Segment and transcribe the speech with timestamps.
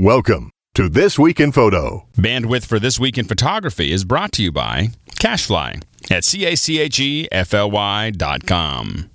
[0.00, 2.06] Welcome to This Week in Photo.
[2.16, 8.46] Bandwidth for This Week in Photography is brought to you by CacheFly at C-A-C-H-E-F-L-Y dot
[8.46, 9.10] com.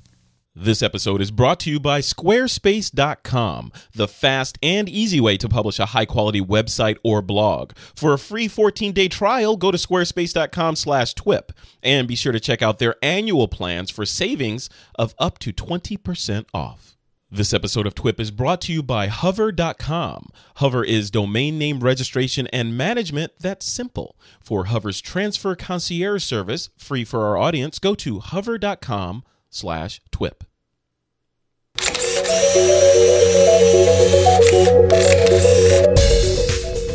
[0.54, 5.79] This episode is brought to you by Squarespace.com, the fast and easy way to publish
[5.79, 7.72] a high quality website or blog.
[7.96, 12.42] For a free 14 day trial, go to squarespace.com slash TWIP and be sure to
[12.42, 16.92] check out their annual plans for savings of up to 20% off.
[17.36, 20.30] This episode of TWIP is brought to you by Hover.com.
[20.58, 24.16] Hover is domain name registration and management that's simple.
[24.40, 30.44] For Hover's transfer concierge service, free for our audience, go to Hover.com slash TWIP.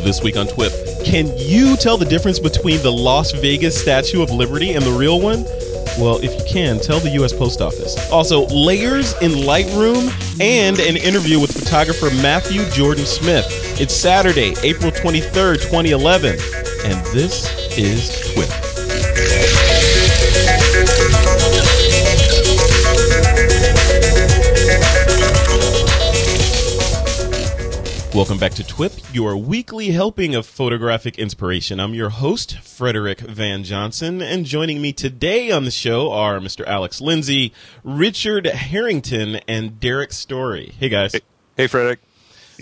[0.05, 4.31] This week on TWIP, can you tell the difference between the Las Vegas Statue of
[4.31, 5.43] Liberty and the real one?
[5.99, 7.33] Well, if you can, tell the U.S.
[7.33, 8.09] Post Office.
[8.09, 13.45] Also, layers in Lightroom and an interview with photographer Matthew Jordan Smith.
[13.81, 16.39] It's Saturday, April 23rd, 2011,
[16.85, 19.48] and this is TWIP.
[28.13, 31.79] Welcome back to TWIP, your weekly helping of photographic inspiration.
[31.79, 36.65] I'm your host, Frederick Van Johnson, and joining me today on the show are Mr.
[36.65, 40.73] Alex Lindsay, Richard Harrington, and Derrick Story.
[40.79, 41.13] Hey guys.
[41.13, 41.21] Hey,
[41.55, 41.99] hey Frederick.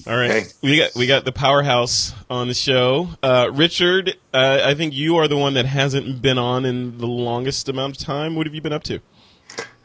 [0.06, 0.44] All right, Hey.
[0.62, 3.10] we got we got the powerhouse on the show.
[3.24, 7.08] Uh, Richard, uh, I think you are the one that hasn't been on in the
[7.08, 8.36] longest amount of time.
[8.36, 9.00] What have you been up to?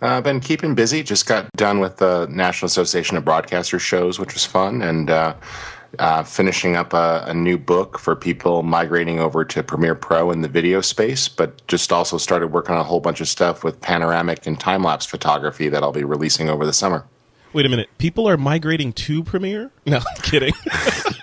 [0.02, 1.04] Uh, I've been keeping busy.
[1.04, 5.34] Just got done with the National Association of Broadcasters shows, which was fun, and uh,
[6.00, 10.40] uh, finishing up a, a new book for people migrating over to Premiere Pro in
[10.40, 11.28] the video space.
[11.28, 14.82] But just also started working on a whole bunch of stuff with panoramic and time
[14.82, 17.04] lapse photography that I'll be releasing over the summer.
[17.52, 17.88] Wait a minute.
[17.98, 19.70] People are migrating to Premiere?
[19.86, 20.54] No, I'm kidding.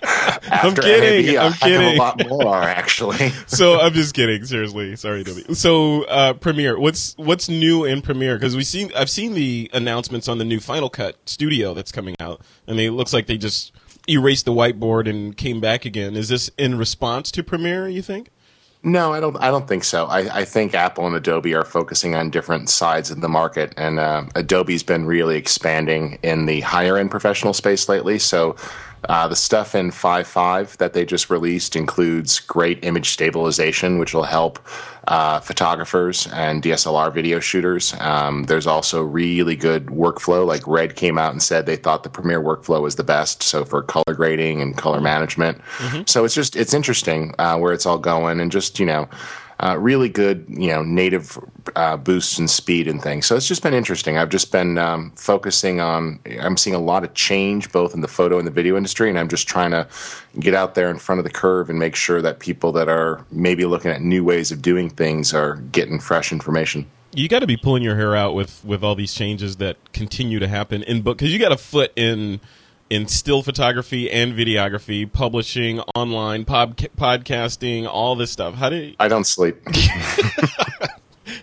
[0.52, 1.36] I'm kidding.
[1.36, 1.96] NAB, I'm kidding.
[1.96, 3.30] a lot more actually.
[3.48, 4.44] so I'm just kidding.
[4.46, 5.54] Seriously, sorry, Dobby.
[5.54, 8.36] So uh, Premiere, what's what's new in Premiere?
[8.36, 12.16] Because we seen I've seen the announcements on the new Final Cut Studio that's coming
[12.20, 13.72] out, and it looks like they just
[14.08, 16.16] erased the whiteboard and came back again.
[16.16, 17.88] Is this in response to Premiere?
[17.88, 18.30] You think?
[18.82, 19.36] No, I don't.
[19.38, 20.06] I don't think so.
[20.06, 24.00] I, I think Apple and Adobe are focusing on different sides of the market, and
[24.00, 28.20] uh, Adobe's been really expanding in the higher end professional space lately.
[28.20, 28.56] So,
[29.08, 34.24] uh, the stuff in 5.5 that they just released includes great image stabilization, which will
[34.24, 34.60] help
[35.08, 37.96] uh, photographers and DSLR video shooters.
[38.00, 40.46] Um, there's also really good workflow.
[40.46, 43.42] Like Red came out and said they thought the Premiere workflow was the best.
[43.42, 45.62] So for color grading and color management.
[46.06, 49.08] So it's just it's interesting uh, where it's all going, and just you know.
[49.62, 51.38] Uh, really good, you know, native
[51.76, 53.26] uh, boosts and speed and things.
[53.26, 54.18] So it's just been interesting.
[54.18, 56.20] I've just been um, focusing on.
[56.40, 59.20] I'm seeing a lot of change both in the photo and the video industry, and
[59.20, 59.86] I'm just trying to
[60.40, 63.26] get out there in front of the curve and make sure that people that are
[63.32, 66.86] maybe looking at new ways of doing things are getting fresh information.
[67.14, 70.40] You got to be pulling your hair out with with all these changes that continue
[70.40, 72.40] to happen in book because you got a foot in
[72.90, 78.56] in still photography and videography, publishing, online, pod, podcasting, all this stuff.
[78.56, 79.58] How do you, I don't sleep.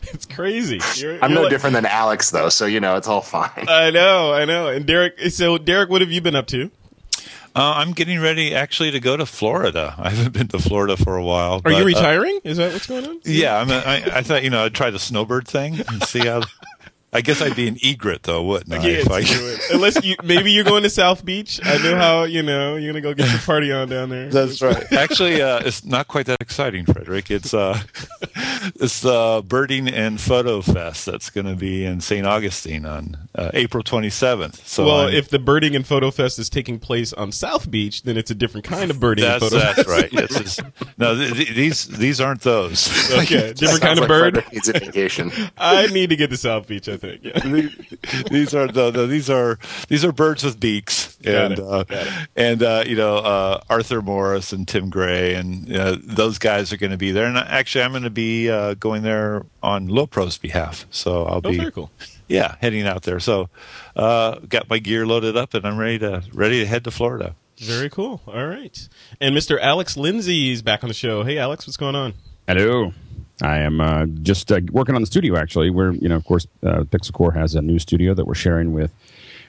[0.03, 0.81] it's crazy.
[0.97, 3.67] You're, I'm you're no like- different than Alex though, so you know it's all fine.
[3.69, 4.69] I know, I know.
[4.69, 6.71] And Derrick, so Derrick, what have you been up to?
[7.55, 9.95] Uh, I'm getting ready actually to go to Florida.
[9.99, 11.55] I haven't been to Florida for a while.
[11.55, 12.41] Are but, you uh, retiring?
[12.45, 13.21] Is that what's going on?
[13.25, 16.27] yeah, I'm a, I, I thought you know I'd try the snowbird thing and see
[16.27, 16.43] how.
[17.16, 18.87] I guess I'd be an egret though, wouldn't I?
[18.87, 21.60] Yeah, I- Unless you maybe you're going to South Beach.
[21.65, 24.28] I know how you know you're gonna go get your party on down there.
[24.28, 24.84] That's right.
[24.93, 27.31] Actually, uh, it's not quite that exciting, Frederick.
[27.31, 27.81] It's uh,
[28.77, 32.27] it's the Birding and Photo Fest that's going to be in St.
[32.27, 34.66] Augustine on uh, April 27th.
[34.66, 38.03] So well, I'm- if the birding and photo fest is taking place on South Beach,
[38.03, 39.88] then it's a different kind of birding and that's photo that's fest.
[39.88, 40.12] right.
[40.12, 40.60] Yes, it's,
[40.98, 42.88] no, th- th- these these aren't those.
[43.12, 44.34] Okay, different kind of like bird.
[44.34, 45.31] Frederick needs a vacation.
[45.56, 46.88] I need to get to South Beach.
[46.88, 47.06] I think.
[47.22, 47.39] Yeah.
[48.31, 49.59] these are the, the these are
[49.89, 51.84] these are birds with beaks Got and uh,
[52.37, 56.77] and uh, you know uh, Arthur Morris and Tim Gray and uh, those guys are
[56.77, 60.39] going to be there and actually I'm going to be uh, going there on Lowepro's
[60.39, 61.91] behalf so I'll Oh, be very cool.
[62.28, 63.48] yeah heading out there so
[63.97, 67.34] uh, got my gear loaded up and I'm ready to ready to head to Florida
[67.59, 68.21] Very cool.
[68.27, 68.77] All right.
[69.21, 69.59] And Mr.
[69.59, 71.25] Alex Lindsay is back on the show.
[71.25, 72.13] Hey, Alex, what's going on?
[72.47, 72.92] Hello.
[73.42, 75.36] I am uh, just uh, working on the studio.
[75.36, 78.34] Actually, we're you know of course uh, Pixel Corps has a new studio that we're
[78.34, 78.92] sharing with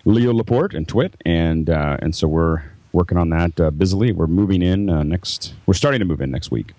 [0.06, 4.12] Leo Laporte and Twit, and uh, and so we're working on that uh, busily.
[4.12, 5.54] We're moving in uh, next.
[5.66, 6.74] We're starting to move in next week,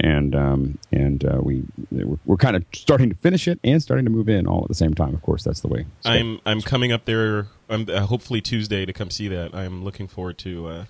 [0.00, 4.10] and um, and we we're, we're kind of starting to finish it and starting to
[4.10, 5.12] move in all at the same time.
[5.12, 5.84] Of course, that's the way.
[6.06, 7.48] I'm I'm coming up there.
[7.68, 9.54] I'm uh, hopefully Tuesday to come see that.
[9.54, 10.86] I'm looking forward to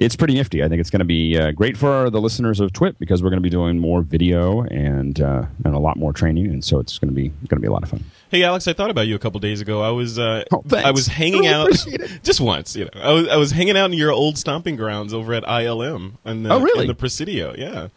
[0.00, 0.64] it's pretty nifty.
[0.64, 3.30] I think it's going to be uh, great for the listeners of Twit because we're
[3.30, 6.80] going to be doing more video and uh, and a lot more training, and so
[6.80, 8.02] it's going to be going to be a lot of fun.
[8.30, 9.82] Hey Alex, I thought about you a couple days ago.
[9.82, 10.64] I was uh, Oh.
[10.76, 11.86] I was hanging I out
[12.22, 12.90] just once, you know.
[13.00, 16.44] I was I was hanging out in your old stomping grounds over at ILM and
[16.46, 16.82] the, Oh, really?
[16.82, 17.54] in the Presidio.
[17.56, 17.88] Yeah.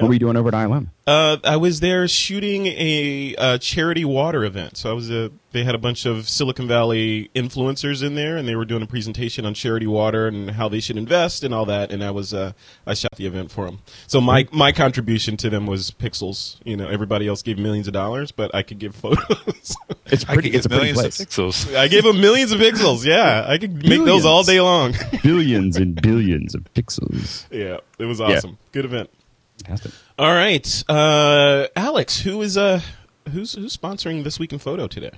[0.00, 0.88] What were you doing over at ILM?
[1.06, 4.76] Uh, I was there shooting a, uh charity water event.
[4.76, 8.46] So I was a, they had a bunch of Silicon Valley influencers in there, and
[8.48, 11.66] they were doing a presentation on charity water and how they should invest and all
[11.66, 11.90] that.
[11.90, 12.52] And I was uh,
[12.86, 13.80] I shot the event for them.
[14.06, 16.56] So my my contribution to them was pixels.
[16.64, 19.76] You know, everybody else gave millions of dollars, but I could give photos.
[20.06, 20.50] It's I pretty.
[20.50, 21.20] could It's a get pretty millions place.
[21.20, 21.74] of pixels.
[21.74, 23.06] I gave them millions of pixels.
[23.06, 24.94] Yeah, I could make those all day long.
[25.22, 27.46] billions and billions of pixels.
[27.50, 28.58] yeah, it was awesome.
[28.72, 29.08] Good event.
[29.58, 29.92] Fantastic.
[30.18, 32.80] All right, uh, Alex, who is uh,
[33.30, 35.12] who's who's sponsoring this week in photo today?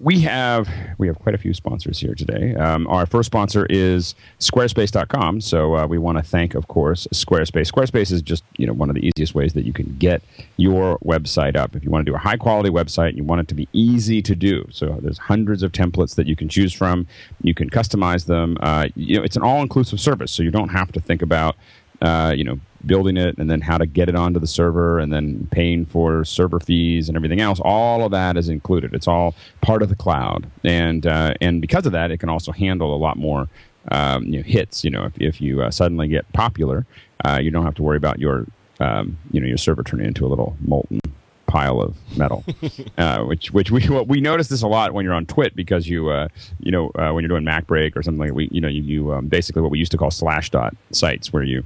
[0.00, 0.68] We have
[0.98, 2.54] we have quite a few sponsors here today.
[2.54, 5.40] Um, our first sponsor is Squarespace.com.
[5.40, 7.72] So uh, we want to thank, of course, Squarespace.
[7.72, 10.22] Squarespace is just you know one of the easiest ways that you can get
[10.56, 11.74] your website up.
[11.74, 14.22] If you want to do a high quality website, you want it to be easy
[14.22, 14.68] to do.
[14.70, 17.08] So there's hundreds of templates that you can choose from.
[17.42, 18.56] You can customize them.
[18.60, 21.56] Uh, you know, it's an all inclusive service, so you don't have to think about
[22.00, 25.12] uh, you know, building it and then how to get it onto the server and
[25.12, 27.60] then paying for server fees and everything else.
[27.60, 28.94] All of that is included.
[28.94, 32.52] It's all part of the cloud, and uh, and because of that, it can also
[32.52, 33.48] handle a lot more
[33.90, 34.84] um, you know, hits.
[34.84, 36.86] You know, if, if you uh, suddenly get popular,
[37.24, 38.46] uh, you don't have to worry about your
[38.80, 41.00] um, you know your server turning into a little molten
[41.48, 42.44] pile of metal,
[42.98, 45.88] uh, which which we well, we notice this a lot when you're on Twit because
[45.88, 46.28] you uh,
[46.60, 49.12] you know uh, when you're doing MacBreak or something like we you know you, you
[49.12, 51.64] um, basically what we used to call slash dot sites where you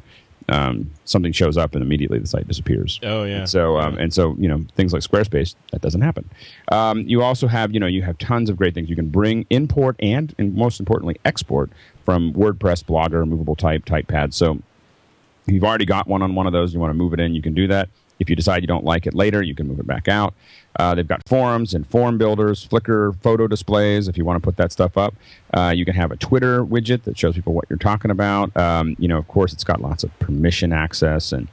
[0.48, 3.00] um, something shows up and immediately the site disappears.
[3.02, 3.38] Oh, yeah.
[3.38, 6.28] And so um, and so you know things like Squarespace that doesn't happen.
[6.70, 9.46] Um, you also have you know you have tons of great things you can bring
[9.50, 11.70] import and and most importantly export
[12.04, 14.34] from WordPress, Blogger, Movable Type, TypePad.
[14.34, 14.60] So
[15.46, 17.34] if you've already got one on one of those, you want to move it in,
[17.34, 17.88] you can do that.
[18.18, 20.34] If you decide you don't like it later, you can move it back out.
[20.78, 24.56] Uh, they've got forums and form builders, Flickr photo displays if you want to put
[24.56, 25.14] that stuff up.
[25.52, 28.56] Uh, you can have a Twitter widget that shows people what you're talking about.
[28.56, 31.48] Um, you know, of course, it's got lots of permission access and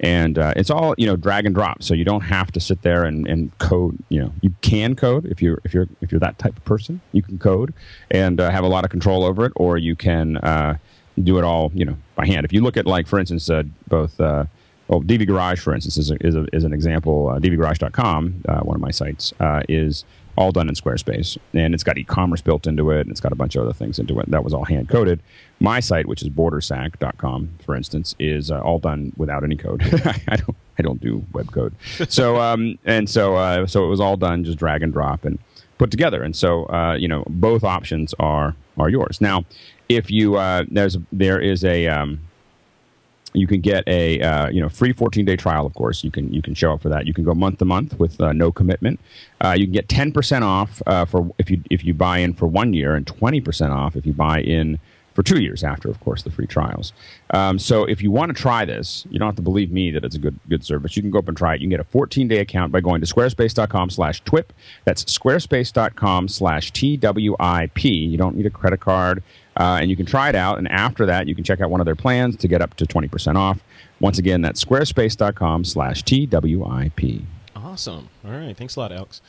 [0.00, 2.82] and uh, it's all you know drag and drop, so you don't have to sit
[2.82, 3.96] there and, and code.
[4.08, 7.00] You know, you can code if you're if you're if you're that type of person,
[7.12, 7.72] you can code
[8.10, 10.76] and uh, have a lot of control over it, or you can uh,
[11.22, 12.44] do it all you know by hand.
[12.44, 14.20] If you look at like for instance, uh, both.
[14.88, 17.28] Well, DV Garage, for instance, is, a, is, a, is an example.
[17.30, 20.04] Uh, DVGarage.com, uh, one of my sites, uh, is
[20.36, 21.38] all done in Squarespace.
[21.54, 23.72] And it's got e commerce built into it, and it's got a bunch of other
[23.72, 24.30] things into it.
[24.30, 25.20] That was all hand coded.
[25.60, 29.82] My site, which is bordersack.com, for instance, is uh, all done without any code.
[30.28, 31.74] I don't I don't do web code.
[32.08, 35.38] So um, and so uh, so it was all done just drag and drop and
[35.78, 36.22] put together.
[36.22, 39.20] And so uh, you know both options are are yours.
[39.20, 39.44] Now,
[39.88, 42.20] if you uh, there's there is a um,
[43.34, 45.66] you can get a uh, you know free 14 day trial.
[45.66, 47.06] Of course, you can you can show up for that.
[47.06, 49.00] You can go month to month with uh, no commitment.
[49.44, 52.32] Uh, you can get 10 percent off uh, for if you if you buy in
[52.32, 54.78] for one year, and 20 percent off if you buy in
[55.14, 56.92] for two years after, of course, the free trials.
[57.30, 60.04] Um, so if you want to try this, you don't have to believe me that
[60.04, 60.96] it's a good good service.
[60.96, 61.60] You can go up and try it.
[61.60, 64.52] You can get a 14 day account by going to squarespace.com/twip.
[64.84, 67.84] That's squarespace.com/twip.
[67.84, 69.22] You don't need a credit card.
[69.56, 70.58] Uh, and you can try it out.
[70.58, 72.86] And after that, you can check out one of their plans to get up to
[72.86, 73.60] 20% off.
[74.00, 77.24] Once again, that's squarespace.com slash TWIP.
[77.54, 78.08] Awesome.
[78.24, 78.56] All right.
[78.56, 79.20] Thanks a lot, Alex.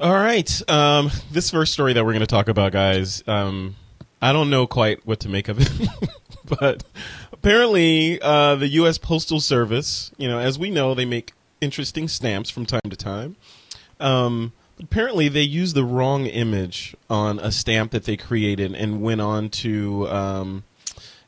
[0.00, 0.70] All right.
[0.70, 3.76] Um, this first story that we're going to talk about, guys, um,
[4.20, 5.88] I don't know quite what to make of it,
[6.58, 6.82] but
[7.32, 8.98] apparently uh, the U.S.
[8.98, 13.36] Postal Service, you know, as we know, they make interesting stamps from time to time.
[14.00, 14.52] Um,
[14.84, 19.48] apparently, they used the wrong image on a stamp that they created and went on
[19.50, 20.64] to um,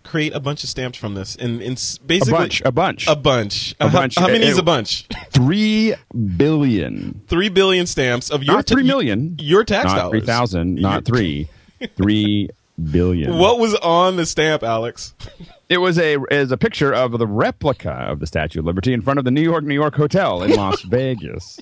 [0.05, 1.35] create a bunch of stamps from this.
[1.37, 3.07] And, and s- A basically, bunch, a bunch.
[3.09, 3.75] A bunch.
[3.81, 4.15] A How- bunch.
[4.19, 5.07] How, many It- is a bunch?
[5.31, 5.95] Three
[6.37, 7.23] billion.
[7.29, 9.37] Three billion stamps of your Not three million.
[9.41, 10.21] Your tax not dollars.
[10.21, 11.49] 3,000, not three.
[11.97, 12.49] Three
[12.91, 13.37] billion.
[13.37, 15.15] What was on the stamp, Alex?
[15.69, 19.03] It was a is a picture of the replica of the Statue of Liberty in
[19.03, 21.59] front of the New York, New York Hotel in Las Vegas.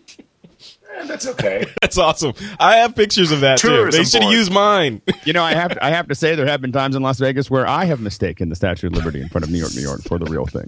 [0.95, 1.67] Eh, that's okay.
[1.83, 2.33] That's awesome.
[2.59, 3.91] I have pictures of that too.
[3.91, 4.35] They should have board.
[4.35, 5.03] used mine.
[5.25, 7.19] You know, I have to, I have to say there have been times in Las
[7.19, 9.83] Vegas where I have mistaken the Statue of Liberty in front of New York, New
[9.83, 10.67] York for the real thing.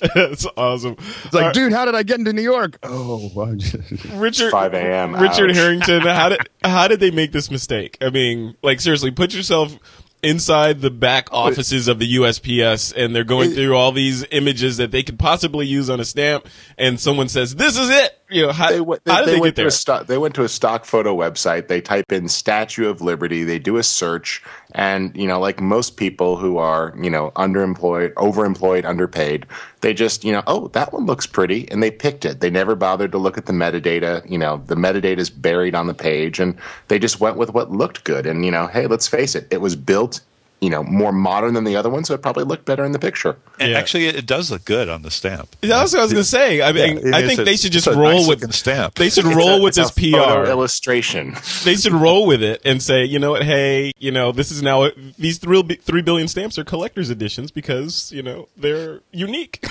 [0.14, 0.96] That's awesome.
[1.24, 2.78] It's like, uh, dude, how did I get into New York?
[2.82, 3.56] Oh, oh well,
[4.14, 5.16] Richard 5 a.m.
[5.16, 5.56] Richard Ouch.
[5.56, 7.98] Harrington, how did how did they make this mistake?
[8.00, 9.76] I mean, like seriously, put yourself
[10.22, 14.92] inside the back offices of the USPS and they're going through all these images that
[14.92, 16.46] they could possibly use on a stamp
[16.78, 19.56] and someone says, "This is it." You know, how, they, went- they, they they, went
[19.56, 21.68] to a stock, they went to a stock photo website.
[21.68, 23.44] They type in Statue of Liberty.
[23.44, 28.14] They do a search, and you know, like most people who are you know underemployed,
[28.14, 29.46] overemployed, underpaid,
[29.82, 32.40] they just you know, oh, that one looks pretty, and they picked it.
[32.40, 34.28] They never bothered to look at the metadata.
[34.30, 36.56] You know, the metadata is buried on the page, and
[36.88, 38.26] they just went with what looked good.
[38.26, 40.20] And you know, hey, let's face it, it was built.
[40.62, 42.98] You know, more modern than the other one, so it probably looked better in the
[43.00, 43.36] picture.
[43.58, 43.78] And Yeah.
[43.78, 45.56] actually, it does look good on the stamp.
[45.60, 46.62] That's what I was going to say.
[46.62, 48.94] I mean, Yeah, I think a- they should just roll nice with looking stamp.
[48.94, 50.50] They should It's roll a- with it's this a photo PR.
[50.50, 51.36] illustration.
[51.64, 54.62] they should roll with it and say, you know what, hey, you know, this is
[54.62, 54.88] now
[55.18, 59.64] these three, three billion stamps are collector's editions because you know they're unique.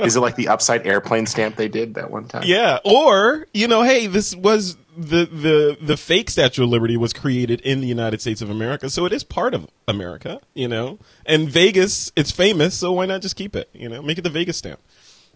[0.00, 2.44] Is it like the upside airplane stamp they did that one time?
[2.46, 7.12] yeah, or you know, hey, this was the the the fake Statue of Liberty was
[7.12, 10.98] created in the United States of America, so it is part of America, you know.
[11.24, 13.70] And Vegas, it's famous, so why not just keep it?
[13.72, 14.80] You know, make it the Vegas stamp.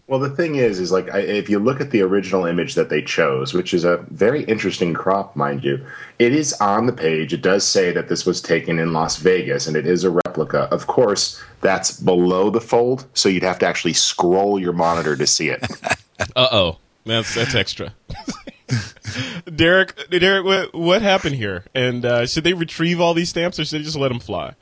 [0.05, 2.89] Well, the thing is, is like I, if you look at the original image that
[2.89, 5.85] they chose, which is a very interesting crop, mind you,
[6.19, 7.31] it is on the page.
[7.31, 10.63] It does say that this was taken in Las Vegas, and it is a replica.
[10.71, 15.25] Of course, that's below the fold, so you'd have to actually scroll your monitor to
[15.25, 15.65] see it.
[16.35, 17.93] Uh oh, that's that's extra.
[19.55, 21.63] Derrick, Derrick, what what happened here?
[21.73, 24.53] And uh, should they retrieve all these stamps, or should they just let them fly?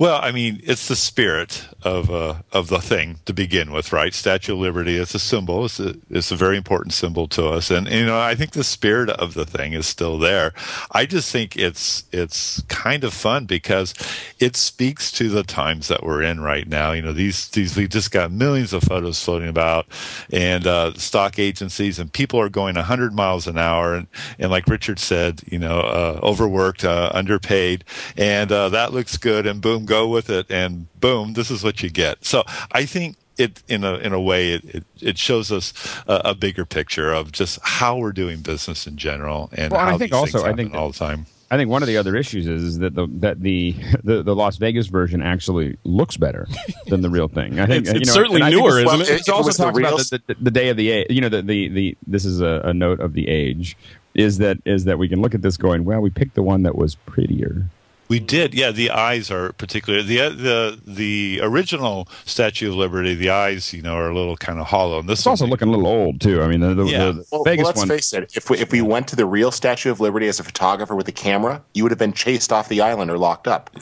[0.00, 4.14] Well, I mean, it's the spirit of uh, of the thing to begin with, right?
[4.14, 4.96] Statue of Liberty.
[4.96, 5.66] It's a symbol.
[5.66, 8.64] It's a it's a very important symbol to us, and you know, I think the
[8.64, 10.54] spirit of the thing is still there.
[10.90, 13.92] I just think it's it's kind of fun because
[14.38, 16.92] it speaks to the times that we're in right now.
[16.92, 19.86] You know, these these we just got millions of photos floating about,
[20.32, 24.06] and uh, stock agencies and people are going 100 miles an hour, and
[24.38, 27.84] and like Richard said, you know, uh, overworked, uh, underpaid,
[28.16, 31.82] and uh, that looks good, and boom, go with it, and boom, this is what
[31.82, 32.24] you get.
[32.24, 35.72] So I think it in a in a way it it, it shows us
[36.06, 39.90] a, a bigger picture of just how we're doing business in general and Well, I
[39.92, 41.26] how think these also- things I happen think- all the time.
[41.52, 44.36] I think one of the other issues is, is that the that the, the the
[44.36, 46.46] Las Vegas version actually looks better
[46.86, 47.58] than the real thing.
[47.58, 49.10] I think It's- you know, certainly and I think newer, it's- isn't it?
[49.10, 51.06] It If it also was the talks about the, the, the day of the age.
[51.10, 53.76] You know, the, the the this is a, a note of the age.
[54.14, 56.62] Is that is that we can look at this going, well, we picked the one
[56.64, 57.66] that was prettier.
[58.10, 58.72] We did, yeah.
[58.72, 60.02] The eyes are particular.
[60.02, 64.58] the the The original Statue of Liberty, the eyes, you know, are a little kind
[64.58, 64.98] of hollow.
[64.98, 66.42] And this It's also looking a little old too.
[66.42, 67.12] I mean, the, the, Yeah.
[67.12, 67.88] the Well, Vegas well, let's one.
[67.88, 68.32] face it.
[68.36, 71.06] If we, if we went to the real Statue of Liberty as a photographer with
[71.08, 73.70] a camera, you would have been chased off the island or locked up.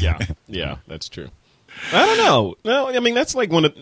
[0.00, 0.18] Yeah,
[0.48, 1.28] yeah, that's true.
[1.92, 2.54] I don't know.
[2.64, 3.72] No, I mean that's like one of.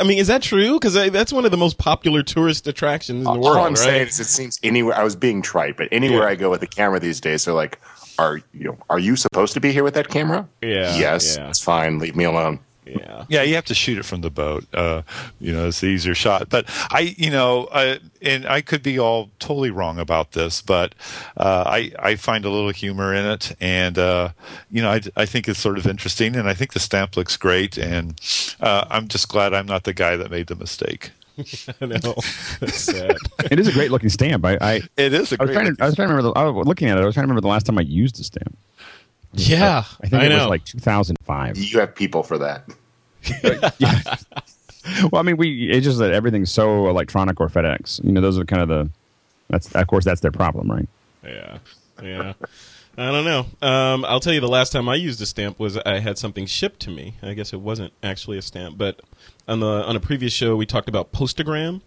[0.00, 0.74] I mean, is that true?
[0.78, 3.78] Because that's one of the most popular tourist attractions in the All world, I'm right?
[3.78, 4.96] saying is, it seems anywhere.
[4.96, 6.28] I was being trite, but anywhere Yeah.
[6.30, 7.78] I go with a camera these days, they're like,
[8.18, 11.48] "Are you know, are you supposed to be here with that camera?" Yeah, Yes, yeah.
[11.48, 11.98] it's fine.
[11.98, 12.58] Leave me alone.
[12.86, 13.24] yeah.
[13.30, 14.66] Yeah, you have to shoot it from the boat.
[14.74, 15.00] Uh,
[15.40, 16.50] you know, it's the easier shot.
[16.50, 20.94] But I, you know, I, and I could be all totally wrong about this, but
[21.38, 24.28] uh, I, I find a little humor in it, and uh,
[24.70, 27.38] you know, I, I think it's sort of interesting, and I think the stamp looks
[27.38, 28.20] great, and
[28.60, 31.12] uh, I'm just glad I'm not the guy that made the mistake.
[31.80, 32.14] I know.
[32.60, 33.16] That's sad.
[33.50, 34.44] it is a great looking stamp.
[34.44, 35.54] I, I, It is a I was great.
[35.54, 36.32] trying to I was trying to remember.
[36.34, 37.02] The, I was looking at it.
[37.02, 38.56] I was trying to remember the last time I used a stamp.
[39.32, 40.36] yeah, I think it know.
[40.36, 41.58] was like 2005.
[41.58, 42.64] You have people for that.
[45.10, 48.04] Well, I mean, we it's just that everything's so electronic or FedEx.
[48.04, 48.90] You know, those are kind of the
[49.48, 50.86] that's of course that's their problem, right?
[51.24, 51.58] Yeah,
[52.02, 52.32] yeah.
[52.98, 53.46] I don't know.
[53.66, 56.44] Um, I'll tell you, the last time I used a stamp was I had something
[56.44, 57.14] shipped to me.
[57.22, 59.00] I guess it wasn't actually a stamp, but
[59.48, 61.80] on the on a previous show we talked about Postagram,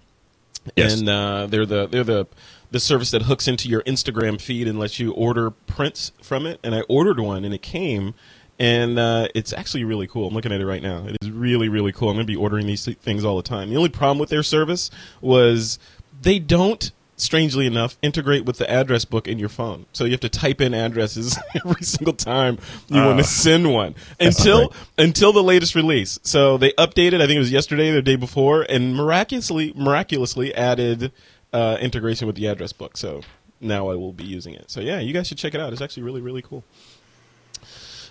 [0.75, 0.99] Yes.
[0.99, 2.27] and uh, they're the they're the
[2.71, 6.59] the service that hooks into your Instagram feed and lets you order prints from it.
[6.63, 8.13] And I ordered one, and it came.
[8.59, 10.27] And uh, it's actually really cool.
[10.27, 11.05] I'm looking at it right now.
[11.05, 12.09] It is really, really cool.
[12.09, 13.69] I'm going to be ordering these things all the time.
[13.69, 14.89] The only problem with their service
[15.21, 15.77] was
[16.23, 19.87] they don't strangely enough, integrate with the address book in your phone.
[19.91, 23.95] So you have to type in addresses every single time you want to send one
[24.19, 26.19] until until the latest release.
[26.23, 27.15] So they updated.
[27.15, 31.11] I think it was yesterday or the day before, and miraculously miraculously added
[31.51, 32.95] uh, integration with the address book.
[32.95, 33.21] So
[33.59, 34.69] now I will be using it.
[34.69, 35.73] So yeah, you guys should check it out.
[35.73, 36.63] It's actually really really cool.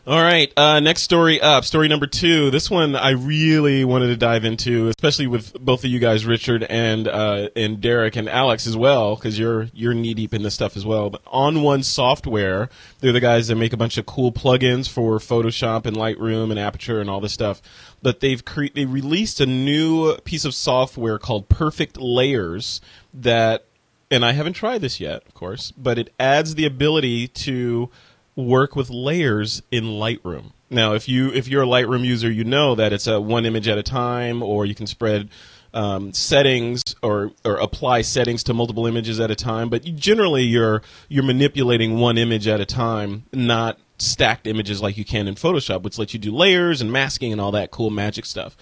[0.08, 1.64] All right, uh, next story up.
[1.64, 2.52] Story number two.
[2.52, 6.62] This one I really wanted to dive into, especially with both of you guys, Richard
[6.62, 10.54] and uh, and Derrick and Alex as well, because you're you're knee deep in this
[10.54, 11.10] stuff as well.
[11.10, 12.70] But On One Software,
[13.00, 16.58] they're the guys that make a bunch of cool plugins for Photoshop and Lightroom and
[16.60, 17.60] Aperture and all this stuff.
[18.00, 22.80] But they've cre- they released a new piece of software called Perfect Layers
[23.12, 23.64] that
[24.08, 27.90] and I haven't tried this yet, of course, but it adds the ability to
[28.36, 30.52] work with layers in Lightroom.
[30.68, 33.66] Now, if you if you're a Lightroom user, you know that it's a one image
[33.66, 35.30] at a time, or you can spread
[35.72, 39.68] um, settings or or apply settings to multiple images at a time.
[39.68, 45.04] But generally, you're you're manipulating one image at a time, not stacked images like you
[45.04, 48.26] can in Photoshop, which lets you do layers and masking and all that cool magic
[48.26, 48.56] stuff.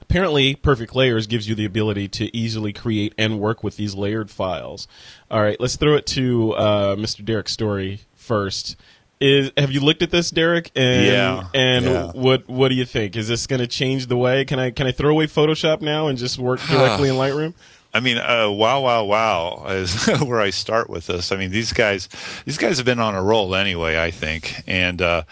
[0.00, 4.30] Apparently, Perfect Layers gives you the ability to easily create and work with these layered
[4.30, 4.88] files.
[5.30, 7.22] All right, let's throw it to uh, Mr.
[7.22, 8.76] Derrick Story first.
[9.20, 10.70] Is have you looked at this, Derrick?
[10.76, 12.12] And, Yeah, And yeah.
[12.12, 13.16] what what do you think?
[13.16, 14.44] Is this going to change the way?
[14.44, 17.54] Can I can I throw away Photoshop now and just work directly in Lightroom?
[17.92, 21.32] I mean, uh, wow, wow, wow is where I start with this.
[21.32, 22.08] I mean, these guys,
[22.44, 23.98] these guys have been on a roll anyway.
[23.98, 24.62] I think.
[24.68, 25.22] And uh,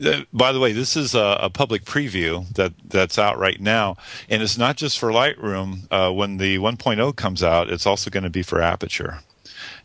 [0.00, 3.96] th- by the way, this is a, a public preview that that's out right now,
[4.28, 5.88] and it's not just for Lightroom.
[5.90, 9.20] Uh, when the 1.0 comes out, it's also going to be for Aperture.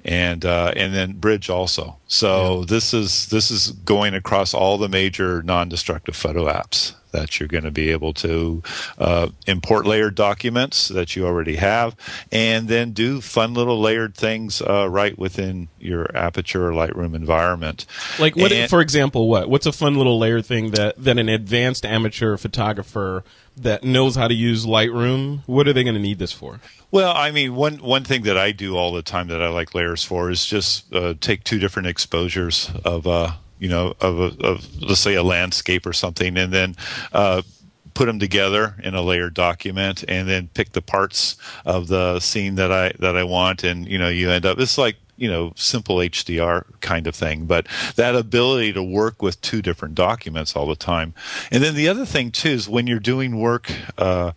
[0.03, 1.97] And uh, and then Bridge also.
[2.07, 7.47] So this is this is going across all the major non-destructive photo apps that you're
[7.47, 8.63] going to be able to
[8.97, 11.95] uh, import layered documents that you already have,
[12.31, 17.85] and then do fun little layered things uh, right within your Aperture or Lightroom environment.
[18.19, 18.51] Like what?
[18.51, 19.49] And- for example, what?
[19.49, 23.23] What's a fun little layer thing that that an advanced amateur photographer
[23.57, 25.41] that knows how to use Lightroom?
[25.45, 26.59] What are they going to need this for?
[26.89, 29.73] Well, I mean, one one thing that I do all the time that I like
[29.73, 34.45] layers for is just uh, take two different exposures of, uh, you know, of, a,
[34.45, 36.75] of let's say a landscape or something, and then
[37.13, 37.43] uh,
[37.93, 42.55] put them together in a layered document, and then pick the parts of the scene
[42.55, 45.53] that I that I want, and you know, you end up it's like you know
[45.55, 50.65] simple HDR kind of thing, but that ability to work with two different documents all
[50.65, 51.13] the time,
[51.51, 54.31] and then the other thing too is when you're doing work, uh,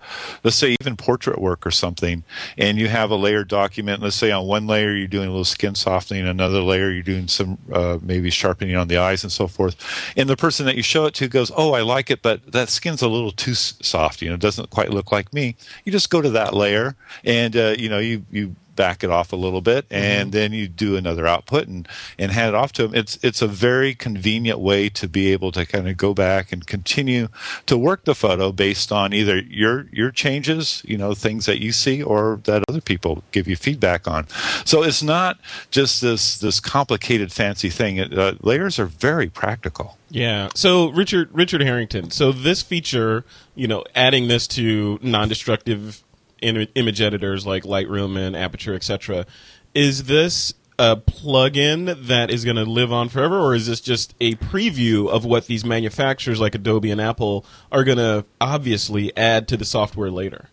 [0.44, 2.22] let's say even portrait work or something,
[2.58, 4.02] and you have a layered document.
[4.02, 7.28] Let's say on one layer you're doing a little skin softening, another layer you're doing
[7.28, 9.76] some uh, maybe sharpening on the eyes and so forth,
[10.18, 12.68] and the person that you show it to goes, "Oh, I like it, but that
[12.68, 14.20] skin's a little too soft.
[14.20, 17.56] You know, it doesn't quite look like me." You just go to that layer, and
[17.56, 20.96] uh, you know you you back it off a little bit and then you do
[20.96, 21.88] another output and,
[22.18, 22.94] and hand it off to them.
[22.94, 26.66] It's it's a very convenient way to be able to kind of go back and
[26.66, 27.28] continue
[27.66, 31.72] to work the photo based on either your your changes, you know, things that you
[31.72, 34.26] see or that other people give you feedback on.
[34.64, 35.38] So it's not
[35.70, 37.96] just this this complicated fancy thing.
[37.98, 39.98] It, uh, layers are very practical.
[40.10, 40.48] Yeah.
[40.54, 42.10] So Richard Richard Harrington.
[42.10, 46.02] So this feature, you know, adding this to non-destructive
[46.44, 49.26] Im- image editors like Lightroom and Aperture, etc.
[49.74, 54.14] Is this a plugin that is going to live on forever, or is this just
[54.20, 59.48] a preview of what these manufacturers like Adobe and Apple are going to obviously add
[59.48, 60.48] to the software later?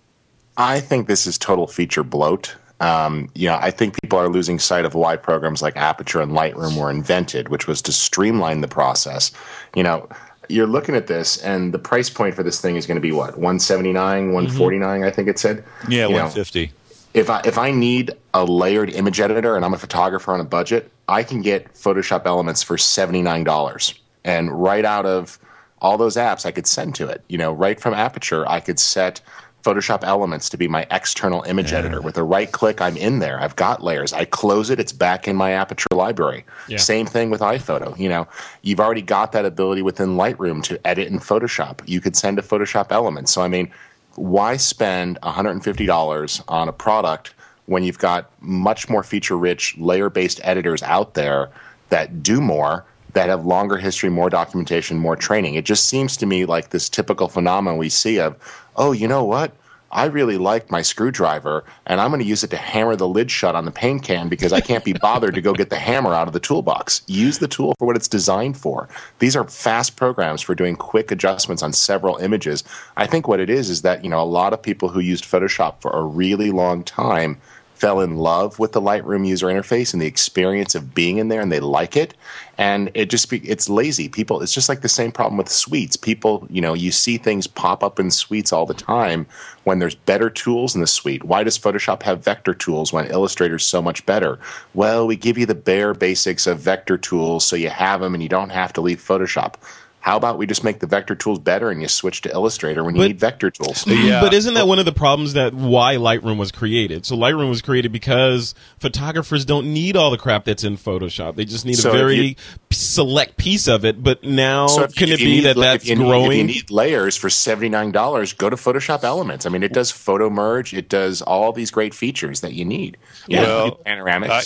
[0.58, 2.56] I think this is total feature bloat.
[2.80, 6.32] Um, you know, I think people are losing sight of why programs like Aperture and
[6.32, 9.32] Lightroom were invented, which was to streamline the process.
[9.76, 10.10] You know,
[10.50, 13.12] you're looking at this, and the price point for this thing is going to be
[13.12, 14.34] what 179, mm-hmm.
[14.34, 15.64] 149, I think it said.
[15.88, 16.72] Yeah, You know, 150.
[17.14, 20.46] if I if I need a layered image editor and I'm a photographer on a
[20.46, 25.40] budget, I can get Photoshop Elements for seventy nine dollars, and right out of
[25.82, 27.24] all those apps, I could send to it.
[27.28, 29.22] You know, right from Aperture, I could set
[29.64, 32.02] Photoshop Elements to be my external image editor.
[32.02, 33.40] With a right click, I'm in there.
[33.40, 34.14] I've got layers.
[34.14, 36.46] I close it, it's back in my Aperture library.
[36.78, 37.98] Same thing with iPhoto.
[37.98, 38.28] You know,
[38.62, 41.82] you've already got that ability within Lightroom to edit in Photoshop.
[41.86, 43.32] You could send to Photoshop Elements.
[43.32, 43.72] So I mean,
[44.16, 47.34] why spend $150 on a product
[47.66, 51.50] when you've got much more feature rich layer based editors out there
[51.90, 56.26] that do more that have longer history more documentation more training it just seems to
[56.26, 58.36] me like this typical phenomenon we see of
[58.76, 59.54] oh you know what
[59.94, 63.30] I really like my screwdriver, and I'm going to use it to hammer the lid
[63.30, 66.14] shut on the paint can because I can't be bothered to go get the hammer
[66.14, 67.02] out of the toolbox.
[67.08, 68.88] Use the tool for what it's designed for.
[69.20, 72.64] These are fast programs for doing quick adjustments on several images.
[72.96, 75.26] I think what it is is that, you know, a lot of people who used
[75.26, 77.42] Photoshop for a really long time
[77.82, 81.42] fell in love with the Lightroom user interface and the experience of being in there
[81.42, 82.14] and they like it.
[82.60, 84.08] And it just be, it's lazy.
[84.08, 87.48] People it's just like the same problem with suites people you know you see things
[87.48, 89.26] pop up in suites all the time
[89.64, 93.66] when there's better tools in the suite why does photoshop have vector tools when illustrator's
[93.66, 94.38] so much better?
[94.76, 98.22] Well we give you the bare basics of vector tools so you have them and
[98.22, 99.56] you don't have to leave photoshop
[100.02, 102.96] how about we just make the vector tools better and you switch to illustrator when
[102.96, 104.20] you But- need vector tools Yeah.
[104.22, 107.06] But isn't that one of the problems that why Lightroom was created?
[107.06, 111.36] So Lightroom was created because photographers don't need all the crap that's in Photoshop.
[111.36, 112.36] They just need So a very you-
[112.72, 114.04] select piece of it.
[114.04, 116.32] But now, So if- can if it be need- that that's you need- growing?
[116.32, 119.46] If you need layers for seventy nine dollars, go to Photoshop Elements.
[119.46, 120.74] I mean, it does photo merge.
[120.74, 122.98] It does all these great features that you need.
[123.28, 124.30] Yeah, Well, panoramics.
[124.30, 124.42] I,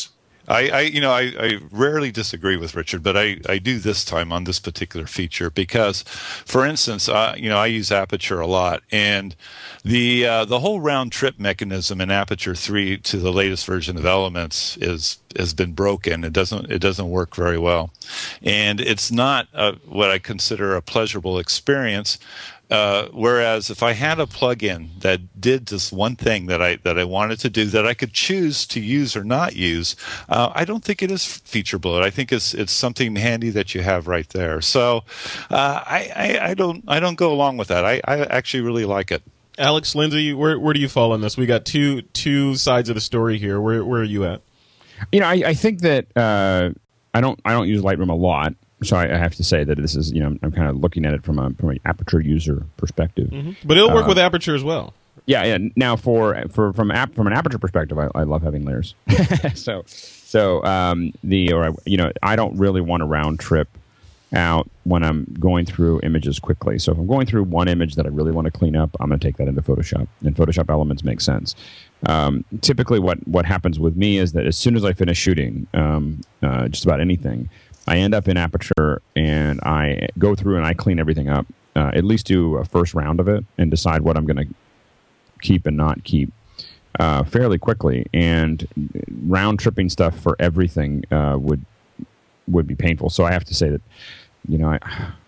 [0.48, 4.32] I, you know, I, I rarely disagree with Richard, but I, I do this time
[4.32, 8.84] on this particular feature because, for instance, uh, you know, I use Aperture a lot,
[8.92, 9.36] and
[9.84, 14.06] the uh, the whole round trip mechanism in Aperture three to the latest version of
[14.06, 16.24] Elements is has been broken.
[16.24, 17.92] It doesn't it doesn't work very well,
[18.44, 22.20] and it's not a, what I consider a pleasurable experience
[22.72, 26.98] uh, whereas if I had a plugin that did just one thing that I that
[26.98, 29.96] I wanted to do that I could choose to use or not use,
[30.30, 32.04] uh, I don't think it is feature bloat.
[32.04, 34.62] I think it's it's something handy that you have right there.
[34.62, 35.04] So
[35.52, 37.86] uh, I, I, I don't I don't go along with that.
[37.86, 39.22] I, I actually really like it.
[39.58, 41.38] Alex Lindsay, where where do you fall on this?
[41.38, 43.62] We got two two sides of the story here.
[43.62, 44.42] Where where are you at?
[45.12, 46.72] You know, I, I think that uh,
[47.14, 49.78] I don't I don't use Lightroom a lot so I, I, have to say that
[49.78, 52.20] this is you know I'm kind of looking at it from a from an aperture
[52.20, 53.30] user perspective.
[53.30, 53.68] Mm-hmm.
[53.68, 54.94] But it'll work uh, with aperture as well.
[55.26, 55.58] Yeah, yeah.
[55.76, 58.96] Now for for from app from an aperture perspective, I, I love having layers.
[59.56, 63.70] so so um, the or you know I don't really want a round trip
[64.34, 66.78] out when I'm going through images quickly.
[66.78, 69.08] So if I'm going through one image that I really want to clean up, I'm
[69.08, 71.56] going to take that into Photoshop, and Photoshop elements make sense.
[72.08, 75.68] Um, typically, what what happens with me is that as soon as I finish shooting
[75.74, 77.50] um, uh, just about anything,
[77.88, 81.46] I end up in Aperture and I go through and I clean everything up.
[81.76, 84.54] Uh, at least do a first round of it and decide what I'm going to
[85.42, 86.32] keep and not keep
[87.00, 88.06] uh, fairly quickly.
[88.14, 88.66] And
[89.28, 91.66] round tripping stuff for everything uh, would
[92.48, 93.10] would be painful.
[93.10, 93.82] So I have to say that
[94.48, 94.80] you know, I,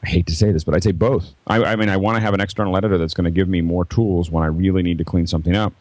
[0.04, 1.34] I, hate to say this, but I'd say both.
[1.48, 3.62] I, I mean, I want to have an external editor that's going to give me
[3.62, 5.74] more tools when I really need to clean something up.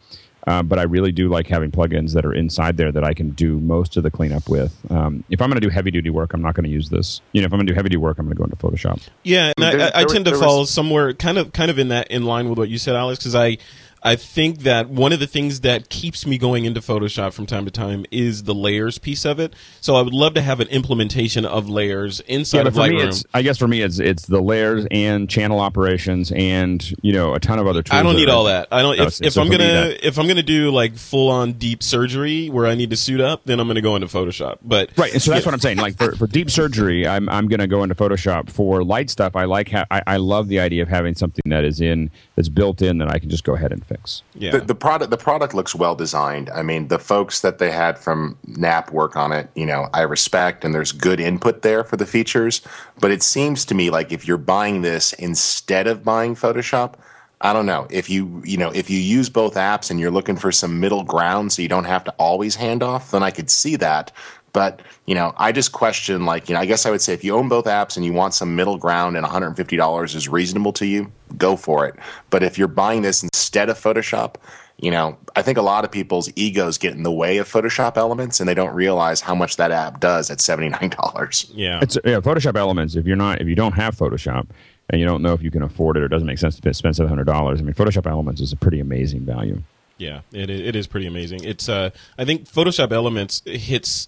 [0.47, 3.31] Uh, but I really do like having plugins that are inside there that I can
[3.31, 4.73] do most of the cleanup with.
[4.89, 7.21] Um, if I'm going to do heavy duty work, I'm not going to use this.
[7.33, 8.55] You know, if I'm going to do heavy duty work, I'm going to go into
[8.55, 9.01] Photoshop.
[9.23, 10.71] Yeah, and there, I, I, tend to fall was...
[10.71, 13.35] somewhere kind of kind of in that in line with what you said, Alex, because
[13.35, 13.57] I
[14.03, 17.65] I think that one of the things that keeps me going into Photoshop from time
[17.65, 19.53] to time is the layers piece of it.
[19.81, 23.25] So I would love to have an implementation of layers inside yeah, of Lightroom.
[23.33, 27.39] I guess for me, it's it's the layers and channel operations and you know a
[27.39, 27.99] ton of other tools.
[27.99, 28.67] I don't need all that.
[28.71, 28.99] I don't.
[28.99, 32.49] Oh, if, if so I'm gonna if I'm gonna do like full on deep surgery
[32.49, 34.57] where I need to suit up, then I'm gonna go into Photoshop.
[34.61, 35.47] But right, and so that's yeah.
[35.47, 35.77] what I'm saying.
[35.77, 38.49] Like for, for deep surgery, I'm I'm gonna go into Photoshop.
[38.49, 41.63] For light stuff, I like ha- I, I love the idea of having something that
[41.63, 44.23] is in that's built in that I can just go ahead and fix.
[44.35, 44.51] Yeah.
[44.51, 46.49] The, the, product the product looks well designed.
[46.49, 50.01] I mean, the folks that they had from Nap work on it, you know, I
[50.01, 52.61] respect and there's good input there for the features,
[52.99, 56.95] but it seems to me like if you're buying this instead of buying Photoshop,
[57.41, 57.87] I don't know.
[57.91, 61.03] If you, you know, if you use both apps and you're looking for some middle
[61.03, 64.11] ground so you don't have to always hand off, then I could see that.
[64.57, 67.23] But you know, I just question like you know, I guess I would say if
[67.23, 70.87] you own both apps and you want some middle ground and $150 is reasonable to
[70.87, 71.93] you, go for it.
[72.31, 74.37] But if you're buying this instead of Photoshop,
[74.79, 77.97] you know, I think a lot of people's egos get in the way of Photoshop
[77.97, 81.51] Elements, and they don't realize how much that app does at seventy nine dollars.
[81.53, 82.19] Yeah, it's yeah.
[82.19, 82.95] Photoshop Elements.
[82.95, 84.47] If you're not, if you don't have Photoshop,
[84.89, 86.95] and you don't know if you can afford it or doesn't make sense to spend
[86.95, 89.61] seven hundred dollars, I mean, Photoshop Elements is a pretty amazing value.
[89.99, 91.43] Yeah, it it is pretty amazing.
[91.43, 94.07] It's uh, I think Photoshop Elements hits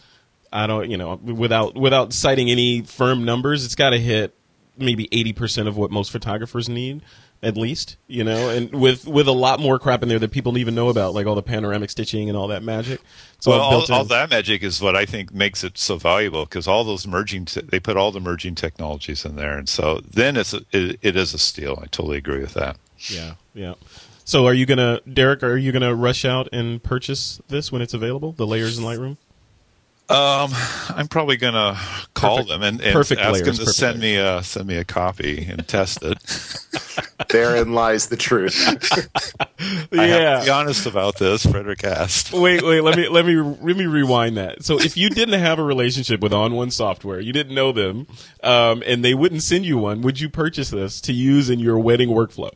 [0.52, 4.36] I don't, you know, without without citing any firm numbers, it's got to hit
[4.78, 7.02] maybe eighty percent of what most photographers need,
[7.44, 10.52] at least, you know, and with with a lot more crap in there that people
[10.52, 13.00] don't even know about, like all the panoramic stitching and all that magic.
[13.40, 16.68] So well, all, all, that magic is what I think makes it so valuable because
[16.68, 20.36] all those merging, te- they put all the merging technologies in there, and so then
[20.36, 21.80] it's a, it, it is a steal.
[21.82, 22.78] I totally agree with that.
[22.98, 23.76] Yeah, yeah.
[24.26, 25.42] So, are you gonna, Derrick?
[25.42, 28.34] Are you gonna rush out and purchase this when it's available?
[28.34, 29.18] The layers in Lightroom.
[30.10, 30.52] Um,
[30.90, 31.80] I'm probably gonna
[32.16, 34.02] call perfect, them and, and ask layers, them to send layers.
[34.02, 36.18] me a send me a copy and test it.
[37.30, 38.58] Therein lies the truth.
[39.92, 42.34] yeah, I have to be honest about this, Frederick asked.
[42.34, 42.82] wait, wait.
[42.82, 44.64] Let me let me let me rewind that.
[44.64, 48.08] So, if you didn't have a relationship with ON1 Software, you didn't know them,
[48.42, 51.78] um, and they wouldn't send you one, would you purchase this to use in your
[51.78, 52.52] wedding workflow?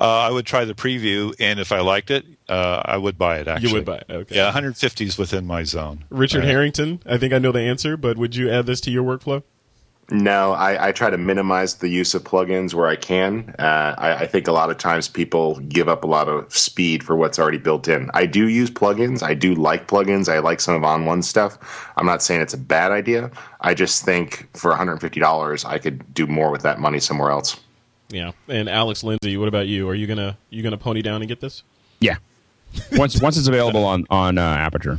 [0.00, 3.38] Uh, I would try the preview, and if I liked it, uh, I would buy
[3.38, 3.48] it.
[3.48, 4.06] Actually, you would buy it.
[4.08, 4.36] Okay.
[4.36, 6.04] Yeah, 150 is within my zone.
[6.08, 9.04] Richard Harrington, I think I know the answer, but would you add this to your
[9.04, 9.42] workflow?
[10.12, 13.54] No, I, I, try to minimize the use of plugins where I can.
[13.60, 17.04] Uh, I, I, think a lot of times people give up a lot of speed
[17.04, 18.10] for what's already built in.
[18.12, 19.22] I do use plugins.
[19.22, 20.28] I do like plugins.
[20.28, 21.92] I like some of ON1 stuff.
[21.96, 23.30] I'm not saying it's a bad idea.
[23.60, 27.60] I just think for $150, I could do more with that money somewhere else.
[28.10, 28.32] Yeah.
[28.48, 29.88] And Alex Lindsay, what about you?
[29.88, 31.62] Are you gonna you gonna pony down and get this?
[32.00, 32.16] Yeah.
[32.92, 34.98] once once it's available on on uh, Aperture.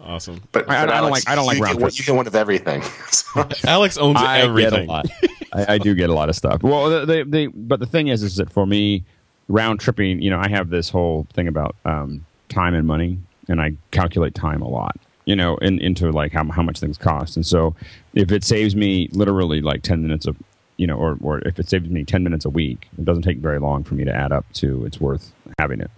[0.00, 0.40] Awesome.
[0.52, 1.98] But, I, but I, don't like I don't like round trips.
[1.98, 2.82] You get one of everything.
[3.64, 4.86] Alex owns I everything.
[4.86, 5.06] Get a lot.
[5.52, 6.62] I, I, do get a lot of stuff.
[6.62, 9.02] Well, they, they, but the thing is, is that for me,
[9.48, 10.22] round tripping.
[10.22, 13.18] You know, I have this whole thing about um, time and money,
[13.48, 14.96] and I calculate time a lot
[15.28, 17.36] you know, in, into like how how much things cost.
[17.36, 17.76] And so,
[18.14, 20.36] if it saves me literally like ten minutes of,
[20.78, 23.38] you know, or or if it saves me ten minutes a week, it doesn't take
[23.38, 25.90] very long for me to add up to it's worth having it.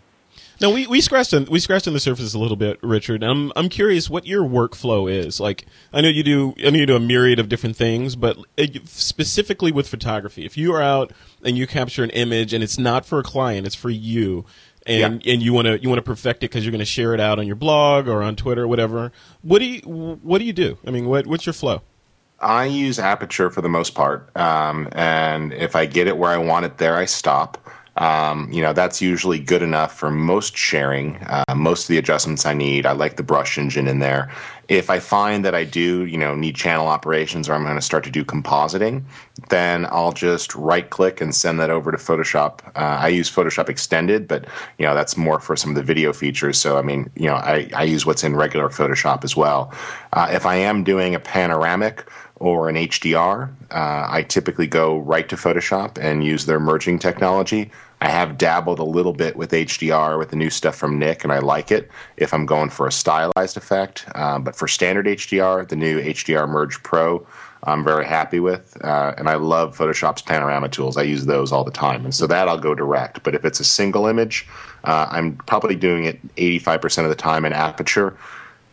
[0.60, 3.22] No, we, we scratched on we scratched on the surface a little bit, Richard.
[3.22, 5.40] I'm I'm curious what your workflow is.
[5.40, 8.36] Like, I know you do I know you do a myriad of different things, but
[8.58, 11.12] uh, specifically with photography, if you are out
[11.42, 14.44] and you capture an image and it's not for a client, it's for you,
[14.86, 15.32] and yeah.
[15.32, 17.20] and you want to you want to perfect it because you're going to share it
[17.20, 19.12] out on your blog or on Twitter or whatever.
[19.40, 19.80] What do you
[20.22, 20.76] what do you do?
[20.86, 21.80] I mean, what what's your flow?
[22.40, 26.38] I use Aperture for the most part, um, and if I get it where I
[26.38, 27.58] want it, there I stop.
[27.96, 32.46] Um, you know, that's usually good enough for most sharing, uh, most of the adjustments
[32.46, 32.86] I need.
[32.86, 34.30] I like the brush engine in there.
[34.68, 37.82] If I find that I do, you know, need channel operations or I'm going to
[37.82, 39.02] start to do compositing,
[39.50, 42.60] then I'll just right click and send that over to Photoshop.
[42.68, 44.46] Uh, I use Photoshop Extended, but,
[44.78, 46.56] you know, that's more for some of the video features.
[46.56, 49.74] So, I mean, you know, I, I use what's in regular Photoshop as well.
[50.12, 52.08] Uh, if I am doing a panoramic,
[52.40, 57.70] or an HDR, uh, I typically go right to Photoshop and use their merging technology.
[58.00, 61.32] I have dabbled a little bit with HDR with the new stuff from Nik, and
[61.34, 64.06] I like it if I'm going for a stylized effect.
[64.14, 67.26] Uh, but for standard HDR, the new HDR Merge Pro,
[67.64, 68.82] I'm very happy with.
[68.82, 70.96] Uh, and I love Photoshop's panorama tools.
[70.96, 72.04] I use those all the time.
[72.04, 73.22] And so that I'll go direct.
[73.22, 74.48] But if it's a single image,
[74.84, 78.16] uh, I'm probably doing it 85% of the time in Aperture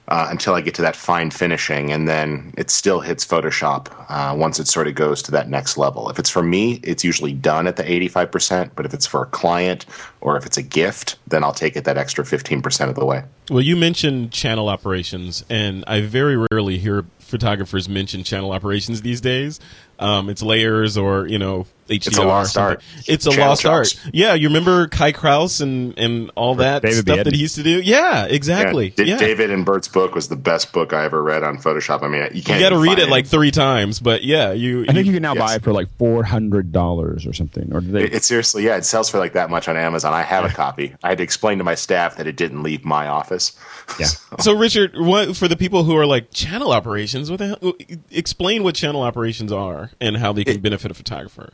[0.08, 4.36] uh, until I get to that fine finishing, and then it still hits Photoshop uh,
[4.36, 6.10] once it sort of goes to that next level.
[6.10, 9.26] If it's for me, it's usually done at the 85%, but if it's for a
[9.26, 9.86] client
[10.22, 13.24] or if it's a gift, then I'll take it that extra 15% of the way.
[13.50, 19.20] Well, you mentioned channel operations, and I very rarely hear photographers mention channel operations these
[19.20, 19.60] days.
[20.00, 22.08] Um, it's layers or you know HDR.
[22.08, 22.82] It's a lost art.
[23.08, 23.95] It's a Channel lost art.
[24.13, 27.63] Yeah, you remember Kai Krause and and all that David stuff that he used to
[27.63, 27.82] do.
[27.82, 28.89] Yeah, exactly.
[28.97, 29.17] Yeah, D- yeah.
[29.17, 32.04] David and Bert's book was the best book I ever read on Photoshop.
[32.04, 32.60] I mean, you can't.
[32.60, 34.86] You got to read it like three times, but yeah, you.
[34.88, 35.43] I think you can now yes.
[35.43, 37.73] buy it for like four hundred dollars or something.
[37.73, 38.04] Or they?
[38.04, 40.13] It, it, seriously, yeah, it sells for like that much on Amazon.
[40.13, 40.95] I have a copy.
[41.04, 43.58] I had to explain to my staff that it didn't leave my office.
[44.00, 44.06] Yeah.
[44.08, 44.36] so.
[44.39, 47.32] so, Richard, what for the people who are like channel operations?
[47.32, 47.73] What the hell?
[48.12, 51.52] Explain what channel operations are and how they can it, benefit a photographer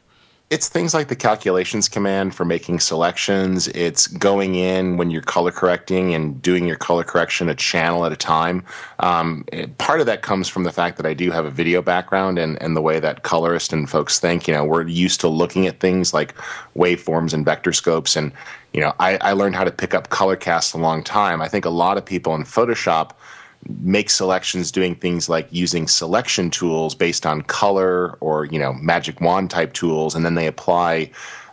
[0.53, 3.67] it's things like the calculations command for making selections.
[3.69, 8.11] It's going in when you're color correcting and doing your color correction a channel at
[8.11, 8.63] a time.
[8.99, 11.81] Um, it, part of that comes from the fact that I do have a video
[11.81, 14.47] background and, and the way that colorists and folks think.
[14.47, 16.35] You know, we're used to looking at things like
[16.77, 18.15] waveforms and vector scopes.
[18.15, 18.31] And,
[18.73, 21.41] you know, I, I learned how to pick up color cast a long time.
[21.41, 23.13] I think a lot of people in Photoshop
[23.79, 29.21] make selections doing things like using selection tools based on color or you know magic
[29.21, 31.09] wand type tools and then they apply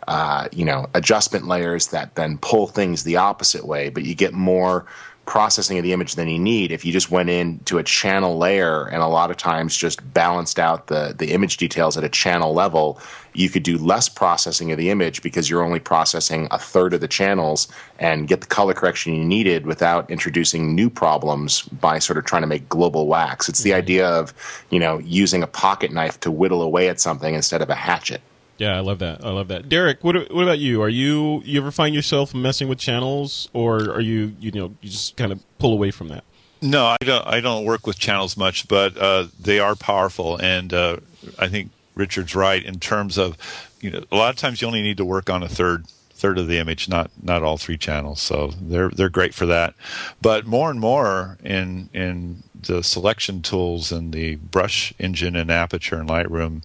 [0.07, 4.33] uh, you know adjustment layers that then pull things the opposite way but you get
[4.33, 4.85] more
[5.25, 8.85] processing of the image than you need if you just went into a channel layer
[8.87, 12.53] and a lot of times just balanced out the the image details at a channel
[12.53, 12.99] level
[13.33, 17.01] you could do less processing of the image because you're only processing a third of
[17.01, 17.67] the channels
[17.99, 22.41] and get the color correction you needed without introducing new problems by sort of trying
[22.41, 23.77] to make global wax it's the mm-hmm.
[23.77, 24.33] idea of
[24.71, 28.21] you know using a pocket knife to whittle away at something instead of a hatchet
[28.61, 29.25] yeah, I love that.
[29.25, 29.69] I love that.
[29.69, 30.83] Derrick, what what about you?
[30.83, 34.89] Are you you ever find yourself messing with channels, or are you you know you
[34.91, 36.23] just kind of pull away from that?
[36.61, 37.25] No, I don't.
[37.25, 40.97] I don't work with channels much, but uh, they are powerful, and uh,
[41.39, 43.35] I think Richard's right in terms of
[43.81, 46.37] you know a lot of times you only need to work on a third third
[46.37, 48.21] of the image, not not all three channels.
[48.21, 49.73] So they're they're great for that.
[50.21, 55.99] But more and more in in the selection tools and the brush engine and aperture
[55.99, 56.63] and Lightroom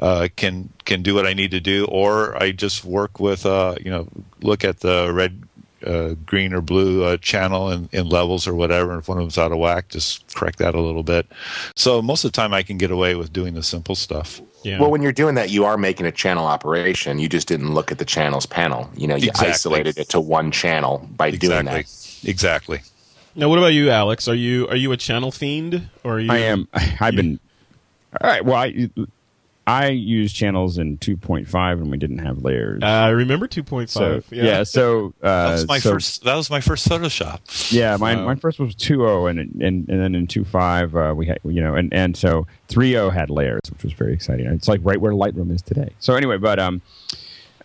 [0.00, 3.76] uh, can can do what I need to do, or I just work with uh,
[3.80, 4.08] you know
[4.42, 5.42] look at the red.
[5.86, 9.22] Uh, green or blue uh, channel in, in levels or whatever, and if one of
[9.22, 11.24] them's out of whack, just correct that a little bit.
[11.76, 14.40] So most of the time, I can get away with doing the simple stuff.
[14.64, 14.80] Yeah.
[14.80, 17.20] Well, when you're doing that, you are making a channel operation.
[17.20, 18.90] You just didn't look at the channels panel.
[18.96, 19.52] You know, you exactly.
[19.52, 21.48] isolated it to one channel by exactly.
[21.48, 22.20] doing that.
[22.24, 22.80] Exactly.
[23.34, 24.28] Now, what about you, Alex?
[24.28, 26.30] Are you are you a channel fiend, or are you?
[26.30, 26.68] I am.
[27.00, 27.38] I've been.
[28.20, 28.44] All right.
[28.44, 28.90] Well, I
[29.68, 32.82] I used channels in 2.5 and we didn't have layers.
[32.82, 33.90] Uh, I remember 2.5.
[33.90, 34.42] So, yeah.
[34.42, 34.62] yeah.
[34.62, 36.24] So uh, that was my so, first.
[36.24, 37.70] That was my first Photoshop.
[37.70, 41.38] Yeah, my my first was 2.0 and and and then in 2.5 uh, we had
[41.44, 44.46] you know and and so 3.0 had layers, which was very exciting.
[44.46, 45.90] It's like right where Lightroom is today.
[45.98, 46.80] So anyway, but um.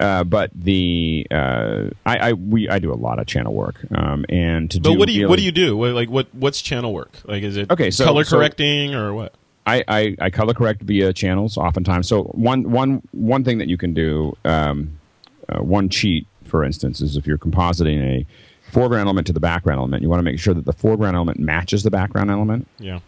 [0.03, 4.25] Uh, but the uh, I, I we I do a lot of channel work, um,
[4.27, 5.77] and to but do what do you really, what do you do?
[5.77, 7.11] What, like what what's channel work?
[7.23, 7.89] Like is it okay?
[7.89, 9.33] So, color correcting so, or what?
[9.65, 12.09] I, I, I, color correct via channels oftentimes.
[12.09, 14.99] So one one one thing that you can do, um,
[15.47, 18.25] uh, one cheat, for instance, is if you're compositing a
[18.73, 20.03] foreground element to the background element.
[20.03, 22.67] You want to make sure that the foreground element matches the background element.
[22.77, 22.99] Yeah.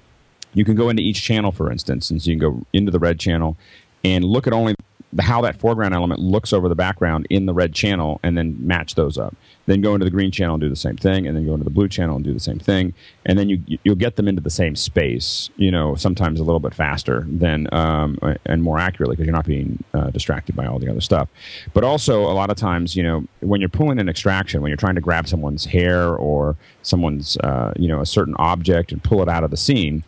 [0.54, 3.00] You can go into each channel, for instance, and so you can go into the
[3.00, 3.58] red channel
[4.06, 4.76] and look at only
[5.20, 8.96] how that foreground element looks over the background in the red channel and then match
[8.96, 9.36] those up.
[9.68, 11.64] Then go into the green channel and do the same thing, and then go into
[11.64, 12.94] the blue channel and do the same thing,
[13.26, 15.50] and then you you'll get them into the same space.
[15.56, 19.48] You know, sometimes a little bit faster than um, and more accurately because you're not
[19.48, 21.30] being uh, distracted by all the other stuff.
[21.74, 24.78] But also a lot of times, you know, when you're pulling an extraction, when you're
[24.78, 29.24] trying to grab someone's hair or someone's uh, you know a certain object and pull
[29.24, 30.04] it out of the scene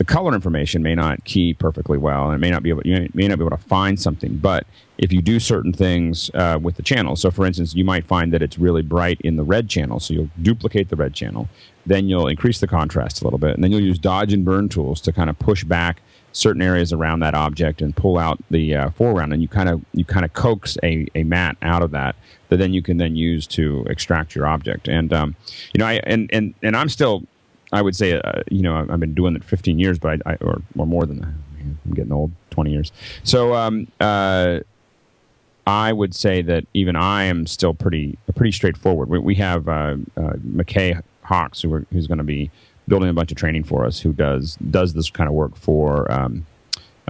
[0.00, 3.06] the color information may not key perfectly well, and it may not be able you
[3.12, 4.38] may not be able to find something.
[4.38, 8.06] But if you do certain things uh, with the channel, so for instance, you might
[8.06, 11.50] find that it's really bright in the red channel, so you'll duplicate the red channel,
[11.84, 14.70] then you'll increase the contrast a little bit, and then you'll use dodge and burn
[14.70, 16.00] tools to kind of push back
[16.32, 19.84] certain areas around that object and pull out the uh, foreground, and you kind of
[19.92, 22.16] you kind of coax a, a matte out of that
[22.48, 24.88] that then you can then use to extract your object.
[24.88, 25.36] And um,
[25.74, 27.22] you know, I and and and I'm still
[27.72, 30.34] I would say, uh, you know, I've been doing it 15 years, but I, I
[30.36, 31.32] or, or more than that.
[31.84, 32.90] I'm getting old, 20 years.
[33.22, 34.60] So, um, uh,
[35.66, 39.08] I would say that even I am still pretty pretty straightforward.
[39.08, 42.50] We, we have uh, uh, McKay Hawks, who are, who's going to be
[42.88, 46.10] building a bunch of training for us, who does does this kind of work for
[46.10, 46.46] um,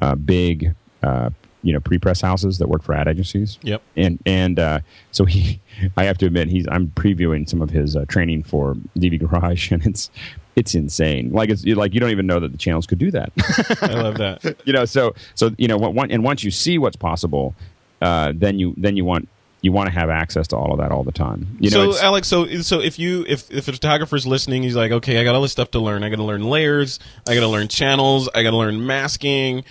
[0.02, 1.30] uh, big uh,
[1.62, 3.58] you know pre-press houses that work for ad agencies.
[3.62, 3.82] Yep.
[3.96, 5.60] And and uh, so he,
[5.96, 9.70] I have to admit, he's I'm previewing some of his uh, training for DV Garage,
[9.72, 10.10] and it's
[10.56, 11.32] it's insane.
[11.32, 13.32] Like it's like you don't even know that the channels could do that.
[13.82, 14.56] I love that.
[14.64, 17.54] you know, so so you know, one, and once you see what's possible,
[18.02, 19.28] uh, then you then you want
[19.62, 21.58] you want to have access to all of that all the time.
[21.60, 24.92] You know, so Alex, so so if you if if a photographer's listening, he's like,
[24.92, 26.02] okay, I got all this stuff to learn.
[26.02, 26.98] I got to learn layers.
[27.26, 28.28] I got to learn channels.
[28.34, 29.64] I got to learn masking.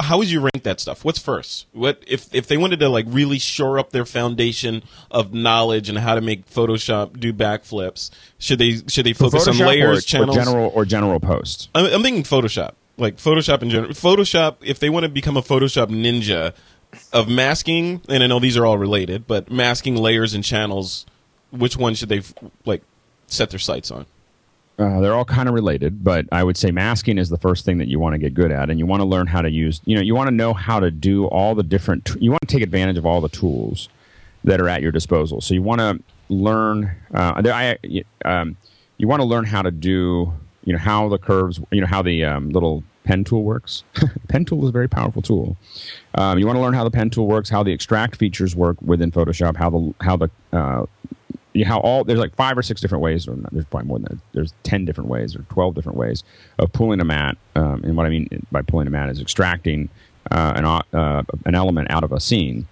[0.00, 1.04] How would you rank that stuff?
[1.04, 1.66] What's first?
[1.72, 5.98] What if if they wanted to like really shore up their foundation of knowledge and
[5.98, 8.10] how to make Photoshop do backflips?
[8.38, 11.70] Should they should they focus on layers, or, channels, or general or general post?
[11.74, 13.92] I'm, I'm thinking Photoshop, like Photoshop in general.
[13.92, 16.54] Photoshop, if they want to become a Photoshop ninja
[17.12, 21.06] of masking, and I know these are all related, but masking layers and channels,
[21.50, 22.22] which one should they
[22.64, 22.82] like
[23.26, 24.06] set their sights on?
[24.76, 27.78] Uh, they're all kind of related, but I would say masking is the first thing
[27.78, 29.80] that you want to get good at, and you want to learn how to use.
[29.84, 32.06] You know, you want to know how to do all the different.
[32.06, 33.88] T- you want to take advantage of all the tools
[34.42, 35.40] that are at your disposal.
[35.40, 36.90] So you want to learn.
[37.12, 37.78] Uh, I,
[38.24, 38.56] um,
[38.98, 40.32] you want to learn how to do.
[40.64, 41.60] You know how the curves.
[41.70, 43.84] You know how the um, little pen tool works.
[44.28, 45.56] pen tool is a very powerful tool.
[46.16, 48.76] Um, you want to learn how the pen tool works, how the extract features work
[48.82, 50.86] within Photoshop, how the how the uh,
[51.62, 54.18] how all there's like five or six different ways, or there's probably more than that.
[54.32, 56.24] There's ten different ways or twelve different ways
[56.58, 57.36] of pulling a matte.
[57.54, 59.88] Um, and what I mean by pulling a matte is extracting
[60.32, 62.66] uh, an uh, an element out of a scene.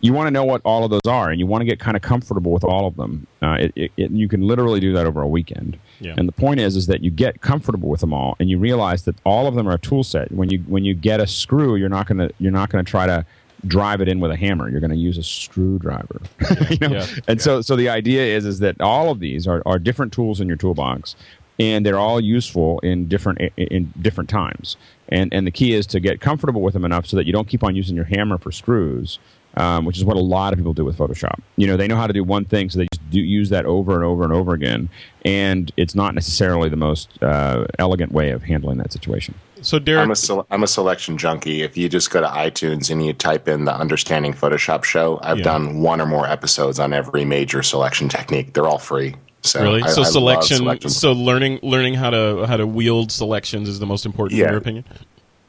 [0.00, 1.96] You want to know what all of those are, and you want to get kind
[1.96, 3.26] of comfortable with all of them.
[3.42, 5.76] Uh, it, it, it, you can literally do that over a weekend.
[5.98, 6.14] Yeah.
[6.16, 9.02] And the point is, is that you get comfortable with them all, and you realize
[9.04, 10.30] that all of them are a tool set.
[10.30, 13.26] When you when you get a screw, you're not gonna you're not gonna try to
[13.66, 14.68] drive it in with a hammer.
[14.68, 16.20] You're going to use a screwdriver.
[16.40, 16.96] Yeah, you know?
[16.96, 20.12] yeah, and so so the idea is is that all of these are, are different
[20.12, 21.16] tools in your toolbox
[21.58, 24.76] and they're all useful in different in different times.
[25.08, 27.48] And and the key is to get comfortable with them enough so that you don't
[27.48, 29.18] keep on using your hammer for screws.
[29.56, 31.40] Um, which is what a lot of people do with Photoshop.
[31.56, 33.64] You know, they know how to do one thing, so they just do use that
[33.64, 34.88] over and over and over again,
[35.24, 39.34] and it's not necessarily the most uh, elegant way of handling that situation.
[39.62, 41.62] So, Derrick, I'm a, I'm a selection junkie.
[41.62, 45.38] If you just go to iTunes and you type in the Understanding Photoshop show, I've
[45.38, 45.44] Yeah.
[45.44, 48.54] done one or more episodes on every major selection technique.
[48.54, 49.14] They're all free.
[49.42, 49.82] So really?
[49.82, 50.56] I- so I selection.
[50.58, 50.90] selection.
[50.90, 54.56] So learning learning how to how to wield selections is the most important in your
[54.58, 54.84] opinion.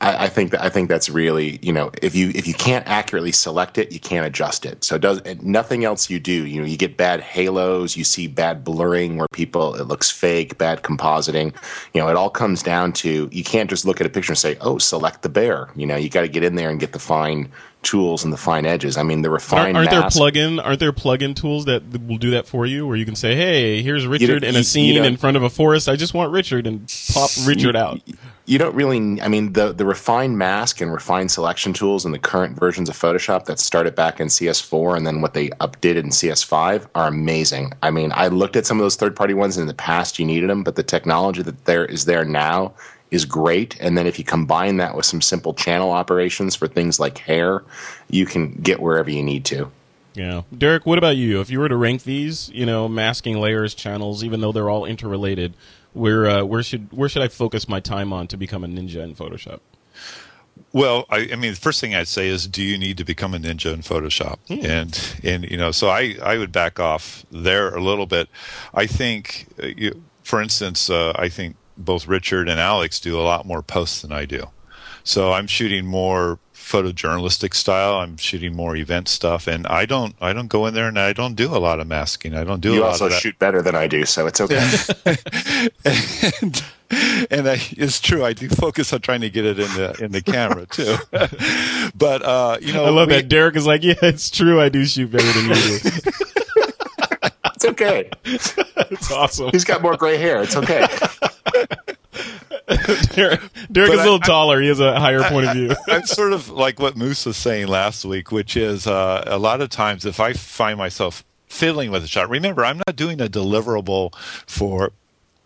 [0.01, 2.87] I, I think that I think that's really you know if you if you can't
[2.87, 4.83] accurately select it, you can't adjust it.
[4.83, 6.45] So it does nothing else you do.
[6.45, 10.57] You know, you get bad halos, you see bad blurring where people it looks fake,
[10.57, 11.53] bad compositing.
[11.93, 14.37] You know, it all comes down to you can't just look at a picture and
[14.37, 15.69] say, oh, select the bear.
[15.75, 18.37] You know, you got to get in there and get the fine tools and the
[18.37, 18.97] fine edges.
[18.97, 22.31] I mean, the refined aren't there mask- plugin aren't there plugin tools that will do
[22.31, 25.17] that for you, where you can say, "Hey, here's Richard in a scene don't- in
[25.17, 25.87] front of a forest.
[25.87, 28.01] I just want Richard," and pop Richard out.
[28.49, 32.17] You don't really i mean the the refined mask and refined selection tools in the
[32.17, 36.09] current versions of photoshop that started back in cs4 and then what they updated in
[36.09, 37.73] cs5 are amazing.
[37.83, 40.25] I mean i looked at some of those third party ones in the past you
[40.25, 42.73] needed them but the technology that there is there now
[43.11, 43.79] is great.
[43.79, 47.61] And then if you combine that with some simple channel operations for things like hair
[48.09, 49.71] you can get wherever you need to.
[50.15, 51.39] Yeah, Derrick, what about you?
[51.39, 54.85] If you were to rank these, you know, masking layers, channels, even though they're all
[54.85, 55.53] interrelated,
[55.93, 59.03] where uh, where should where should I focus my time on to become a ninja
[59.03, 59.59] in Photoshop?
[60.73, 63.33] Well, I, I, mean, the first thing I'd say is, do you need to become
[63.33, 64.37] a ninja in Photoshop?
[64.49, 64.63] Mm.
[64.63, 68.29] And and you know, so I I would back off there a little bit.
[68.73, 73.23] I think, uh, you, for instance, uh, I think both Richard and Alex do a
[73.23, 74.49] lot more posts than I do.
[75.03, 77.95] So I'm shooting more photojournalistic style.
[77.95, 81.13] I'm shooting more event stuff, and I don't I don't go in there and I
[81.13, 82.35] don't do a lot of masking.
[82.35, 82.73] I don't do.
[82.73, 84.59] You a also shoot better than I do, so it's okay.
[85.85, 86.63] and,
[87.31, 88.25] and I, it's true.
[88.25, 90.95] I do focus on trying to get it in the in the camera too.
[91.95, 94.59] but uh, you know, I love we, that Derrick is like, yeah, it's true.
[94.59, 95.89] I do shoot better than you do.
[97.55, 98.09] it's okay.
[98.23, 99.49] it's awesome.
[99.51, 100.41] He's got more gray hair.
[100.41, 100.87] It's okay.
[103.13, 103.41] Derrick,
[103.71, 104.61] Derrick is a little I, taller.
[104.61, 105.71] He has a higher point of view.
[105.87, 109.61] I'm sort of like what Moose was saying last week, which is uh, a lot
[109.61, 113.27] of times if I find myself fiddling with a shot, remember, I'm not doing a
[113.27, 114.15] deliverable
[114.45, 114.91] for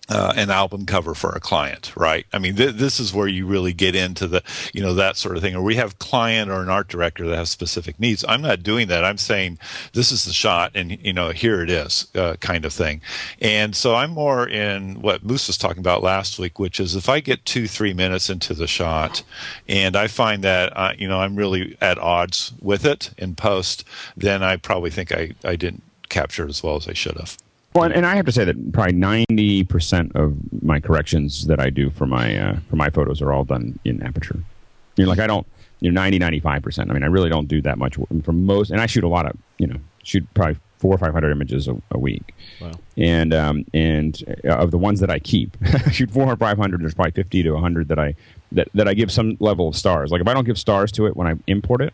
[0.10, 2.26] uh, an album cover for a client, right?
[2.34, 4.44] I mean, th- this is where you really get into the,
[4.74, 5.56] you know, that sort of thing.
[5.56, 8.26] Or we have client or an art director that has specific needs.
[8.28, 9.06] I'm not doing that.
[9.06, 9.60] I'm saying
[9.94, 13.02] this is the shot, and you know, here it is, uh, kind of thing.
[13.40, 17.08] And so I'm more in what Moose was talking about last week, which is if
[17.08, 19.24] I get two, three minutes into the shot,
[19.70, 23.86] and I find that uh, you know I'm really at odds with it in post,
[24.18, 27.38] then I probably think I I didn't capture it as well as I should have.
[27.76, 31.70] Well, and I have to say that probably ninety percent of my corrections that I
[31.70, 34.40] do for my uh, for my photos are all done in aperture.
[34.96, 35.48] You know, like I don't,
[35.80, 36.90] you know, 90, 95 percent.
[36.92, 39.26] I mean, I really don't do that much for most, and I shoot a lot
[39.26, 42.36] of, you know, shoot probably four or five hundred images a, a week.
[42.62, 42.72] Wow.
[42.98, 46.58] And um, and uh, of the ones that I keep, I shoot four or five
[46.58, 46.82] hundred.
[46.82, 48.14] There's probably fifty to hundred that I
[48.52, 50.12] that that I give some level of stars.
[50.12, 51.94] Like if I don't give stars to it when I import it,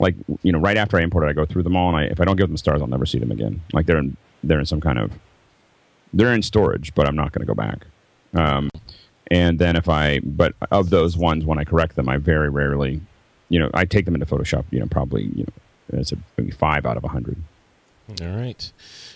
[0.00, 2.04] like you know, right after I import it, I go through them all, and I,
[2.04, 3.60] if I don't give them stars, I'll never see them again.
[3.72, 5.12] Like they're in they're in some kind of
[6.12, 7.86] they're in storage, but I'm not going to go back.
[8.34, 8.70] Um,
[9.30, 13.00] and then if I, but of those ones, when I correct them, I very rarely,
[13.48, 14.64] you know, I take them into Photoshop.
[14.70, 17.36] You know, probably you know, it's a, maybe five out of a hundred.
[18.20, 18.72] All right,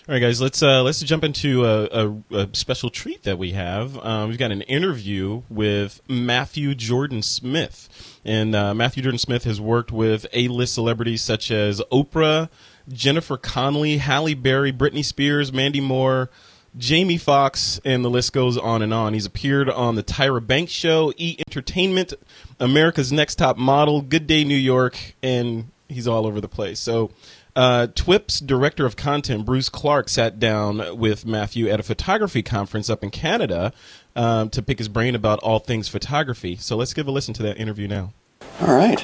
[0.07, 0.39] all right, guys.
[0.39, 3.97] Let's uh, let's jump into a, a, a special treat that we have.
[3.97, 9.59] Um, we've got an interview with Matthew Jordan Smith, and uh, Matthew Jordan Smith has
[9.59, 12.49] worked with A-list celebrities such as Oprah,
[12.89, 16.29] Jennifer Connelly, Halle Berry, Britney Spears, Mandy Moore.
[16.77, 19.13] Jamie Foxx, and the list goes on and on.
[19.13, 22.13] He's appeared on the Tyra Banks Show, E Entertainment,
[22.59, 26.79] America's Next Top Model, Good Day New York, and he's all over the place.
[26.79, 27.11] So,
[27.55, 32.89] uh, TWIP's director of content, Bruce Clark, sat down with Matthew at a photography conference
[32.89, 33.71] up in Canada
[34.15, 36.57] um, to pick his brain about all things photography.
[36.57, 38.11] So, let's give a listen to that interview now.
[38.59, 38.99] All right.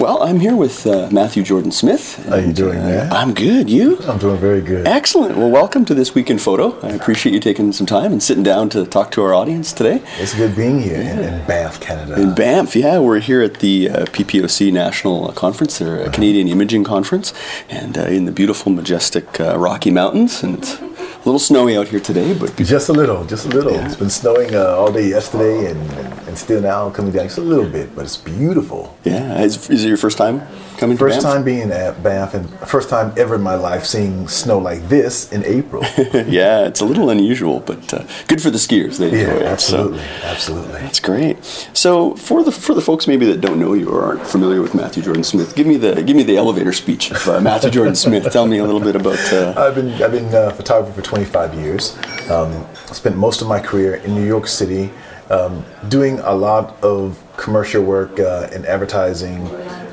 [0.00, 2.24] Well, I'm here with uh, Matthew Jordan Smith.
[2.24, 3.12] How are you doing, uh, man?
[3.12, 3.68] I'm good.
[3.68, 3.98] You?
[4.04, 4.86] I'm doing very good.
[4.86, 5.36] Excellent.
[5.36, 6.80] Well, welcome to this week in photo.
[6.80, 10.02] I appreciate you taking some time and sitting down to talk to our audience today.
[10.18, 11.12] It's good being here yeah.
[11.12, 12.18] in, in, Banff, Canada.
[12.18, 12.98] In Banff, yeah.
[12.98, 16.12] We're here at the uh, PPOC National Conference, or uh-huh.
[16.12, 17.34] Canadian Imaging Conference,
[17.68, 20.80] and uh, in the beautiful, majestic uh, Rocky Mountains, and it's
[21.20, 23.72] a little snowy out here today, but just a little, just a little.
[23.72, 23.84] Yeah.
[23.84, 25.92] It's been snowing uh, all day yesterday, and,
[26.26, 28.96] and still now coming down just a little bit, but it's beautiful.
[29.04, 30.40] Yeah, is, is it your first time
[30.78, 30.96] coming?
[30.96, 34.88] First time being at Banff, and first time ever in my life seeing snow like
[34.88, 35.82] this in April.
[36.26, 38.98] yeah, it's a little unusual, but uh, good for the skiers.
[38.98, 39.42] They yeah, enjoy it.
[39.42, 40.80] Absolutely, so, absolutely.
[40.80, 41.44] That's great.
[41.74, 44.74] So for the for the folks maybe that don't know you or aren't familiar with
[44.74, 47.94] Matthew Jordan Smith, give me the give me the elevator speech of uh, Matthew Jordan
[47.94, 48.32] Smith.
[48.32, 49.20] Tell me a little bit about.
[49.30, 51.98] Uh, I've been I've been a photographer for 25 years.
[52.30, 54.92] Um, spent most of my career in New York City,
[55.28, 59.40] um, doing a lot of commercial work uh, in advertising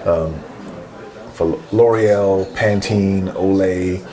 [0.06, 0.32] um,
[1.34, 4.06] for L'Oreal, Pantene, Olay,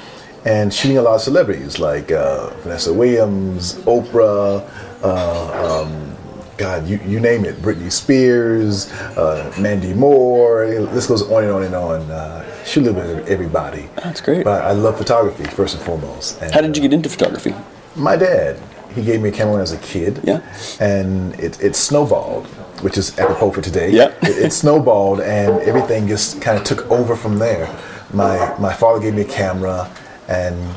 [0.47, 4.65] and shooting a lot of celebrities like uh, Vanessa Williams, Oprah.
[5.03, 6.14] Uh, um,
[6.57, 11.63] God, you, you name it, Britney Spears, uh, Mandy Moore, this goes on and on
[11.65, 12.11] and on.
[12.11, 12.45] Uh,
[12.77, 13.89] little bit of everybody.
[13.97, 14.45] That's great.
[14.45, 16.41] But I love photography first and foremost.
[16.41, 17.55] And, How did you get into photography?
[17.95, 18.59] My dad.
[18.95, 20.21] He gave me a camera when I was a kid.
[20.23, 20.41] Yeah.
[20.81, 22.47] And it, it snowballed,
[22.83, 23.91] which is apropos for today.
[23.91, 24.15] Yeah.
[24.23, 27.69] it, it snowballed and everything just kind of took over from there.
[28.13, 29.91] My, my father gave me a camera
[30.29, 30.75] and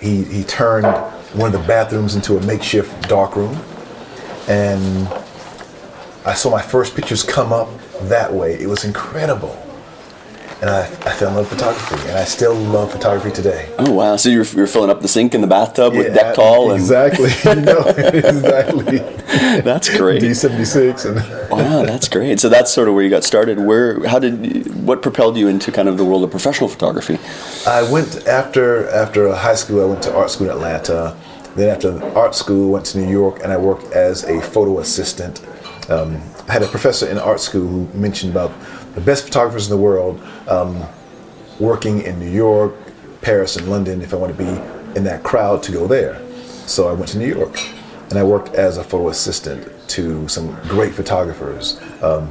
[0.00, 0.86] he, he turned
[1.34, 3.58] one of the bathrooms into a makeshift dark room
[4.48, 5.08] and
[6.24, 7.68] I saw my first pictures come up
[8.02, 8.54] that way.
[8.54, 9.56] It was incredible.
[10.60, 13.72] And I, I fell in love with photography, and I still love photography today.
[13.78, 14.16] Oh wow!
[14.16, 17.30] So you're, you're filling up the sink in the bathtub yeah, with Dektol and exactly,
[17.62, 17.78] no,
[18.28, 18.98] exactly.
[19.62, 20.20] that's great.
[20.20, 21.18] D seventy six and
[21.48, 22.40] wow, that's great.
[22.40, 23.60] So that's sort of where you got started.
[23.60, 27.20] Where, how did, you, what propelled you into kind of the world of professional photography?
[27.64, 29.80] I went after after high school.
[29.80, 31.16] I went to art school in Atlanta
[31.58, 35.42] then after art school, went to New York and I worked as a photo assistant
[35.88, 38.52] um, I had a professor in art school who mentioned about
[38.94, 40.82] the best photographers in the world um,
[41.58, 42.74] working in New York,
[43.22, 44.02] Paris, and London.
[44.02, 46.20] If I want to be in that crowd, to go there.
[46.66, 47.58] So I went to New York,
[48.10, 51.80] and I worked as a photo assistant to some great photographers.
[52.02, 52.26] Um,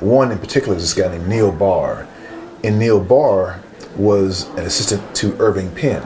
[0.00, 2.06] one in particular is this guy named Neal Barr.
[2.62, 3.62] And Neal Barr
[3.96, 6.02] was an assistant to Irving Penn.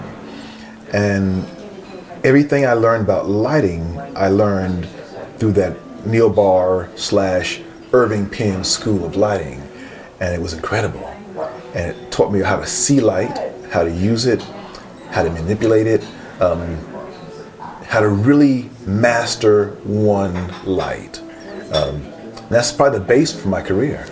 [0.93, 1.45] And
[2.25, 4.89] everything I learned about lighting, I learned
[5.39, 7.61] through that Neal Barr slash
[7.93, 9.63] Irving Penn School of Lighting.
[10.21, 11.07] And it was incredible.
[11.75, 13.39] And it taught me how to see light,
[13.71, 14.43] how to use it,
[15.11, 16.07] how to manipulate it,
[16.41, 16.79] um,
[17.85, 21.21] how to really master one light.
[21.73, 22.11] Um,
[22.49, 24.07] that's probably the base for my career.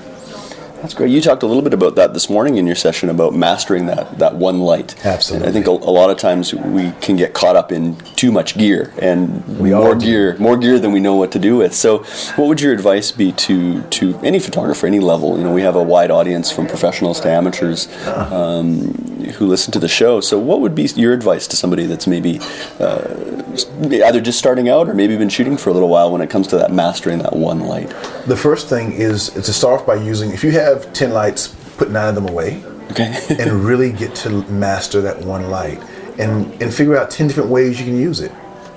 [0.82, 1.12] That's great.
[1.12, 4.18] You talked a little bit about that this morning in your session about mastering that,
[4.18, 5.06] that one light.
[5.06, 5.46] Absolutely.
[5.46, 8.32] And I think a, a lot of times we can get caught up in too
[8.32, 11.72] much gear and We more gear, more gear than we know what to do with.
[11.72, 11.98] So,
[12.34, 15.38] what would your advice be to to any photographer, any level?
[15.38, 18.92] You know, we have a wide audience from professionals to amateurs um,
[19.34, 20.20] who listen to the show.
[20.20, 22.40] So, what would be your advice to somebody that's maybe
[22.80, 23.42] uh,
[23.88, 26.48] either just starting out or maybe been shooting for a little while when it comes
[26.48, 27.88] to that mastering that one light?
[28.26, 31.48] The first thing is, is to start off by using, if you have 10 lights,
[31.76, 32.62] put nine of them away.
[32.90, 33.16] Okay.
[33.38, 35.80] and really get to master that one light
[36.18, 38.32] and, and figure out 10 different ways you can use it.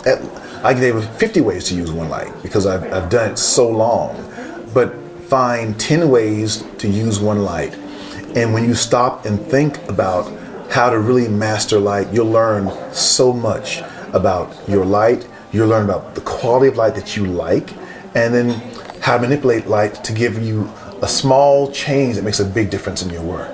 [0.06, 0.22] At,
[0.64, 3.70] I can give 50 ways to use one light because I've, I've done it so
[3.70, 4.16] long.
[4.74, 7.74] But find 10 ways to use one light.
[8.36, 10.32] And when you stop and think about
[10.72, 13.82] how to really master light, you'll learn so much
[14.14, 15.28] about your light.
[15.52, 17.72] You'll learn about the quality of light that you like,
[18.16, 18.50] and then
[19.02, 20.70] how to manipulate light to give you
[21.06, 23.54] a small change that makes a big difference in your work.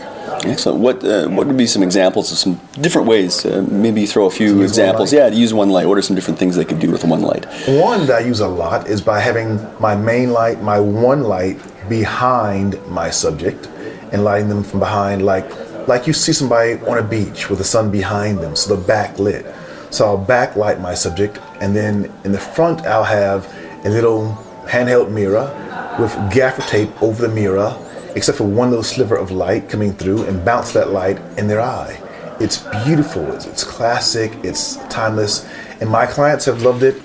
[0.54, 0.80] Excellent.
[0.80, 2.54] What uh, what would be some examples of some
[2.86, 3.45] different ways?
[3.45, 5.14] Uh, maybe throw a few examples.
[5.14, 5.86] Yeah, to use one light.
[5.89, 7.45] What are some different things they could do with one light?
[7.89, 9.49] One that I use a lot is by having
[9.80, 11.58] my main light, my one light,
[11.89, 13.62] behind my subject,
[14.12, 15.47] and lighting them from behind, like
[15.88, 19.43] like you see somebody on a beach with the sun behind them, so the backlit.
[19.95, 21.93] So I'll backlight my subject, and then
[22.24, 23.39] in the front I'll have
[23.84, 24.24] a little
[24.74, 25.47] handheld mirror
[26.00, 27.78] with gaffer tape over the mirror,
[28.16, 31.62] except for one little sliver of light coming through and bounce that light in their
[31.62, 32.00] eye.
[32.39, 33.32] It's beautiful.
[33.34, 34.32] It's, it's classic.
[34.44, 35.48] It's timeless,
[35.80, 36.96] and my clients have loved it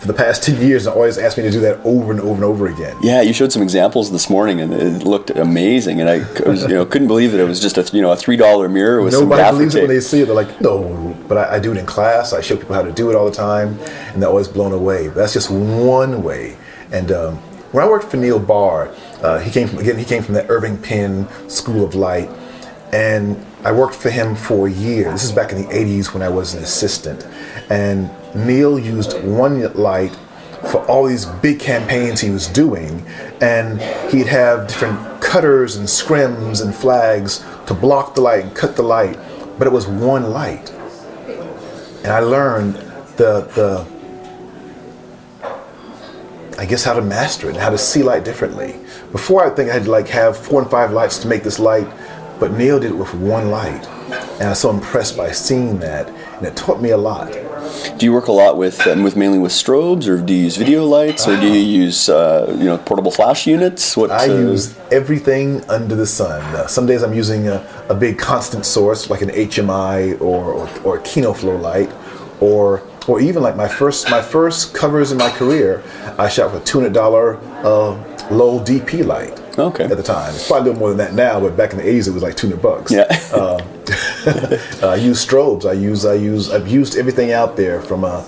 [0.00, 2.34] for the past 10 years and always asked me to do that over and over
[2.34, 2.96] and over again.
[3.02, 6.00] Yeah, you showed some examples this morning, and it looked amazing.
[6.00, 6.18] And I
[6.48, 8.68] was, you know couldn't believe that it was just a you know a three dollar
[8.68, 10.26] mirror with some Nobody gaffer believes it when they see it.
[10.26, 12.32] They're like, no, but I, I do it in class.
[12.32, 13.78] I show people how to do it all the time,
[14.12, 15.08] and they're always blown away.
[15.08, 16.56] But that's just one way.
[16.92, 17.38] And um,
[17.72, 19.98] when I worked for Neal Barr, uh, he came from again.
[19.98, 22.30] He came from the Irving Penn School of Light,
[22.92, 25.12] and I worked for him for a year.
[25.12, 27.26] This is back in the '80s when I was an assistant,
[27.68, 30.16] and Neal used one light
[30.70, 33.04] for all these big campaigns he was doing,
[33.40, 38.76] and he'd have different cutters and scrims and flags to block the light and cut
[38.76, 39.18] the light,
[39.58, 40.70] but it was one light.
[42.02, 42.76] And I learned
[43.16, 43.97] the the
[46.58, 48.74] I guess how to master it and how to see light differently.
[49.12, 51.60] Before I think I had to like have four and five lights to make this
[51.60, 51.86] light,
[52.40, 53.86] but Neal did it with one light.
[53.86, 57.32] And I was so impressed by seeing that, and it taught me a lot.
[57.96, 60.56] Do you work a lot with um, with mainly with strobes, or do you use
[60.56, 63.96] video lights, or do you use uh, you know portable flash units?
[63.96, 66.42] What I uh, use everything under the sun.
[66.56, 70.68] Uh, some days I'm using a, a big constant source like an HMI or, or,
[70.82, 71.92] or a Kino Flow light,
[72.40, 75.82] or or even like my first my first covers in my career,
[76.18, 77.96] I shot with a two hundred dollar uh,
[78.30, 79.40] Lowel DP light.
[79.58, 79.84] Okay.
[79.84, 81.84] At the time, it's probably a little more than that now, but back in the
[81.84, 82.92] '80s it was like two hundred bucks.
[82.92, 83.04] Yeah.
[83.32, 83.60] Um,
[84.88, 85.68] I use strobes.
[85.68, 88.24] I use I use I've used everything out there from uh,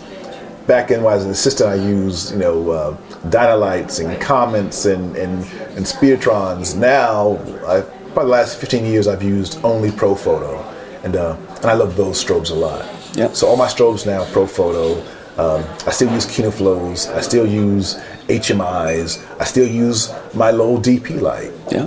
[0.66, 1.70] back I was an assistant.
[1.70, 2.96] I used you know uh,
[3.28, 5.44] Dynalites and Comets and and
[5.76, 6.76] and Speedotrons.
[6.76, 10.64] Now I probably the last 15 years I've used only Profoto,
[11.04, 12.99] and uh, and I love those strobes a lot.
[13.14, 13.32] Yeah.
[13.32, 15.04] So all my strobes now Profoto.
[15.38, 17.08] Um, I still use Kino Flows.
[17.08, 17.94] I still use
[18.28, 19.40] HMIs.
[19.40, 21.50] I still use my Lowel DP light.
[21.70, 21.86] Yeah,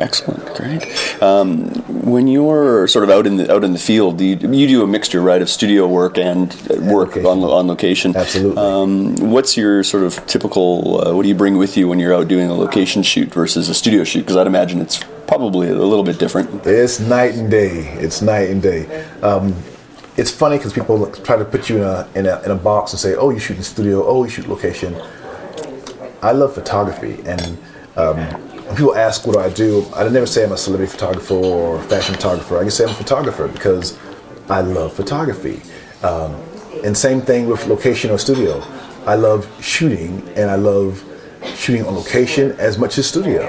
[0.00, 1.22] excellent, great.
[1.22, 1.68] Um,
[2.04, 4.86] when you're sort of out in the out in the field, you, you do a
[4.86, 7.26] mixture, right, of studio work and uh, work location.
[7.26, 8.16] on on location.
[8.16, 8.56] Absolutely.
[8.60, 11.06] Um, what's your sort of typical?
[11.06, 13.68] Uh, what do you bring with you when you're out doing a location shoot versus
[13.68, 14.20] a studio shoot?
[14.20, 16.66] Because I'd imagine it's probably a little bit different.
[16.66, 17.86] It's night and day.
[18.00, 19.04] It's night and day.
[19.22, 19.54] Um,
[20.20, 22.92] it's funny because people try to put you in a, in a in a box
[22.92, 24.04] and say, "Oh, you shoot in studio.
[24.06, 24.94] Oh, you shoot location."
[26.22, 27.56] I love photography, and
[27.96, 28.18] um,
[28.66, 31.82] when people ask what do I do, I never say I'm a celebrity photographer or
[31.84, 32.58] fashion photographer.
[32.58, 33.98] I just say I'm a photographer because
[34.50, 35.62] I love photography.
[36.02, 36.34] Um,
[36.84, 38.62] and same thing with location or studio.
[39.06, 41.02] I love shooting, and I love
[41.56, 43.42] shooting on location as much as studio.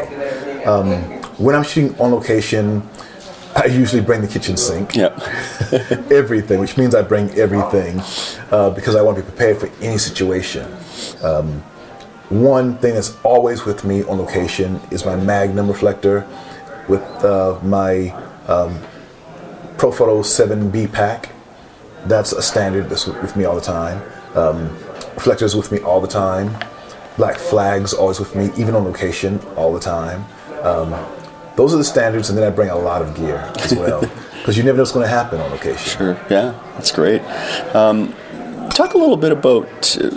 [0.65, 1.03] Um,
[1.37, 2.81] when I'm shooting on location,
[3.55, 4.95] I usually bring the kitchen sink.
[4.95, 5.19] Yep.
[6.11, 8.01] everything, which means I bring everything
[8.51, 10.71] uh, because I want to be prepared for any situation.
[11.21, 11.61] Um,
[12.29, 16.25] one thing that's always with me on location is my Magnum reflector
[16.87, 18.09] with uh, my
[18.47, 18.79] um,
[19.75, 21.31] Profoto 7B pack.
[22.05, 24.01] That's a standard that's with me all the time.
[24.35, 24.69] Um,
[25.15, 26.55] reflectors with me all the time.
[27.17, 30.23] Black flags always with me, even on location, all the time.
[30.61, 30.93] Um,
[31.55, 34.01] those are the standards, and then I bring a lot of gear as well
[34.37, 35.97] because you never know what's going to happen on location.
[35.97, 36.13] Sure.
[36.29, 37.21] Yeah, that's great.
[37.75, 38.13] Um,
[38.69, 39.97] talk a little bit about.
[39.97, 40.09] Uh,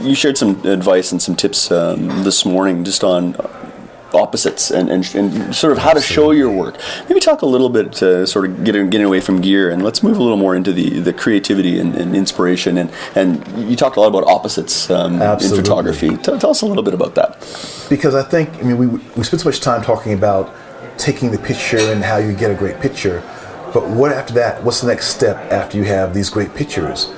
[0.00, 3.34] you shared some advice and some tips um, this morning just on
[4.14, 6.76] opposites and, and, and, sort of how to show your work.
[7.08, 10.02] Maybe talk a little bit to sort of getting, getting away from gear and let's
[10.02, 12.78] move a little more into the, the creativity and, and inspiration.
[12.78, 16.16] And, and you talked a lot about opposites um, in photography.
[16.18, 17.38] Tell, tell us a little bit about that.
[17.88, 20.54] Because I think, I mean, we, we spent so much time talking about
[20.98, 23.22] taking the picture and how you get a great picture.
[23.72, 24.62] But what after that?
[24.62, 27.12] What's the next step after you have these great pictures?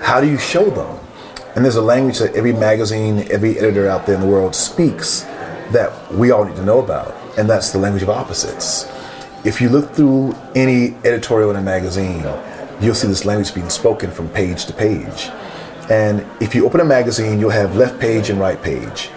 [0.00, 0.98] How do you show them?
[1.54, 5.24] And there's a language that every magazine, every editor out there in the world speaks
[5.72, 8.90] that we all need to know about, and that's the language of opposites.
[9.44, 12.24] If you look through any editorial in a magazine,
[12.80, 15.30] you'll see this language being spoken from page to page.
[15.90, 19.10] And if you open a magazine, you'll have left page and right page.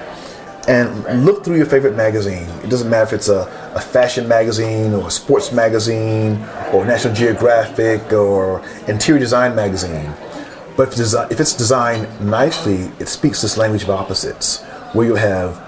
[0.67, 2.47] And look through your favorite magazine.
[2.63, 3.41] It doesn't matter if it's a,
[3.75, 6.41] a fashion magazine or a sports magazine
[6.71, 10.13] or National Geographic or interior design magazine.
[10.77, 15.15] But if, desi- if it's designed nicely, it speaks this language of opposites, where you
[15.15, 15.61] have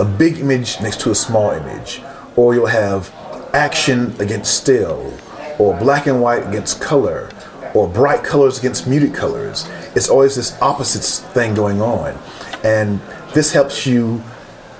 [0.00, 2.00] a big image next to a small image,
[2.34, 3.12] or you'll have
[3.52, 5.12] action against still,
[5.58, 7.30] or black and white against color,
[7.74, 9.68] or bright colors against muted colors.
[9.94, 12.18] It's always this opposites thing going on.
[12.64, 13.00] And
[13.34, 14.22] this helps you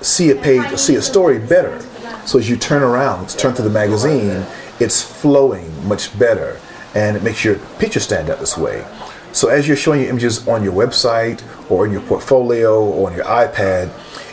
[0.01, 1.79] see a page see a story better.
[2.25, 4.43] So as you turn around, turn to the magazine,
[4.79, 6.59] it's flowing much better
[6.95, 8.85] and it makes your picture stand out this way.
[9.31, 11.41] So as you're showing your images on your website
[11.71, 13.89] or in your portfolio or on your iPad,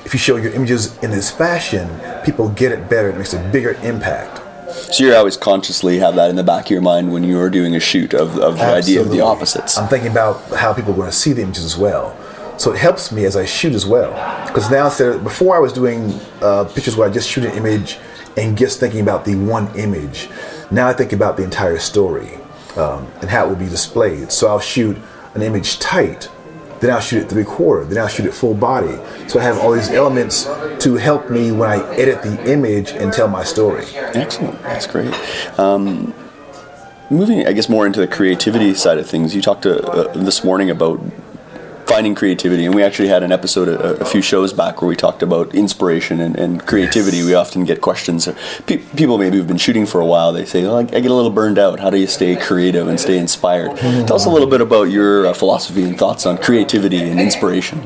[0.09, 1.87] if you show your images in this fashion,
[2.25, 3.11] people get it better.
[3.11, 4.41] It makes a bigger impact.
[4.95, 7.75] So you always consciously have that in the back of your mind when you're doing
[7.75, 9.77] a shoot of, of the idea of the opposites.
[9.77, 12.17] I'm thinking about how people are going to see the images as well.
[12.59, 14.13] So it helps me as I shoot as well.
[14.47, 17.55] Because now, instead of, before I was doing uh, pictures where I just shoot an
[17.55, 17.99] image
[18.39, 20.31] and just thinking about the one image.
[20.71, 22.37] Now I think about the entire story
[22.79, 24.33] um, and how it will be displayed.
[24.33, 24.97] So I'll shoot
[25.35, 26.31] an image tight
[26.81, 28.97] then I'll shoot it three quarter, then I'll shoot it full body.
[29.29, 30.45] So I have all these elements
[30.85, 33.85] to help me when I edit the image and tell my story.
[33.95, 35.13] Excellent, that's great.
[35.59, 36.15] Um,
[37.11, 40.45] moving, I guess, more into the creativity side of things, you talked to, uh, this
[40.45, 41.01] morning about
[41.89, 42.67] finding creativity.
[42.67, 45.55] And we actually had an episode a, a, few shows back where we talked about
[45.55, 47.17] inspiration and, and creativity.
[47.17, 47.27] Yes.
[47.27, 48.29] We often get questions.
[48.67, 51.15] Pe- people maybe who've been shooting for a while, they say, oh, I, get a
[51.15, 51.81] little burned out.
[51.81, 53.71] How do you stay creative and stay inspired?
[53.71, 54.07] Mm-hmm.
[54.07, 57.83] Tell us a little bit about your uh, philosophy and thoughts on creativity and inspiration.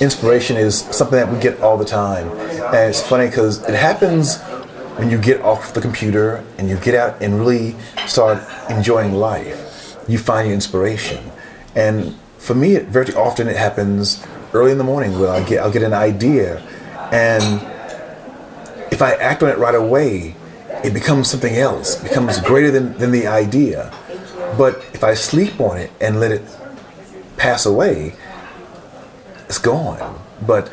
[0.00, 2.28] Inspiration is something that we get all the time.
[2.30, 4.40] And it's funny because it happens
[4.96, 7.76] when you get off the computer and you get out and really
[8.06, 9.96] start enjoying life.
[10.08, 11.30] You find your inspiration.
[11.74, 15.62] And for me, it, very often it happens early in the morning when I get
[15.62, 16.60] I'll get an idea,
[17.12, 17.62] and
[18.90, 20.34] if I act on it right away,
[20.82, 23.92] it becomes something else, it becomes greater than, than the idea.
[24.58, 26.42] But if I sleep on it and let it
[27.36, 28.14] pass away,
[29.46, 30.20] it's gone.
[30.44, 30.70] But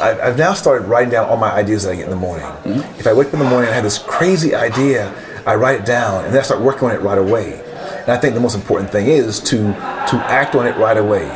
[0.00, 2.44] I've, I've now started writing down all my ideas that I get in the morning.
[2.44, 2.98] Mm-hmm.
[2.98, 5.14] If I wake up in the morning and I have this crazy idea,
[5.46, 7.61] I write it down and then I start working on it right away.
[8.02, 11.26] And I think the most important thing is to to act on it right away.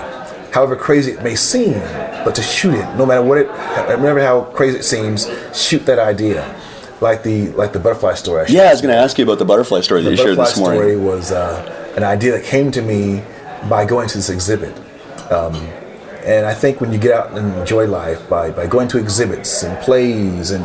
[0.53, 1.79] However crazy it may seem,
[2.25, 5.99] but to shoot it, no matter what it, matter how crazy it seems, shoot that
[5.99, 6.55] idea.
[7.01, 8.43] Like the like the butterfly story.
[8.43, 10.23] I yeah, I was going to ask you about the butterfly story the that you
[10.23, 10.81] shared this morning.
[10.81, 13.23] The butterfly story was uh, an idea that came to me
[13.69, 14.75] by going to this exhibit.
[15.31, 15.55] Um,
[16.27, 19.63] and I think when you get out and enjoy life by, by going to exhibits
[19.63, 20.65] and plays and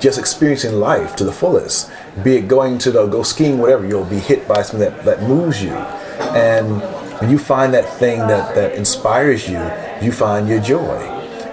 [0.00, 1.90] just experiencing life to the fullest,
[2.22, 5.22] be it going to the, go skiing, whatever, you'll be hit by something that, that
[5.22, 5.72] moves you.
[5.72, 6.80] And
[7.20, 9.58] when you find that thing that, that inspires you,
[10.02, 10.96] you find your joy.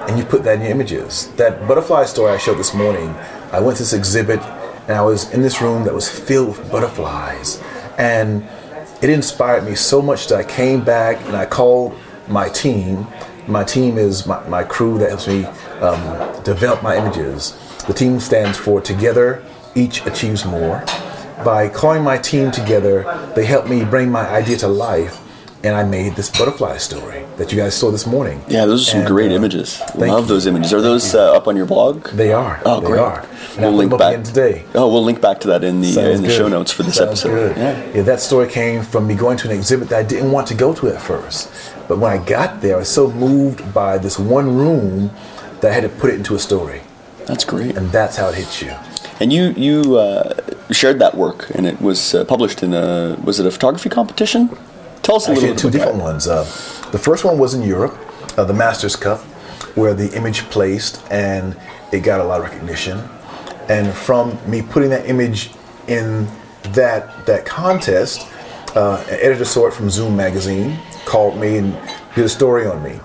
[0.08, 1.32] And you put that in your images.
[1.34, 3.10] That butterfly story I showed this morning,
[3.52, 4.40] I went to this exhibit
[4.88, 7.62] and I was in this room that was filled with butterflies.
[7.98, 8.48] And
[9.02, 11.98] it inspired me so much that I came back and I called
[12.28, 13.06] my team
[13.48, 15.46] my team is my, my crew that helps me
[15.80, 17.58] um, develop my images.
[17.88, 19.44] The team stands for Together
[19.78, 20.84] Each Achieves More.
[21.46, 23.04] By calling my team together,
[23.36, 25.22] they help me bring my idea to life
[25.64, 28.42] and I made this butterfly story that you guys saw this morning.
[28.48, 29.82] Yeah, those are some And, great uh, images.
[29.96, 30.28] Love you.
[30.28, 30.72] those images.
[30.74, 32.08] Are those uh, up on your blog?
[32.10, 32.62] They are.
[32.64, 33.00] Oh, they great.
[33.00, 33.22] are.
[33.54, 34.66] And We'll link back today.
[34.76, 36.38] Oh, we'll link back to that in the uh, in the good.
[36.38, 37.56] show notes for this Sounds episode.
[37.56, 37.58] good.
[37.96, 38.02] Yeah.
[38.04, 40.74] that story came from me going to an exhibit that I didn't want to go
[40.76, 41.50] to at first.
[41.88, 45.10] But when I got there, I was so moved by this one room
[45.62, 46.82] that I had to put it into a story.
[47.26, 47.76] That's great.
[47.76, 48.74] And that's how it hits you.
[49.20, 50.36] And you you uh,
[50.72, 54.50] shared that work, and it was uh, published in a was it a photography competition?
[55.02, 55.82] Tell us a Actually, little bit.
[55.82, 56.28] about different ones.
[56.28, 56.44] Uh,
[56.92, 57.98] the first one was in Europe,
[58.38, 59.20] uh, the Masters Cup,
[59.76, 61.56] where the image placed and
[61.92, 62.98] it got a lot of recognition.
[63.70, 65.52] And from me putting that image
[65.88, 66.28] in
[66.74, 68.28] that that contest,
[68.76, 71.76] uh, an editor saw it from Zoom magazine, called me and
[72.16, 73.00] did a story on me.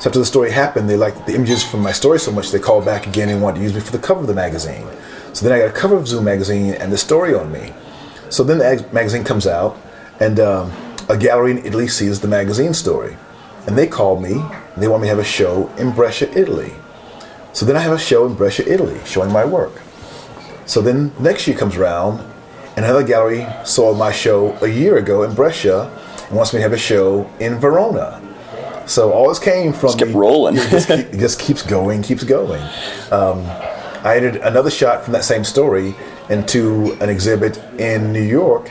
[0.00, 2.60] So after the story happened, they liked the images from my story so much they
[2.60, 4.86] called back again and wanted to use me for the cover of the magazine.
[5.32, 7.72] So then I got a cover of Zoom magazine and the story on me.
[8.30, 9.76] So then the ag- magazine comes out,
[10.20, 10.72] and um,
[11.08, 13.16] a gallery in Italy sees the magazine story,
[13.66, 14.32] and they call me.
[14.74, 16.72] And they want me to have a show in Brescia, Italy.
[17.52, 19.72] So then I have a show in Brescia, Italy, showing my work.
[20.66, 22.20] So then next year comes around,
[22.76, 25.90] and another gallery saw my show a year ago in Brescia
[26.28, 28.20] and wants me to have a show in Verona.
[28.86, 30.56] So all this came from Just kept me- rolling.
[30.56, 32.62] It just, keep- it just keeps going, keeps going.
[33.10, 33.44] Um,
[34.04, 35.94] I added another shot from that same story
[36.30, 38.70] into an exhibit in New York,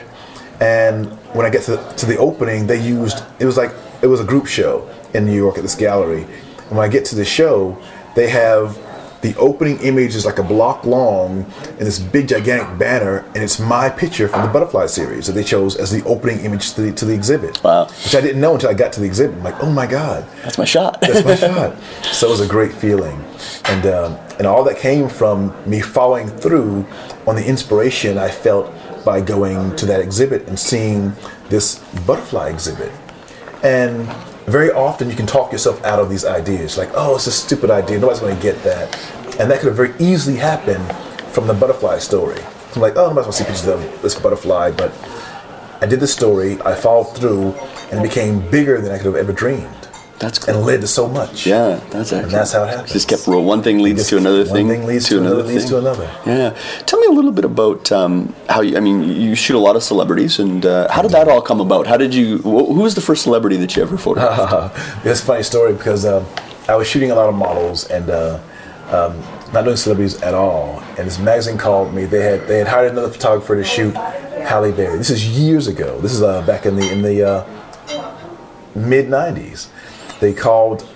[0.60, 3.72] and when I get to, to the opening, they used it was like
[4.02, 6.22] it was a group show in New York at this gallery.
[6.22, 7.76] And when I get to the show,
[8.14, 8.78] they have
[9.20, 13.58] the opening image is like a block long and this big gigantic banner, and it's
[13.58, 16.92] my picture from the Butterfly series that they chose as the opening image to the,
[16.92, 17.62] to the exhibit.
[17.64, 17.86] Wow.
[17.86, 19.36] Which I didn't know until I got to the exhibit.
[19.38, 21.00] I'm like, oh my god, That's my shot.
[21.00, 21.76] that's my shot.
[22.12, 23.20] So it was a great feeling,
[23.64, 26.86] and um, and all that came from me following through
[27.26, 28.72] on the inspiration I felt
[29.04, 31.12] by going to that exhibit and seeing
[31.48, 32.92] this butterfly exhibit.
[33.62, 34.06] And
[34.46, 37.70] very often you can talk yourself out of these ideas, like, oh, it's a stupid
[37.70, 38.96] idea, nobody's to get that,
[39.40, 40.94] and that could have very easily happened
[41.32, 42.38] from the butterfly story.
[42.38, 44.92] So I'm like, oh, nobody's to see pictures of this butterfly, but
[45.80, 47.52] I did the story, I followed through,
[47.90, 49.87] and it became bigger than I could have ever dreamed
[50.18, 50.56] That's cool.
[50.56, 51.46] and led to so much.
[51.46, 52.24] Yeah, that's excellent.
[52.24, 52.92] And that's how it happens.
[52.92, 53.46] Just kept rolling.
[53.46, 54.66] One thing leads to another one thing.
[54.66, 55.70] One thing leads to another, leads thing.
[55.70, 56.10] to another.
[56.26, 56.56] Yeah.
[56.86, 59.76] Tell me a little bit about um, how you, I mean, you shoot a lot
[59.76, 61.86] of celebrities, and uh, how did that all come about?
[61.86, 64.76] How did you, wh- who was the first celebrity that you ever photographed?
[65.04, 66.26] It's a funny story because um,
[66.68, 68.40] I was shooting a lot of models and uh,
[68.90, 70.80] um, not doing celebrities at all.
[70.98, 72.06] And this magazine called me.
[72.06, 74.98] They had they had hired another photographer to shoot Halle Berry.
[74.98, 76.00] This is years ago.
[76.00, 77.44] This is uh, back in the in the uh,
[78.74, 79.68] mid '90s.
[80.20, 80.86] They called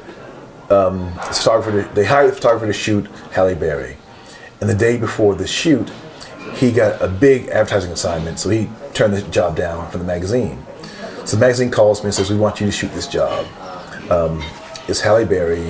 [0.70, 1.82] um, this photographer.
[1.82, 3.96] To, they hired a photographer to shoot Halle Berry.
[4.60, 5.90] And the day before the shoot,
[6.54, 10.64] he got a big advertising assignment, so he turned the job down for the magazine.
[11.24, 13.46] So the magazine calls me and says, "We want you to shoot this job."
[14.10, 14.42] Um,
[14.88, 15.64] it's Halle Berry.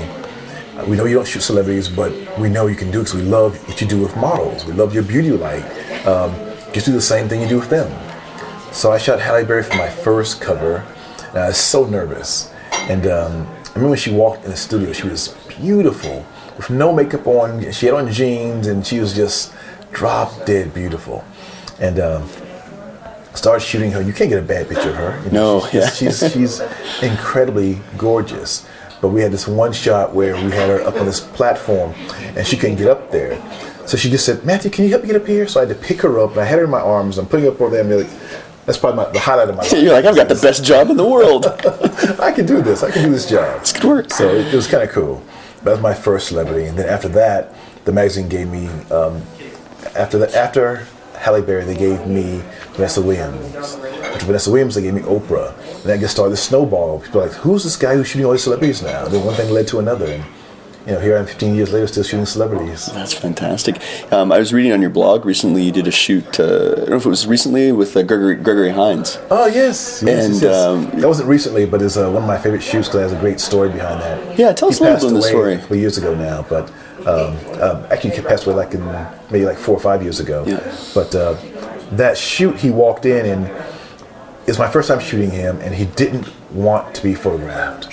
[0.86, 3.22] We know you don't shoot celebrities, but we know you can do it because we
[3.22, 4.64] love what you do with models.
[4.64, 5.64] We love your beauty light.
[6.06, 6.34] Um,
[6.72, 7.90] just do the same thing you do with them.
[8.72, 10.84] So I shot Halle Berry for my first cover,
[11.28, 12.51] and I was so nervous.
[12.90, 16.26] And um, I remember when she walked in the studio, she was beautiful,
[16.56, 17.70] with no makeup on.
[17.72, 19.52] She had on jeans, and she was just
[19.92, 21.24] drop dead beautiful.
[21.80, 22.28] And um,
[23.34, 24.00] started shooting her.
[24.02, 25.22] You can't get a bad picture of her.
[25.24, 25.90] You No, she's, yeah.
[25.90, 26.60] she's she's
[27.02, 28.66] incredibly gorgeous.
[29.00, 31.92] But we had this one shot where we had her up on this platform,
[32.36, 33.40] and she couldn't get up there.
[33.86, 35.76] So she just said, "Matthew, can you help me get up here?" So I had
[35.76, 37.18] to pick her up, and I had her in my arms.
[37.18, 38.31] I'm putting her up over there, and be like,
[38.64, 39.72] that's probably my, the highlight of my life.
[39.76, 41.46] You're like, I've got the best job in the world.
[42.20, 42.82] I can do this.
[42.82, 43.60] I can do this job.
[43.60, 44.10] It's good work.
[44.12, 45.22] So it, it was kind of cool.
[45.64, 47.54] That was my first celebrity, and then after that,
[47.84, 48.66] the magazine gave me.
[48.90, 49.22] Um,
[49.94, 50.86] after the after
[51.16, 52.42] Halle Berry, they gave me
[52.72, 53.54] Vanessa Williams.
[53.54, 56.98] After Vanessa Williams, they gave me Oprah, and that just started the snowball.
[57.00, 59.34] People were like, "Who's this guy who's shooting all these celebrities now?" And Then one
[59.36, 60.24] thing led to another, and
[60.86, 62.86] you know, here I am, 15 years later, still shooting celebrities.
[62.86, 63.80] That's fantastic.
[64.12, 65.62] Um, I was reading on your blog recently.
[65.62, 66.40] You did a shoot.
[66.40, 69.18] Uh, I don't know if it was recently with uh, Gregory, Gregory Hines.
[69.30, 70.56] Oh yes, yes, yes, And, yes.
[70.56, 73.12] um, that wasn't recently, but it's uh, one of my favorite shoots because it has
[73.12, 74.38] a great story behind that.
[74.38, 75.54] Yeah, tell us He a little bit of the story.
[75.54, 76.68] A couple years ago now, but
[77.06, 78.84] um, um, actually he passed away like in
[79.30, 80.44] maybe like four or five years ago.
[80.46, 80.76] Yeah.
[80.94, 81.34] But uh,
[81.92, 83.50] that shoot, he walked in and
[84.46, 87.92] it's my first time shooting him, and he didn't want to be photographed.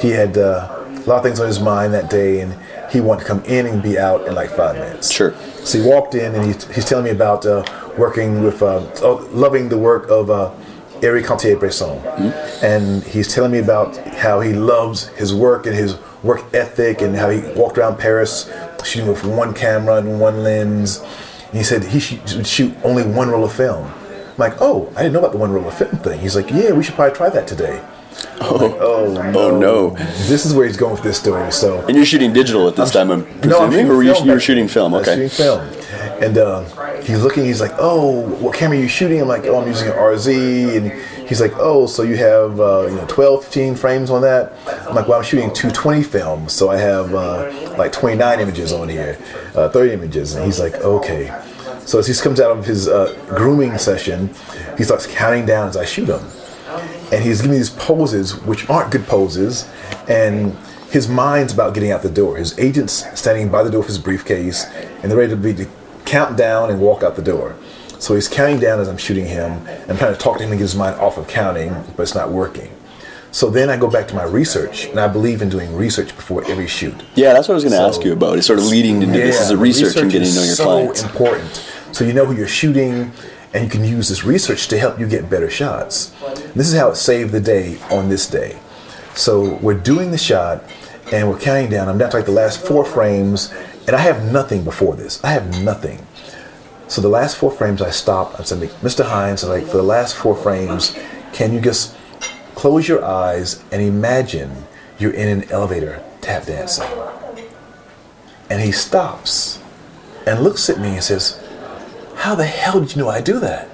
[0.00, 0.79] He had uh,
[1.10, 2.54] lot of things on his mind that day, and
[2.90, 5.12] he wanted to come in and be out in like five minutes.
[5.12, 5.34] Sure.
[5.64, 7.64] So he walked in, and he, he's telling me about uh,
[7.98, 10.52] working with, uh, oh, loving the work of uh,
[11.02, 11.98] Henri Cartier-Bresson,
[12.62, 17.16] and he's telling me about how he loves his work and his work ethic, and
[17.16, 18.52] how he walked around Paris
[18.84, 20.98] shooting with one camera and one lens.
[21.48, 23.86] And he said he sh- would shoot only one roll of film.
[23.86, 26.20] I'm like, oh, I didn't know about the one roll of film thing.
[26.20, 27.82] He's like, yeah, we should probably try that today.
[28.42, 29.38] Oh, like, oh, no.
[29.40, 29.90] oh no!
[30.26, 31.52] This is where he's going with this story.
[31.52, 34.26] So, and you're shooting digital at this time, I'm presuming, no, I'm or you, film
[34.26, 34.72] you were shooting then.
[34.72, 34.94] film?
[34.94, 35.28] I was Okay.
[35.28, 37.44] shooting film, and uh, he's looking.
[37.44, 40.76] He's like, "Oh, what camera are you shooting?" I'm like, "Oh, I'm using an RZ."
[40.76, 44.52] And he's like, "Oh, so you have uh, you know 12, 15 frames on that?"
[44.88, 48.88] I'm like, "Well, I'm shooting 220 films, so I have uh, like 29 images on
[48.88, 49.18] here,
[49.54, 51.30] uh, 30 images." And he's like, "Okay."
[51.84, 54.30] So as he comes out of his uh, grooming session,
[54.78, 56.20] he starts counting down as I shoot him
[57.12, 59.68] and he's giving these poses which aren't good poses
[60.08, 60.56] and
[60.90, 63.98] his mind's about getting out the door his agent's standing by the door with his
[63.98, 64.64] briefcase
[65.02, 65.66] and they're ready to be to
[66.04, 67.54] count down and walk out the door
[67.98, 70.50] so he's counting down as i'm shooting him and I'm trying to talk to him
[70.50, 72.72] and get his mind off of counting but it's not working
[73.32, 76.44] so then i go back to my research and i believe in doing research before
[76.50, 78.38] every shoot Yeah, that's what I was going to So- ask you about.
[78.38, 80.64] It's sort of leading into this is a research, and getting to know your so
[80.64, 81.02] clients.
[81.04, 81.62] important.
[81.92, 83.12] So you know who you're shooting,
[83.52, 86.10] and you can use this research to help you get better shots.
[86.54, 88.58] This is how it saved the day on this day.
[89.14, 90.62] So we're doing the shot,
[91.12, 91.88] and we're counting down.
[91.88, 93.52] I'm down to like the last four frames,
[93.86, 95.22] and I have nothing before this.
[95.24, 96.06] I have nothing.
[96.86, 98.38] So the last four frames, I stop.
[98.38, 99.04] I said, Mr.
[99.04, 100.96] Hines, I'm like for the last four frames,
[101.32, 101.96] can you just
[102.54, 104.64] close your eyes and imagine
[104.98, 106.88] you're in an elevator tap dancing?
[108.48, 109.60] And he stops
[110.26, 111.40] and looks at me and says,
[112.20, 113.66] How the hell did you know I do that?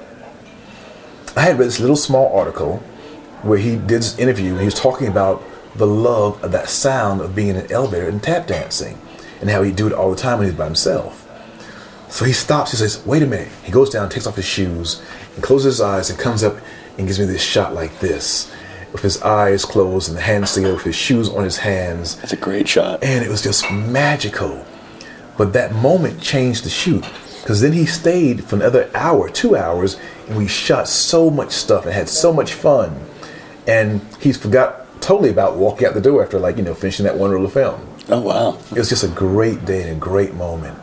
[1.37, 2.77] I had read this little small article
[3.43, 5.43] where he did this interview and he was talking about
[5.75, 9.01] the love of that sound of being in an elevator and tap dancing
[9.41, 11.29] and how he'd do it all the time when he was by himself.
[12.09, 13.49] So he stops, he says, Wait a minute.
[13.65, 15.03] He goes down, takes off his shoes,
[15.35, 16.57] and closes his eyes and comes up
[16.99, 18.49] and gives me this shot like this.
[18.93, 22.33] With his eyes closed and the hands together, with his shoes on his hands That's
[22.33, 23.03] a great shot.
[23.03, 24.65] and it was just magical.
[25.37, 27.05] But that moment changed the shoot
[27.47, 31.85] because then he stayed for another hour, two hours, and we shot so much stuff
[31.85, 33.01] and had so much fun.
[33.69, 37.17] And he forgot totally about walking out the door after, like, you know, finishing that
[37.17, 37.81] one roll of film.
[38.09, 38.59] Oh wow!
[38.73, 40.77] It was just a great day and a great moment.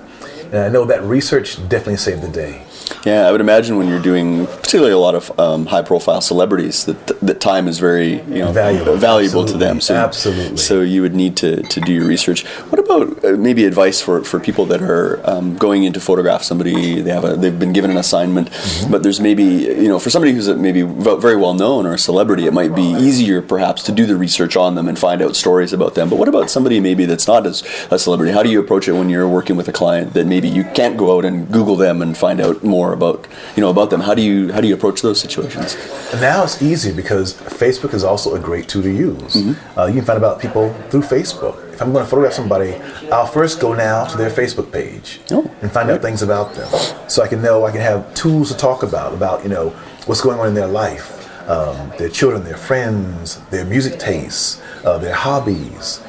[0.53, 2.61] And I know that research definitely saved the day.
[3.05, 7.07] Yeah, I would imagine when you're doing particularly a lot of um, high-profile celebrities, that
[7.21, 8.95] that time is very you know Valuable.
[8.97, 9.81] valuable to them.
[9.81, 10.57] So Absolutely.
[10.57, 12.45] So you would need to, to do your research.
[12.69, 17.01] What about uh, maybe advice for, for people that are um, going into photograph somebody?
[17.01, 18.91] They have a they've been given an assignment, Mm-hmm.
[18.91, 22.45] but there's maybe you know for somebody who's maybe very well known or a celebrity,
[22.45, 25.73] it might be easier perhaps to do the research on them and find out stories
[25.73, 26.09] about them.
[26.09, 28.31] But what about somebody maybe that's not as a celebrity?
[28.33, 30.97] How do you approach it when you're working with a client that maybe you can't
[30.97, 34.01] go out and Google them and find out more about you know about them?
[34.01, 35.75] How do you how do you approach those situations?
[36.13, 39.35] Now it's easy because Facebook is also a great tool to use.
[39.35, 39.79] Mm-hmm.
[39.79, 41.73] Uh, you can find about people through Facebook.
[41.73, 42.75] If I'm going to photograph somebody,
[43.11, 46.69] I'll first go now to their Facebook page Oh, and find out things about them,
[47.09, 49.69] so I can know I can have tools to talk about about you know
[50.05, 51.07] what's going on in their life,
[51.49, 56.01] um, their children, their friends, their music tastes, uh, their hobbies.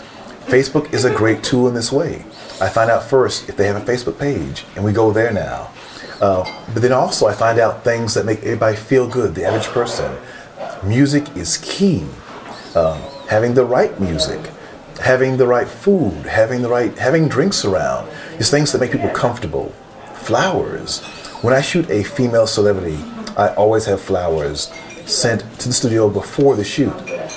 [0.46, 2.24] Facebook is a great tool in this way.
[2.60, 5.70] I find out first if they have a Facebook page, and we go there now.
[6.20, 9.66] Uh, but then also, I find out things that make everybody feel good, the average
[9.66, 10.16] person.
[10.84, 12.06] Music is key.
[12.76, 14.40] Um, having the right music,
[15.00, 19.10] having the right food, having the right having drinks around, is things that make people
[19.10, 19.74] comfortable.
[20.14, 21.02] Flowers.
[21.42, 22.98] When I shoot a female celebrity,
[23.36, 24.72] I always have flowers
[25.06, 26.94] sent to the studio before the shoot.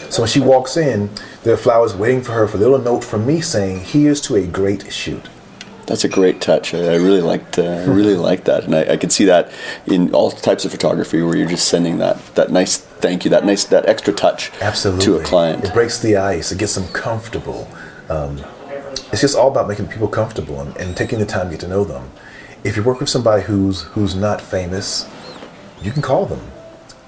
[0.09, 1.09] So when she walks in,
[1.47, 4.35] there are flowers waiting for her for a little note from me saying, "Here's to
[4.35, 5.29] a great shoot."
[5.85, 6.73] That's a great touch.
[6.73, 7.57] I I really liked.
[7.57, 9.49] Uh, I really like that, and I, I could see that
[9.85, 13.45] in all types of photography, where you're just sending that that nice thank you, that
[13.45, 15.05] nice that extra touch Absolutely.
[15.05, 15.63] to a client.
[15.63, 16.51] It breaks the ice.
[16.51, 17.69] It gets them comfortable.
[18.09, 18.43] Um,
[19.13, 21.69] it's just all about making people comfortable and, and taking the time to get to
[21.69, 22.11] know them.
[22.65, 25.07] If you work with somebody who's who's not famous,
[25.81, 26.41] you can call them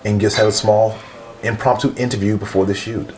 [0.05, 0.97] and just have a small
[1.43, 3.09] impromptu interview before the shoot.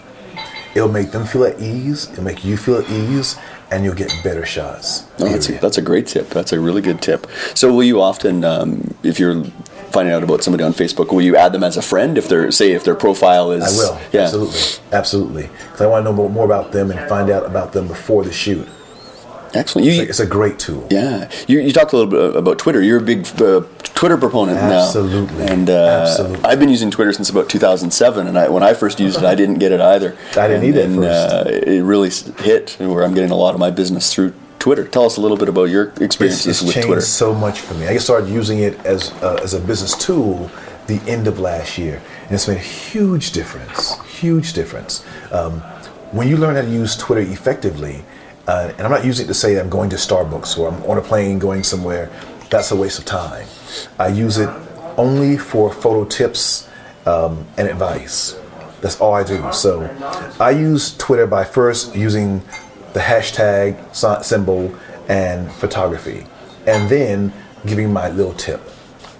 [0.75, 2.09] It'll make them feel at ease.
[2.11, 3.37] It'll make you feel at ease,
[3.71, 5.03] and you'll get better shots.
[5.19, 6.29] No, that's, a, that's a great tip.
[6.29, 7.27] That's a really good tip.
[7.55, 9.43] So, will you often, um, if you're
[9.91, 12.51] finding out about somebody on Facebook, will you add them as a friend if they're
[12.51, 13.63] say if their profile is?
[13.63, 14.01] I will.
[14.13, 14.21] Yeah.
[14.21, 14.59] Absolutely.
[14.93, 15.43] Absolutely.
[15.43, 18.31] Because I want to know more about them and find out about them before the
[18.31, 18.67] shoot.
[19.53, 19.85] Excellent.
[19.85, 20.87] You, It's a, it's a great tool.
[20.89, 22.81] Yeah, you, you talked a little bit about Twitter.
[22.81, 25.45] You're a big uh, Twitter proponent Absolutely.
[25.45, 26.43] now, and uh, Absolutely.
[26.45, 28.27] I've been using Twitter since about 2007.
[28.27, 30.17] And I, when I first used it, I didn't get it either.
[30.31, 33.59] I didn't and, either And uh, it really hit where I'm getting a lot of
[33.59, 34.87] my business through Twitter.
[34.87, 37.01] Tell us a little bit about your It's, experiences it's with changed Twitter.
[37.01, 37.87] so much for me.
[37.87, 40.49] I started using it as uh, as a business tool
[40.87, 43.99] the end of last year, and it's made a huge difference.
[44.19, 45.05] Huge difference.
[45.31, 45.61] Um,
[46.11, 48.03] when you learn how to use Twitter effectively,
[48.47, 50.97] uh, and I'm not using it to say I'm going to Starbucks or I'm on
[50.97, 52.11] a plane going somewhere.
[52.49, 53.47] That's a waste of time.
[53.99, 54.49] I use it
[54.97, 56.69] only for photo tips
[57.05, 58.37] um, and advice.
[58.81, 59.51] That's all I do.
[59.53, 59.83] So
[60.39, 62.41] I use Twitter by first using
[62.93, 64.75] the hashtag symbol
[65.07, 66.25] and photography,
[66.67, 67.33] and then
[67.65, 68.61] giving my little tip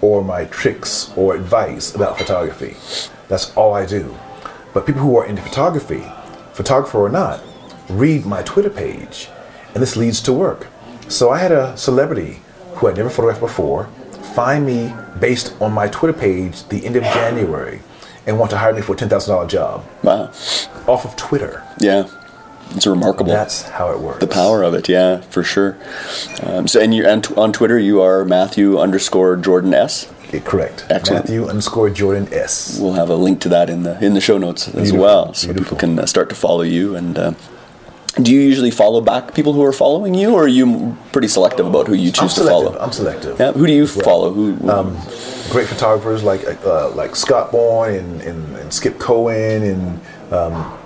[0.00, 2.76] or my tricks or advice about photography.
[3.28, 4.14] That's all I do.
[4.74, 6.02] But people who are into photography,
[6.54, 7.42] photographer or not,
[7.88, 9.28] read my Twitter page,
[9.74, 10.66] and this leads to work.
[11.08, 12.40] So I had a celebrity
[12.74, 13.88] who I'd never photographed before
[14.34, 17.80] find me based on my Twitter page the end of January
[18.26, 20.30] and want to hire me for a $10,000 job Wow.
[20.86, 21.62] off of Twitter.
[21.78, 22.08] Yeah.
[22.74, 23.30] It's remarkable.
[23.30, 24.20] That's how it works.
[24.20, 25.76] the power of it, yeah, for sure.
[26.42, 30.10] Um, so, and you and t- on Twitter, you are Matthew underscore Jordan S.
[30.32, 30.86] Yeah, correct.
[30.88, 31.24] Excellent.
[31.26, 32.78] Matthew underscore Jordan S.
[32.80, 35.34] We'll have a link to that in the in the show notes as Beautiful, well,
[35.34, 35.64] so beautiful.
[35.76, 36.96] people can uh, start to follow you.
[36.96, 37.32] And uh,
[38.20, 41.66] do you usually follow back people who are following you, or are you pretty selective
[41.66, 42.76] about who you choose to follow?
[42.78, 43.38] I'm selective.
[43.40, 44.32] Yeah, who do you follow?
[44.32, 44.68] Who?
[44.68, 44.94] Um,
[45.50, 50.00] great photographers like uh, like Scott Bourne and, and, and Skip Cohen and
[50.32, 50.78] um,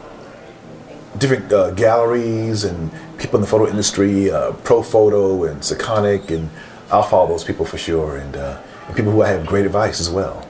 [1.19, 6.49] different uh, galleries and people in the photo industry, uh, Profoto and Sekonic, and
[6.91, 10.01] I'll follow those people for sure, and, uh, and people who I have great advice
[10.01, 10.46] as well.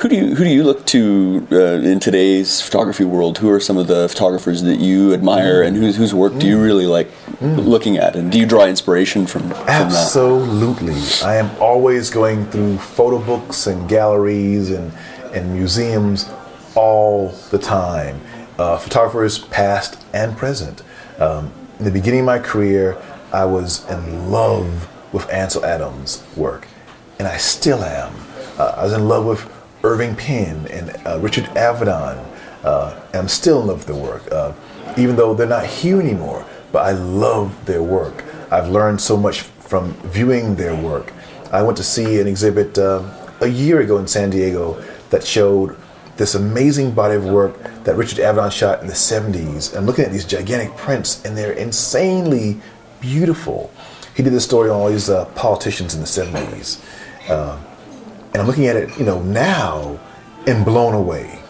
[0.00, 3.38] Who do you who do you look to uh, in today's photography world?
[3.38, 6.60] Who are some of the photographers that you admire, and whose whose work do you
[6.60, 7.10] really like
[7.40, 8.16] looking at?
[8.16, 9.68] And do you draw inspiration from, from that?
[9.68, 10.96] Absolutely.
[11.24, 14.92] I am always going through photo books and galleries and,
[15.32, 16.28] and museums
[16.74, 18.20] all the time.
[18.58, 20.82] Uh, photographers past and present.
[21.18, 23.00] Um, in the beginning of my career,
[23.32, 26.66] I was in love with Ansel Adams' work,
[27.20, 28.12] and I still am.
[28.58, 29.48] Uh, I was in love with
[29.84, 32.24] Irving Penn and uh, Richard Avedon.
[32.64, 34.52] Uh, I'm still in love with their work, uh,
[34.96, 36.44] even though they're not here anymore.
[36.72, 38.24] But I love their work.
[38.50, 41.12] I've learned so much from viewing their work.
[41.52, 43.08] I went to see an exhibit uh,
[43.40, 45.76] a year ago in San Diego that showed
[46.16, 49.76] this amazing body of work that Richard Avedon shot in the 70s.
[49.76, 52.60] And looking at these gigantic prints, and they're insanely
[53.00, 53.72] beautiful.
[54.16, 56.82] He did this story on all these uh, politicians in the 70s.
[57.30, 57.56] Uh,
[58.38, 59.98] and I'm looking at it, you know, now
[60.46, 61.40] and blown away.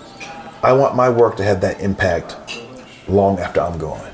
[0.63, 2.39] I want my work to have that impact
[3.09, 4.08] long after I'm gone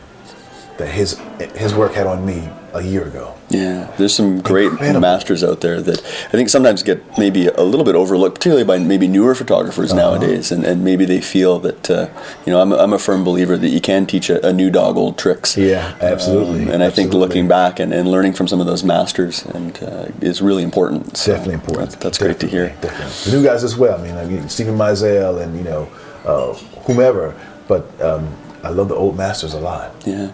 [0.79, 1.19] that his
[1.57, 3.33] his work had on me a year ago.
[3.51, 5.01] Yeah, there's some great Incredible.
[5.01, 8.79] masters out there that I think sometimes get maybe a little bit overlooked, particularly by
[8.79, 10.01] maybe newer photographers Uh-huh.
[10.01, 12.09] nowadays, and, and maybe they feel that uh,
[12.45, 14.71] you know I'm a, I'm a firm believer that you can teach a, a new
[14.71, 15.57] dog old tricks.
[15.57, 16.65] Yeah, absolutely.
[16.65, 19.81] Um, and I think looking back and, and learning from some of those masters and
[19.81, 21.17] uh, is really important.
[21.17, 21.91] So Definitely important.
[21.91, 22.71] That's, that's great to hear.
[22.81, 23.31] Definitely.
[23.31, 24.01] The new guys as well.
[24.01, 25.89] I mean, I mean Steven Meisel and you know
[26.25, 26.55] uh,
[26.87, 27.37] whomever,
[27.69, 28.27] but um,
[28.65, 29.95] I love the old masters a lot.
[30.07, 30.33] Yeah.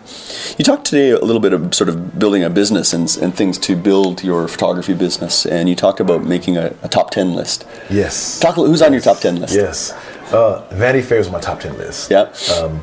[0.56, 3.58] You talked today a little bit of sort of building a business and, and things
[3.58, 7.66] to build your photography business, and you talked about making a, a top 10 list.
[7.90, 8.38] Yes.
[8.38, 9.54] Talk, who's on your top 10 list?
[9.54, 9.92] Yes.
[10.32, 12.08] Uh, Vanity Fair is on my top ten list.
[12.10, 12.32] Yeah.
[12.56, 12.82] Um,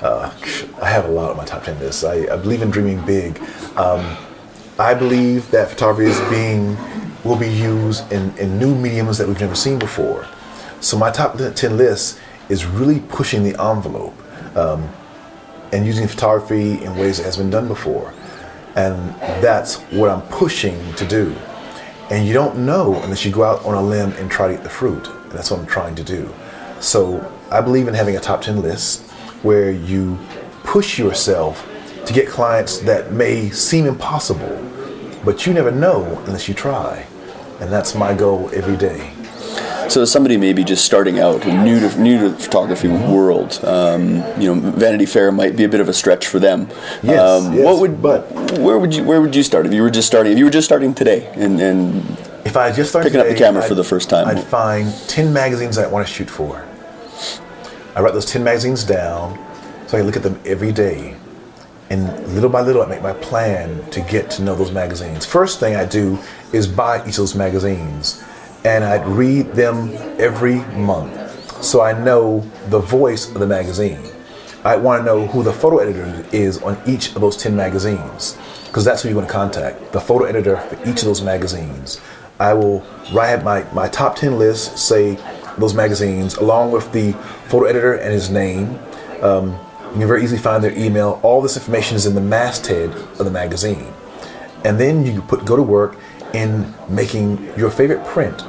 [0.00, 0.32] uh,
[0.80, 2.04] I have a lot on my top 10 list.
[2.04, 3.38] I, I believe in dreaming big.
[3.76, 4.16] Um,
[4.78, 6.76] I believe that photography is being
[7.24, 10.26] will be used in, in new mediums that we've never seen before.
[10.80, 14.14] So my top 10 list is really pushing the envelope
[14.56, 14.88] um,
[15.72, 18.12] and using photography in ways that has been done before.
[18.76, 21.34] And that's what I'm pushing to do.
[22.10, 24.62] And you don't know unless you go out on a limb and try to get
[24.62, 25.06] the fruit.
[25.08, 26.32] And that's what I'm trying to do.
[26.80, 29.10] So I believe in having a top 10 list
[29.42, 30.18] where you
[30.64, 31.66] push yourself
[32.04, 34.60] to get clients that may seem impossible,
[35.24, 37.06] but you never know unless you try.
[37.60, 39.13] And that's my goal every day.
[39.88, 44.16] So as somebody maybe just starting out, new to new to the photography world, um,
[44.40, 46.68] you know, Vanity Fair might be a bit of a stretch for them.
[47.02, 49.82] Yes, um, yes, what would but- where would you where would you start if you
[49.82, 50.32] were just starting?
[50.32, 52.02] If you were just starting today and, and
[52.44, 54.26] If I just started Picking up the camera for I'd- the first time.
[54.28, 56.64] I'd find 10 magazines I want to shoot for.
[57.94, 59.38] I write those 10 magazines down
[59.86, 61.14] so I look at them every day.
[61.90, 65.26] And little by little, I make my plan to get to know those magazines.
[65.26, 66.18] First thing I do
[66.52, 68.22] is buy each of those magazines,
[68.64, 74.00] and I'd read them every month so I know the voice of the magazine.
[74.64, 78.38] I want to know who the photo editor is on each of those 10 magazines
[78.66, 82.00] because that's who you want to contact the photo editor for each of those magazines.
[82.40, 85.18] I will write my, my top 10 list, say
[85.58, 87.12] those magazines, along with the
[87.48, 88.78] photo editor and his name.
[89.22, 89.52] Um,
[89.92, 91.20] you can very easily find their email.
[91.22, 93.92] All this information is in the masthead of the magazine.
[94.64, 95.96] And then you put go to work
[96.32, 98.42] in making your favorite print.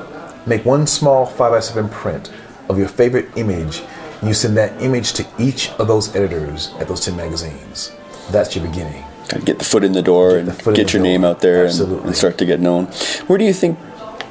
[0.45, 2.31] Make one small 5x7 print
[2.69, 3.81] of your favorite image.
[4.19, 7.91] And you send that image to each of those editors at those 10 magazines.
[8.31, 9.03] That's your beginning.
[9.43, 11.11] get the foot in the door the and get your door.
[11.11, 12.85] name out there and, and start to get known?
[13.27, 13.79] Where do you think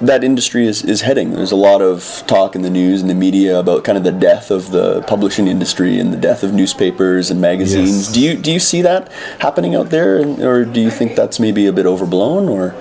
[0.00, 1.30] that industry is, is heading.
[1.32, 4.12] There's a lot of talk in the news and the media about kind of the
[4.12, 8.06] death of the publishing industry and the death of newspapers and magazines.
[8.06, 8.12] Yes.
[8.12, 11.38] Do you do you see that happening out there, and, or do you think that's
[11.38, 12.48] maybe a bit overblown?
[12.48, 12.74] Or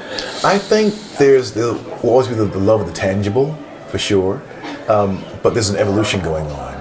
[0.43, 3.53] I think there's there will always be the, the love of the tangible,
[3.89, 4.41] for sure,
[4.88, 6.74] um, but there's an evolution going on,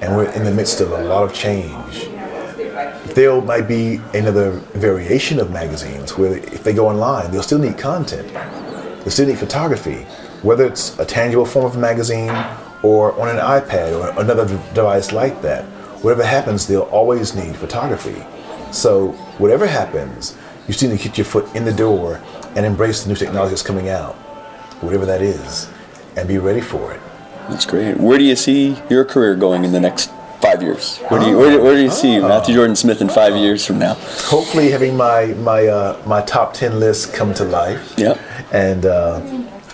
[0.00, 2.08] and we're in the midst of a lot of change.
[3.14, 7.78] There might be another variation of magazines where if they go online, they'll still need
[7.78, 8.30] content.
[9.06, 10.02] They still photography,
[10.42, 12.34] whether it's a tangible form of a magazine
[12.82, 15.64] or on an iPad or another device like that.
[16.02, 18.20] Whatever happens, they'll always need photography.
[18.72, 20.36] So whatever happens,
[20.66, 22.20] you still need to get your foot in the door
[22.56, 24.16] and embrace the new technology that's coming out,
[24.82, 25.68] whatever that is,
[26.16, 27.00] and be ready for it.
[27.48, 27.98] that's great.
[27.98, 30.10] Where do you see your career going in the next
[30.46, 30.98] five years?
[31.08, 33.66] Where do you where do, where do you see Matthew Jordan Smith in five years
[33.66, 33.94] from now?
[34.34, 37.94] Hopefully, having my my uh, my top ten list come to life.
[37.98, 38.18] Yep.
[38.52, 39.20] And uh,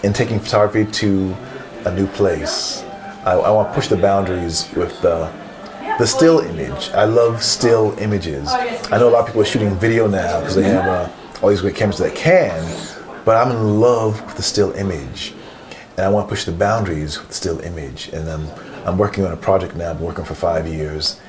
[0.05, 1.37] and taking photography to
[1.85, 2.83] a new place.
[3.25, 5.31] I, I want to push the boundaries with the
[5.99, 6.91] the still image.
[6.91, 8.49] I love still images.
[8.49, 11.09] I know a lot of people are shooting video now because they have uh,
[11.43, 12.64] all these great cameras that can,
[13.25, 15.35] but I'm in love with the still image,
[15.97, 18.09] and I want to push the boundaries with the still image.
[18.09, 18.47] And I'm
[18.85, 19.91] I'm working on a project now.
[19.91, 21.20] I've been working for five years,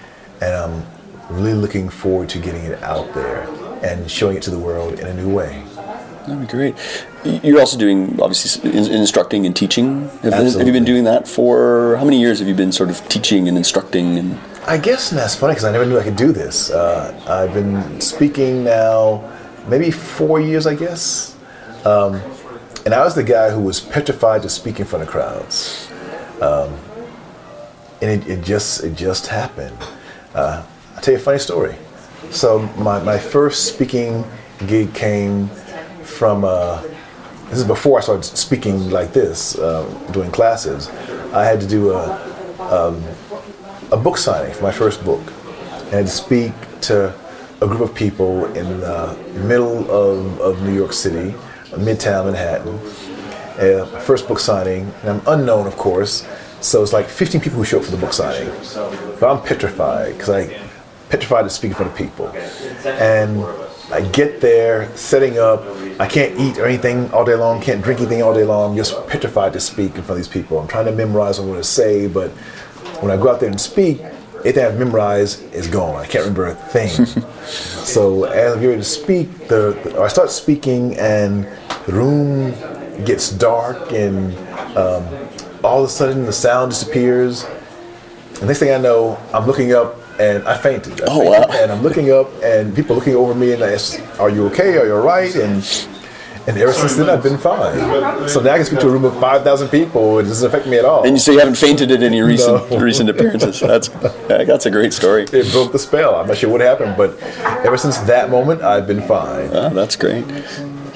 [0.42, 0.86] and I'm
[1.30, 3.48] really looking forward to getting it out there
[3.84, 5.64] and showing it to the world in a new way.
[6.26, 6.76] That'd be great.
[7.44, 10.10] You're also doing obviously instructing and teaching.
[10.22, 12.40] Have, have you been doing that for how many years?
[12.40, 14.18] Have you been sort of teaching and instructing?
[14.18, 16.72] And I guess that's funny because I never knew I could do this.
[16.72, 19.30] Uh, I've been speaking now
[19.68, 21.36] maybe four years, I guess.
[21.86, 22.22] Um,
[22.86, 25.90] and I was the guy who was petrified to speak in front of crowds.
[26.42, 26.78] Um,
[28.04, 29.78] and it, it just it just happened.
[30.36, 30.64] Uh,
[30.96, 31.76] I'll tell you a funny story.
[32.32, 34.24] So my, my first speaking
[34.68, 35.48] gig came
[36.04, 36.82] from uh,
[37.50, 40.90] this is before I started speaking like this, uh, doing classes.
[41.34, 42.34] I had to do a
[43.92, 45.22] a book signing for my first book,
[45.86, 47.14] and I had to speak to
[47.62, 49.16] a group of people in the
[49.48, 51.36] middle of, of New York City,
[51.72, 52.80] Midtown Manhattan.
[53.54, 56.26] Uh, first book signing, and I'm unknown, of course,
[56.64, 58.48] so it's like 15 people who show up for the book signing.
[59.20, 60.60] But I'm petrified because I
[61.10, 62.28] petrified to speak in front of people,
[62.88, 63.44] and
[63.94, 65.62] I get there, setting up.
[66.00, 67.62] I can't eat or anything all day long.
[67.62, 68.76] Can't drink anything all day long.
[68.76, 70.58] Just petrified to speak in front of these people.
[70.60, 72.32] I'm trying to memorize what I'm going to say, but
[73.02, 74.00] when I go out there and speak,
[74.38, 75.96] everything I've memorized is gone.
[75.98, 77.06] I can't remember a thing.
[77.46, 81.46] so as I'm getting ready to speak, the, the- I start speaking, and
[81.86, 82.52] the room
[83.06, 84.36] gets dark, and
[84.78, 85.06] um,
[85.64, 87.46] all of a sudden the sound disappears.
[88.40, 91.02] And next thing I know, I'm looking up and I fainted.
[91.02, 91.50] I Oh, fainted.
[91.50, 91.58] wow.
[91.62, 94.78] And I'm looking up and people looking over me and I ask, "Are you okay?
[94.78, 95.64] Are you all right?" And
[96.46, 98.28] and ever since then, I've been fine.
[98.28, 100.20] So now I can speak to a room of 5,000 people.
[100.20, 101.04] It doesn't affect me at all.
[101.04, 102.78] and you say you haven't fainted at any recent No.
[102.80, 103.62] recent appearances.
[103.62, 103.90] That's
[104.28, 105.24] that's a great story.
[105.32, 106.16] it broke the spell.
[106.16, 107.18] I'm not sure what happened, but
[107.64, 109.50] ever since that moment, I've been fine.
[109.56, 110.26] Ah, that's great.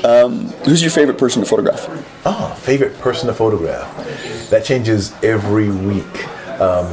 [0.08, 1.86] Um, who's your favorite person to photograph?
[2.26, 4.50] Oh, favorite person to photograph.
[4.50, 6.28] That changes every week.
[6.62, 6.90] Um,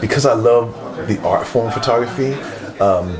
[0.00, 0.76] because I love
[1.08, 2.34] the art form photography,
[2.80, 3.18] um,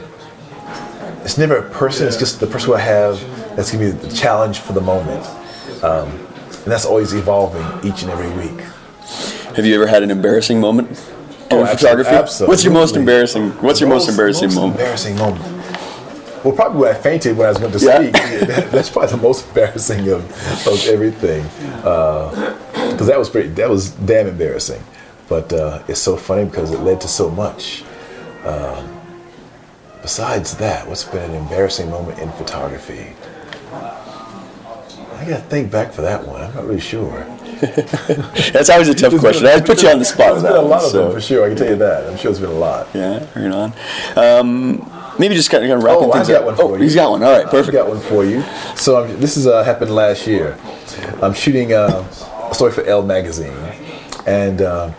[1.24, 3.20] it's never a person, it's just the person who I have
[3.56, 5.26] that's giving me the challenge for the moment.
[5.82, 8.60] Um, and that's always evolving each and every week.
[9.56, 10.90] Have you ever had an embarrassing moment
[11.50, 12.44] Oh, photography?
[12.44, 13.50] What's your most embarrassing?
[13.62, 14.78] What's your most, embarrassing most moment?
[14.78, 15.57] Embarrassing moment.
[16.44, 17.98] Well, probably when I fainted when I was going to Yeah.
[18.00, 18.12] speak.
[18.48, 21.42] That- That's probably the most embarrassing of, of everything.
[22.92, 23.48] Because that was pretty.
[23.50, 24.82] That was damn embarrassing.
[25.28, 27.84] But uh, it's so funny because it led to so much.
[28.44, 29.00] Um,
[30.00, 33.14] besides that, what's been an embarrassing moment in photography?
[33.72, 36.40] I gotta think back for that one.
[36.40, 37.10] I'm not really sure.
[38.52, 39.46] That's always a tough There's question.
[39.46, 41.44] I put you on the spot There's been a lot one, of them for sure.
[41.44, 42.06] I can tell you that.
[42.08, 42.86] I'm sure there's been a lot.
[42.94, 43.72] Yeah, right on.
[44.16, 46.44] Um, maybe just kind of, wrapping Oh, things up.
[46.44, 46.82] one for oh, you.
[46.82, 47.22] he's got one.
[47.22, 47.72] All right, perfect.
[47.72, 48.42] got one for you.
[48.76, 50.56] So um, this is uh, happened last year.
[51.22, 52.04] I'm shooting uh,
[52.50, 53.56] a story for Elle magazine,
[54.26, 54.92] and uh,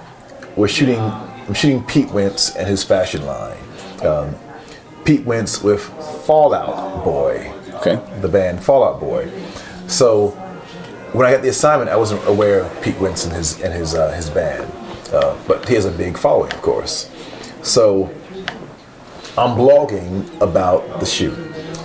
[0.55, 0.99] we're shooting.
[0.99, 3.57] I'm shooting Pete Wentz and his fashion line.
[4.03, 4.35] Um,
[5.03, 5.81] Pete Wentz with
[6.25, 7.99] Fall Out Boy, Okay.
[8.21, 9.31] the band Fall Out Boy.
[9.87, 10.29] So
[11.13, 13.95] when I got the assignment, I wasn't aware of Pete Wentz and his and his
[13.95, 14.71] uh, his band,
[15.11, 17.09] uh, but he has a big following, of course.
[17.63, 18.13] So
[19.39, 21.33] I'm blogging about the shoot.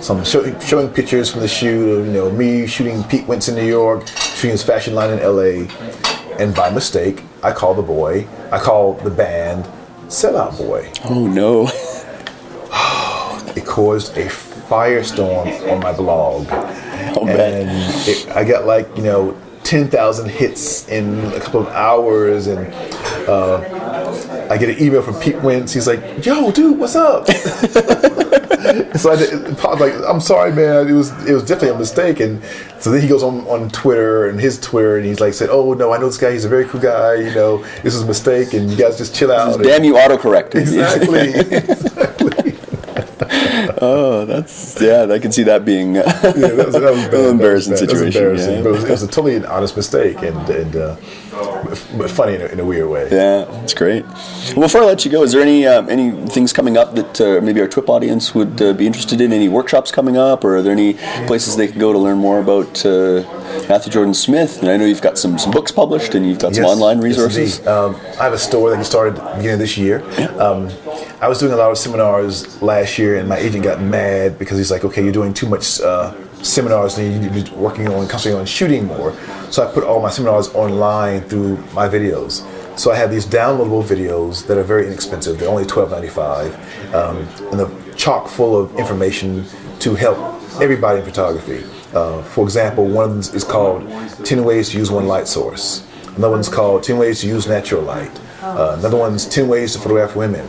[0.03, 3.47] So I'm showing, showing pictures from the shoot of you know me shooting Pete Wentz
[3.47, 5.69] in New York, shooting his fashion line in L.A.
[6.37, 9.63] And by mistake, I call the boy, I call the band
[10.07, 10.91] Sellout Boy.
[11.05, 11.69] Oh no.
[13.55, 16.49] It caused a firestorm on my blog.
[16.49, 17.69] I'll and
[18.05, 22.47] it, I got like you know 10,000 hits in a couple of hours.
[22.47, 22.67] And
[23.29, 23.94] uh,
[24.49, 25.73] I get an email from Pete Wentz.
[25.73, 27.27] He's like, yo, dude, what's up?
[28.95, 30.87] so I did, like, "I'm sorry, man.
[30.87, 32.19] It was it was definitely a mistake.
[32.19, 32.43] And
[32.79, 35.73] so then he goes on on Twitter and his Twitter, and he's like, said, oh
[35.73, 36.31] no, I know this guy.
[36.31, 37.15] He's a very cool guy.
[37.15, 39.61] You know, this is a mistake, and you guys just chill out.
[39.61, 40.55] Damn you, autocorrect.
[40.55, 41.29] Exactly.
[41.35, 42.55] exactly.
[43.81, 45.07] oh, that's yeah.
[45.09, 48.05] I can see that being yeah, that was, that was an embarrassing that was situation.
[48.05, 48.55] Was embarrassing.
[48.55, 48.63] yeah.
[48.63, 50.95] But it was, it was a totally an honest mistake, and and uh,
[51.97, 53.07] but funny in a, in a weird way.
[53.11, 54.05] Yeah, it's great.
[54.55, 57.21] Well, before I let you go, is there any um, any things coming up that
[57.21, 59.33] uh, maybe our TWIP audience would uh, be interested in?
[59.33, 60.93] Any workshops coming up, or are there any
[61.27, 63.21] places they can go to learn more about uh,
[63.67, 64.59] Matthew Jordan Smith?
[64.61, 67.57] And I know you've got some, some books published, and you've got some online resources.
[67.59, 67.67] indeed.
[67.69, 70.03] um, I have a store that I started at the beginning of this year.
[70.39, 70.69] Um,
[71.21, 74.57] I was doing a lot of seminars last year, and my agent got mad because
[74.57, 76.13] he's like, "Okay, you're doing too much uh,
[76.45, 79.13] seminars, and you need to be working on concentrating on shooting more."
[79.51, 82.43] So I put all my seminars online through my videos.
[82.77, 85.39] So I have these downloadable videos that are very inexpensive.
[85.39, 86.53] They're only twelve ninety five,
[86.93, 87.17] um,
[87.51, 89.45] and they're chock full of information
[89.79, 90.17] to help
[90.61, 91.63] everybody in photography.
[91.93, 93.87] Uh, for example, one is called
[94.25, 95.87] 10 Ways to Use One Light Source.
[96.17, 98.11] Another one's called 10 Ways to Use Natural Light.
[98.41, 100.45] Uh, another one's 10 Ways to Photograph Women.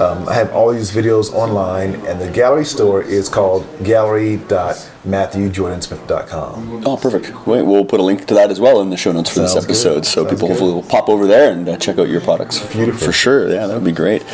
[0.00, 6.82] Um, I have all these videos online, and the gallery store is called gallery.matthewjordansmith.com.
[6.86, 7.46] Oh, perfect.
[7.46, 9.52] Wait, we'll put a link to that as well in the show notes for this
[9.52, 9.72] Sounds good.
[9.72, 10.54] episode, so Sounds people good.
[10.54, 12.60] hopefully will pop over there and uh, check out your products.
[12.72, 13.06] Beautiful.
[13.06, 14.24] For sure, yeah, that would be great.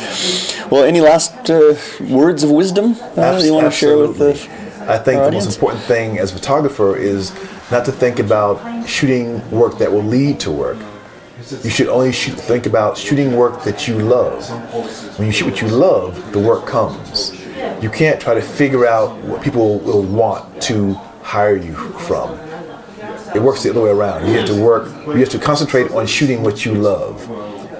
[0.71, 1.75] Well, any last uh,
[2.09, 4.31] words of wisdom uh, you want to share with the
[4.87, 7.31] I think the most important thing as a photographer is
[7.69, 10.77] not to think about shooting work that will lead to work.
[11.51, 14.47] You should only shoot, think about shooting work that you love.
[15.17, 17.33] When you shoot what you love, the work comes.
[17.81, 20.93] You can't try to figure out what people will want to
[21.23, 22.39] hire you from.
[23.35, 24.27] It works the other way around.
[24.27, 27.27] You have to work, you have to concentrate on shooting what you love,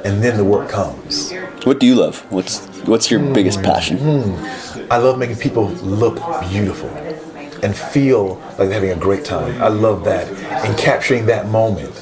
[0.04, 1.32] and then the work comes.
[1.64, 2.20] What do you love?
[2.32, 3.98] What's what's your biggest passion?
[3.98, 4.92] Hmm.
[4.92, 6.16] I love making people look
[6.50, 6.90] beautiful
[7.62, 9.62] and feel like they're having a great time.
[9.62, 10.28] I love that.
[10.66, 11.94] And capturing that moment.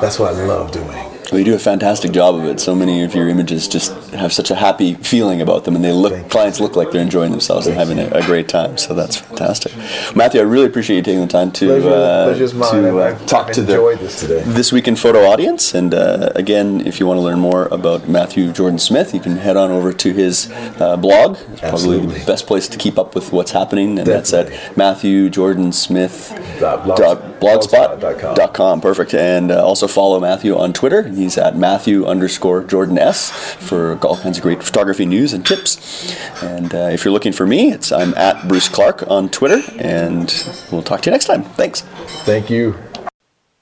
[0.00, 1.07] That's what I love doing.
[1.30, 2.58] Well, you do a fantastic job of it.
[2.58, 5.92] So many of your images just have such a happy feeling about them, and they
[5.92, 8.76] look clients look like they're enjoying themselves and having a, a great time.
[8.78, 9.72] So that's fantastic,
[10.14, 10.40] Matthew.
[10.40, 14.20] I really appreciate you taking the time to uh, to uh, talk to the this
[14.22, 15.74] this week in photo audience.
[15.74, 19.36] And uh, again, if you want to learn more about Matthew Jordan Smith, you can
[19.36, 21.36] head on over to his uh, blog.
[21.36, 22.18] It's probably Absolutely.
[22.20, 24.76] the best place to keep up with what's happening, and that's at Definitely.
[24.76, 26.28] Matthew Jordan Smith.
[26.58, 28.34] Dot blog- dot blogspot dot com.
[28.34, 28.52] blogspot.com.
[28.54, 28.80] com.
[28.80, 29.14] Perfect.
[29.14, 31.02] And uh, also follow Matthew on Twitter.
[31.08, 36.14] He's at Matthew underscore Jordan S for all kinds of great photography news and tips.
[36.42, 39.60] And uh, if you're looking for me, it's I'm at Bruce Clark on Twitter.
[39.78, 40.32] And
[40.70, 41.42] we'll talk to you next time.
[41.42, 41.82] Thanks.
[42.24, 42.76] Thank you.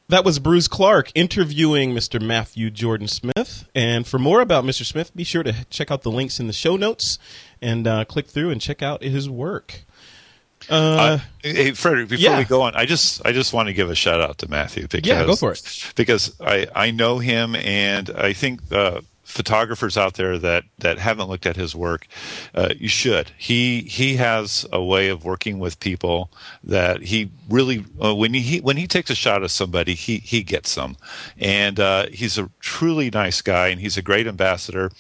[0.09, 2.23] That was Bruce Clark interviewing Mr.
[2.25, 3.69] Matthew Jordan Smith.
[3.75, 4.85] And for more about Mr.
[4.85, 7.19] Smith, be sure to check out the links in the show notes
[7.61, 9.83] and uh, click through and check out his work.
[10.71, 12.39] Uh, Uh, hey, Frederick, before yeah.
[12.39, 14.87] we go on, I just I just want to give a shout out to Matthew
[14.89, 15.93] because Yeah, go for it.
[15.97, 21.29] Because I I know him, and I think uh, photographers out there that that haven't
[21.29, 22.07] looked at his work,
[22.55, 23.33] uh, you should.
[23.37, 26.31] He he has a way of working with people
[26.63, 30.43] that he really uh, when he when he takes a shot at somebody, he he
[30.43, 30.97] gets them,
[31.39, 34.91] and uh, he's a truly nice guy, and he's a great ambassador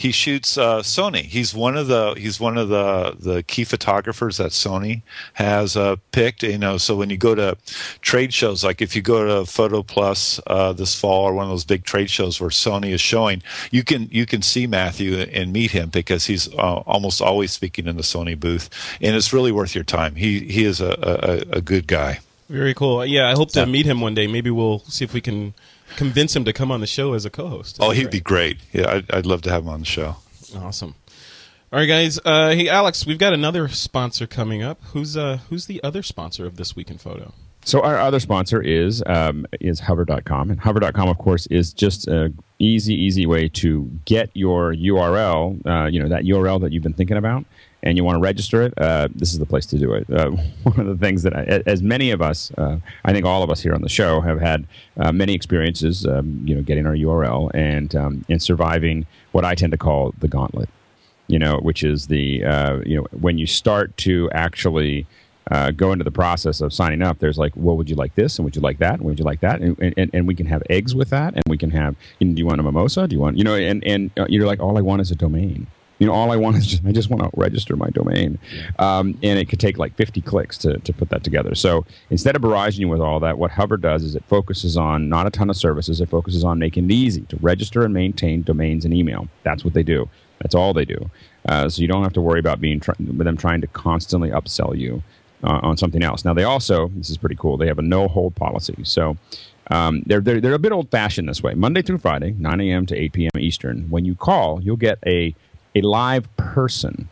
[0.00, 1.24] he shoots uh, Sony.
[1.24, 5.02] He's one of the he's one of the the key photographers that Sony
[5.34, 6.42] has uh, picked.
[6.42, 7.58] You know, so when you go to
[8.00, 11.50] trade shows, like if you go to Photo Plus uh, this fall or one of
[11.50, 15.52] those big trade shows where Sony is showing, you can you can see Matthew and
[15.52, 18.70] meet him because he's uh, almost always speaking in the Sony booth,
[19.02, 20.14] and it's really worth your time.
[20.14, 22.20] He he is a a, a good guy.
[22.48, 23.04] very cool.
[23.04, 24.26] Yeah, I hope to meet him one day.
[24.26, 25.52] Maybe we'll see if we can
[25.96, 27.78] convince him to come on the show as a co-host.
[27.80, 28.58] Oh, That'd he'd be great.
[28.72, 30.16] Yeah, I'd, I'd love to have him on the show.
[30.56, 30.94] Awesome.
[31.72, 32.18] All right, guys.
[32.24, 34.82] Uh, hey, Alex, we've got another sponsor coming up.
[34.92, 37.32] Who's uh, who's the other sponsor of this week in photo?
[37.64, 42.32] So our other sponsor is um, is Hover.com, and Hover.com, of course, is just a
[42.58, 45.64] easy, easy way to get your URL.
[45.66, 47.44] Uh, you know that URL that you've been thinking about,
[47.82, 48.74] and you want to register it.
[48.76, 50.10] Uh, this is the place to do it.
[50.10, 50.30] Uh,
[50.62, 53.50] one of the things that, I, as many of us, uh, I think all of
[53.50, 54.66] us here on the show have had
[54.98, 56.06] uh, many experiences.
[56.06, 60.14] Um, you know, getting our URL and um, and surviving what I tend to call
[60.18, 60.68] the gauntlet
[61.30, 65.06] you know, which is the uh, you know when you start to actually
[65.50, 67.18] uh, go into the process of signing up.
[67.18, 69.24] There's like, well, would you like this, and would you like that, and would you
[69.24, 71.96] like that, and, and, and we can have eggs with that, and we can have.
[72.18, 73.06] Do you want a mimosa?
[73.06, 73.54] Do you want you know?
[73.54, 75.68] And and you're like, all I want is a domain.
[76.00, 78.38] You know, all I want is just, I just want to register my domain,
[78.78, 81.54] um, and it could take like 50 clicks to to put that together.
[81.54, 85.08] So instead of barraging you with all that, what Hover does is it focuses on
[85.08, 86.00] not a ton of services.
[86.00, 89.28] It focuses on making it easy to register and maintain domains and email.
[89.44, 90.08] That's what they do.
[90.40, 91.10] That's all they do.
[91.46, 94.76] Uh, so you don't have to worry about being tr- them trying to constantly upsell
[94.76, 95.02] you
[95.44, 96.24] uh, on something else.
[96.24, 97.56] Now they also this is pretty cool.
[97.56, 98.76] They have a no hold policy.
[98.84, 99.16] So
[99.70, 101.54] um, they're, they're they're a bit old fashioned this way.
[101.54, 102.86] Monday through Friday, 9 a.m.
[102.86, 103.30] to 8 p.m.
[103.38, 103.88] Eastern.
[103.88, 105.34] When you call, you'll get a
[105.74, 107.08] a live person.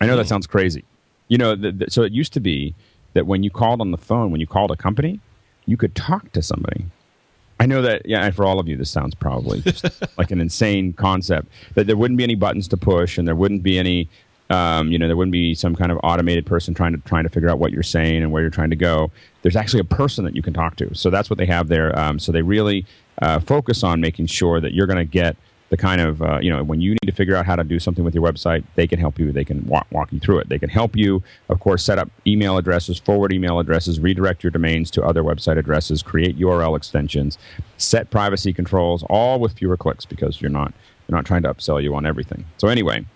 [0.00, 0.84] I know that sounds crazy.
[1.28, 2.74] You know, the, the, so it used to be
[3.12, 5.20] that when you called on the phone, when you called a company,
[5.66, 6.86] you could talk to somebody.
[7.58, 9.84] I know that, yeah, for all of you, this sounds probably just
[10.18, 13.62] like an insane concept that there wouldn't be any buttons to push and there wouldn't
[13.62, 14.08] be any,
[14.48, 17.28] um, you know, there wouldn't be some kind of automated person trying to trying to
[17.28, 19.10] figure out what you're saying and where you're trying to go.
[19.42, 20.94] There's actually a person that you can talk to.
[20.94, 21.96] So that's what they have there.
[21.98, 22.86] Um, so they really
[23.20, 25.36] uh, focus on making sure that you're going to get
[25.70, 27.78] the kind of uh, you know when you need to figure out how to do
[27.78, 29.32] something with your website they can help you.
[29.32, 30.48] They can walk, walk you through it.
[30.48, 34.50] They can help you of course set up email addresses forward email addresses redirect your
[34.50, 37.38] domains to other website addresses create url extensions
[37.78, 40.74] set privacy controls all with fewer clicks because you're not
[41.08, 42.44] you're not trying to upsell you on everything.
[42.58, 43.06] So anyway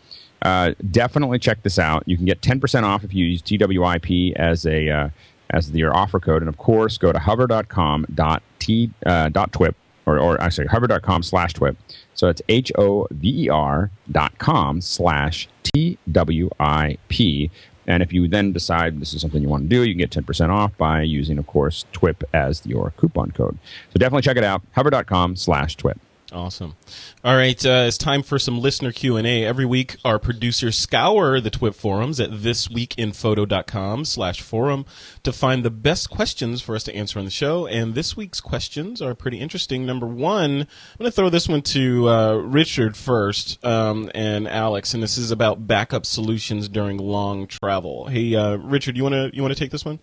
[0.43, 2.03] uh, definitely check this out.
[2.07, 5.09] You can get 10% off if you use twip as a uh,
[5.51, 6.43] as your offer code.
[6.43, 9.75] And of course go to hover.com dot t uh, dot twip
[10.07, 11.77] or, or actually hover.com slash twip.
[12.15, 17.51] So it's H O V E R dot com slash T W I P.
[17.87, 20.11] And if you then decide this is something you want to do, you can get
[20.11, 23.59] 10% off by using, of course, TWIP as your coupon code.
[23.93, 24.63] So definitely check it out.
[24.73, 25.99] Hover.com slash TWIP.
[26.35, 26.75] Awesome.
[27.23, 29.45] All right, uh, it's time for some listener Q&A.
[29.45, 34.85] Every week, our producers scour the TWIP forums at thisweekinphoto.com slash forum
[35.23, 37.69] to find the best questions for us to answer on the show.
[37.69, 39.87] And this week's questions are pretty interesting.
[39.87, 44.93] Number one, I'm going to throw this one to uh, Richard first um, and Alex,
[44.93, 48.09] and this is about backup solutions during long travel.
[48.09, 50.01] Hey, uh, Richard, you want to you want to take this one?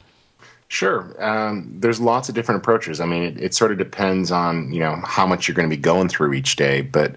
[0.72, 1.22] Sure.
[1.22, 3.02] Um, there's lots of different approaches.
[3.02, 5.76] I mean, it, it, sort of depends on you know how much you're going to
[5.76, 7.14] be going through each day, but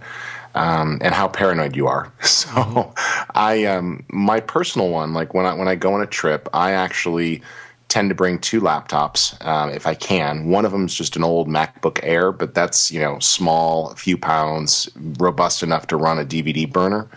[0.56, 2.12] um, and how paranoid you are.
[2.24, 2.93] So.
[3.36, 6.72] I um, my personal one, like when I when I go on a trip, I
[6.72, 7.43] actually
[7.86, 10.48] tend to bring two laptops um, if I can.
[10.48, 13.94] One of them is just an old MacBook Air, but that's you know small, a
[13.94, 14.90] few pounds,
[15.20, 17.09] robust enough to run a DVD burner.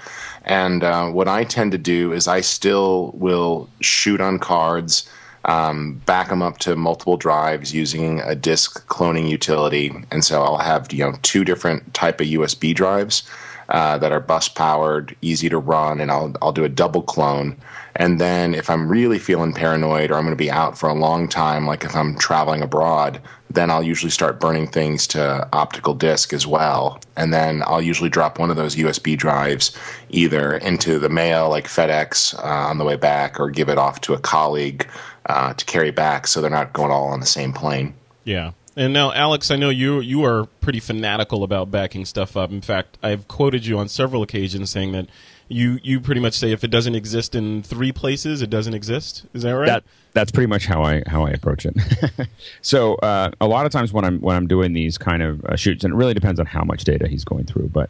[0.45, 5.09] And uh, what I tend to do is I still will shoot on cards
[5.48, 9.91] um, back them up to multiple drives using a disk cloning utility.
[10.11, 13.24] And so I'll have you know two different type of USB drives
[13.69, 17.57] uh, that are bus powered, easy to run, and I'll I'll do a double clone.
[17.95, 20.94] And then if I'm really feeling paranoid or I'm going to be out for a
[20.94, 23.19] long time, like if I'm traveling abroad,
[23.49, 27.02] then I'll usually start burning things to optical disk as well.
[27.15, 29.76] And then I'll usually drop one of those USB drives
[30.10, 34.02] either into the mail, like FedEx, uh, on the way back, or give it off
[34.02, 34.88] to a colleague
[35.28, 37.94] uh, to carry back so they're not going all on the same plane.
[38.24, 38.52] Yeah.
[38.76, 42.52] And now, Alex, I know you you are pretty fanatical about backing stuff up.
[42.52, 45.08] In fact, I've quoted you on several occasions saying that
[45.48, 49.26] you you pretty much say if it doesn't exist in three places, it doesn't exist.
[49.34, 49.66] Is that right?
[49.66, 49.84] That,
[50.14, 51.76] that's pretty much how I how I approach it.
[52.62, 55.56] so uh, a lot of times when I'm when I'm doing these kind of uh,
[55.56, 57.90] shoots, and it really depends on how much data he's going through, but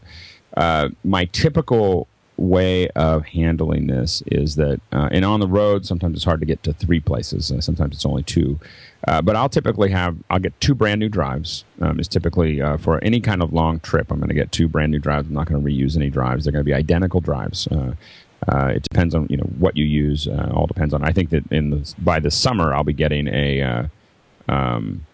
[0.56, 2.08] uh, my typical
[2.38, 6.46] way of handling this is that, uh, and on the road, sometimes it's hard to
[6.46, 7.52] get to three places.
[7.52, 8.60] Uh, sometimes it's only two.
[9.08, 11.66] Uh, but I'll typically have, I'll get two brand new drives.
[11.82, 14.68] Um, it's typically uh, for any kind of long trip, I'm going to get two
[14.68, 15.28] brand new drives.
[15.28, 16.46] I'm not going to reuse any drives.
[16.46, 17.68] They're going to be identical drives.
[17.68, 17.94] Uh,
[18.48, 20.28] uh, it depends on you know what you use.
[20.28, 21.04] all depends on.
[21.04, 23.90] I think that in the, by the summer I'll be getting a,
[24.48, 25.06] um,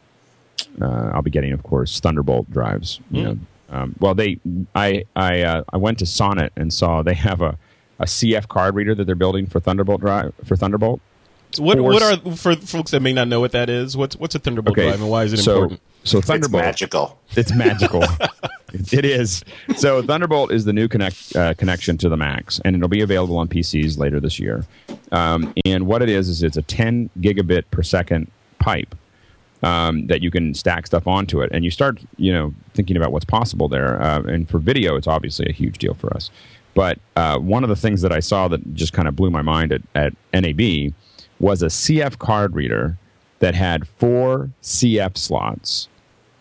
[0.81, 2.99] I'll be getting of course Thunderbolt drives.
[3.11, 3.25] You mm.
[3.25, 4.39] know, um, well, they
[4.75, 7.57] I I uh, I went to Sonnet and saw they have a,
[7.99, 11.01] a CF card reader that they're building for Thunderbolt drive for Thunderbolt.
[11.57, 13.95] What what are for folks that may not know what that is?
[13.95, 14.87] What's what's a Thunderbolt okay.
[14.87, 15.81] drive and why is it so, important?
[16.03, 17.19] So Thunderbolt, it's magical.
[17.35, 18.03] It's magical.
[18.73, 19.43] it is.
[19.77, 23.37] So Thunderbolt is the new connect uh, connection to the Macs, and it'll be available
[23.37, 24.65] on PCs later this year.
[25.11, 28.29] Um, and what it is is it's a 10 gigabit per second
[28.59, 28.95] pipe
[29.63, 33.11] um, that you can stack stuff onto it, and you start, you know, thinking about
[33.11, 34.01] what's possible there.
[34.01, 36.29] Uh, and for video, it's obviously a huge deal for us.
[36.73, 39.41] But uh, one of the things that I saw that just kind of blew my
[39.41, 40.93] mind at, at NAB
[41.39, 42.97] was a CF card reader
[43.39, 45.87] that had four CF slots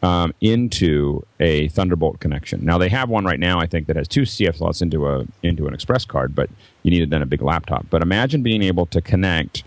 [0.03, 2.65] um, into a Thunderbolt connection.
[2.65, 5.27] Now they have one right now, I think, that has two CF slots into a
[5.43, 6.51] into an Express card, but
[6.83, 7.87] you needed then a big laptop.
[7.91, 9.65] But imagine being able to connect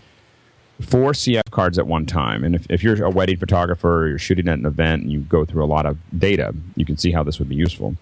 [0.80, 2.44] four CF cards at one time.
[2.44, 5.20] And if, if you're a wedding photographer or you're shooting at an event and you
[5.20, 7.96] go through a lot of data, you can see how this would be useful.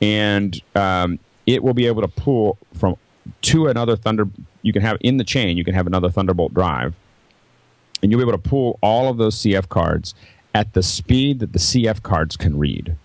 [0.00, 2.96] And um, it will be able to pull from
[3.42, 4.28] to another Thunder.
[4.62, 5.56] You can have in the chain.
[5.56, 6.94] You can have another Thunderbolt drive,
[8.02, 10.14] and you'll be able to pull all of those CF cards
[10.54, 12.96] at the speed that the CF cards can read.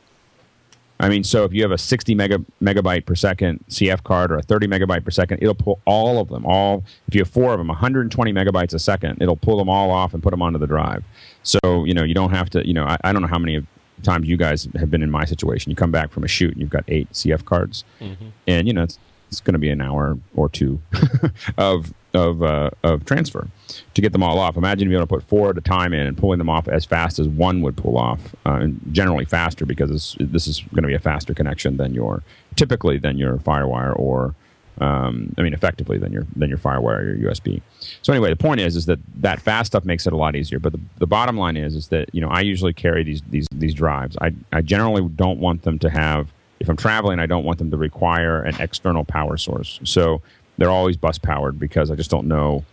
[1.00, 4.38] I mean, so if you have a 60 mega, megabyte per second CF card or
[4.38, 6.46] a 30 megabyte per second, it'll pull all of them.
[6.46, 9.92] All if you have four of them, 120 megabytes a second, it'll pull them all
[9.92, 11.04] off and put them onto the drive.
[11.44, 12.66] So you know, you don't have to.
[12.66, 13.66] You know, I, I don't know how many
[14.04, 15.70] times you guys have been in my situation.
[15.70, 18.28] You come back from a shoot and you've got eight CF cards, mm-hmm.
[18.48, 18.98] and you know it's
[19.30, 20.82] it's going to be an hour or two
[21.58, 23.48] of of uh, of transfer
[23.94, 24.58] to get them all off.
[24.58, 26.86] Imagine being able to put four at a time in and pulling them off as
[26.86, 30.88] fast as one would pull off, uh, and generally faster because this is going to
[30.88, 32.24] be a faster connection than your
[32.56, 34.34] typically than your FireWire or
[34.80, 37.62] um, I mean effectively than your than your FireWire or your USB.
[38.02, 40.60] So anyway, the point is is that that fast stuff makes it a lot easier.
[40.60, 43.48] But the, the bottom line is is that you know I usually carry these these
[43.52, 44.18] these drives.
[44.22, 47.72] I I generally don't want them to have if I'm traveling, I don't want them
[47.72, 49.80] to require an external power source.
[49.84, 50.22] So
[50.58, 52.64] they're always bus powered because I just don't know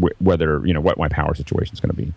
[0.00, 2.12] wh- whether you know what my power situation is going to be.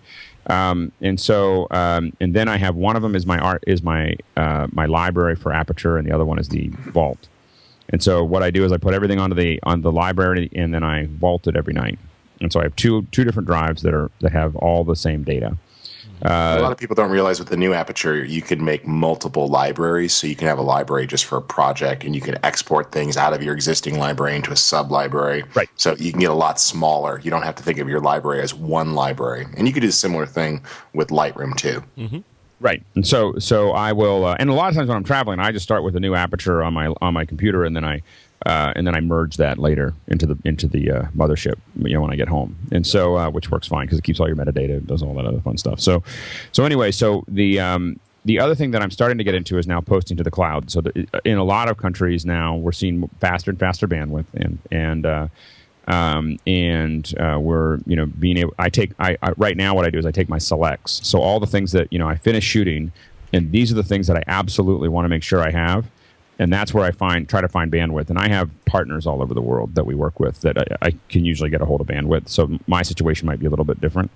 [0.48, 3.82] Um, and so, um, and then I have one of them is my art is
[3.82, 7.28] my uh, my library for Aperture, and the other one is the Vault.
[7.90, 10.74] And so, what I do is I put everything onto the on the library, and
[10.74, 12.00] then I vault it every night.
[12.42, 15.24] And so, I have two two different drives that are that have all the same
[15.24, 15.58] data.
[16.24, 19.48] Uh, a lot of people don't realize with the new aperture, you can make multiple
[19.50, 20.14] libraries.
[20.14, 23.18] So you can have a library just for a project, and you can export things
[23.18, 25.44] out of your existing library into a sub library.
[25.54, 25.70] Right.
[25.76, 27.20] So you can get a lot smaller.
[27.20, 29.90] You don't have to think of your library as one library, and you could do
[29.90, 30.64] a similar thing
[30.94, 31.84] with Lightroom too.
[31.98, 32.20] Mm-hmm.
[32.60, 35.42] Right, and so so I will, uh, and a lot of times when I'm traveling,
[35.42, 38.02] I just start with a new aperture on my on my computer, and then I
[38.46, 41.56] uh, and then I merge that later into the into the uh, mothership.
[41.78, 44.20] You know, when I get home, and so uh, which works fine because it keeps
[44.20, 45.80] all your metadata, and does all that other fun stuff.
[45.80, 46.04] So,
[46.52, 49.68] so anyway, so the um, the other thing that I'm starting to get into is
[49.68, 50.70] now posting to the cloud.
[50.70, 54.60] So the, in a lot of countries now, we're seeing faster and faster bandwidth, and
[54.72, 55.28] and uh,
[55.88, 58.54] um, and uh, we're you know being able.
[58.60, 61.00] I take I, I right now what I do is I take my selects.
[61.08, 62.92] So all the things that you know I finish shooting,
[63.32, 65.86] and these are the things that I absolutely want to make sure I have
[66.40, 68.10] and that's where I find try to find bandwidth.
[68.10, 70.92] And I have partners all over the world that we work with that I, I
[71.10, 72.30] can usually get a hold of bandwidth.
[72.30, 74.12] So my situation might be a little bit different.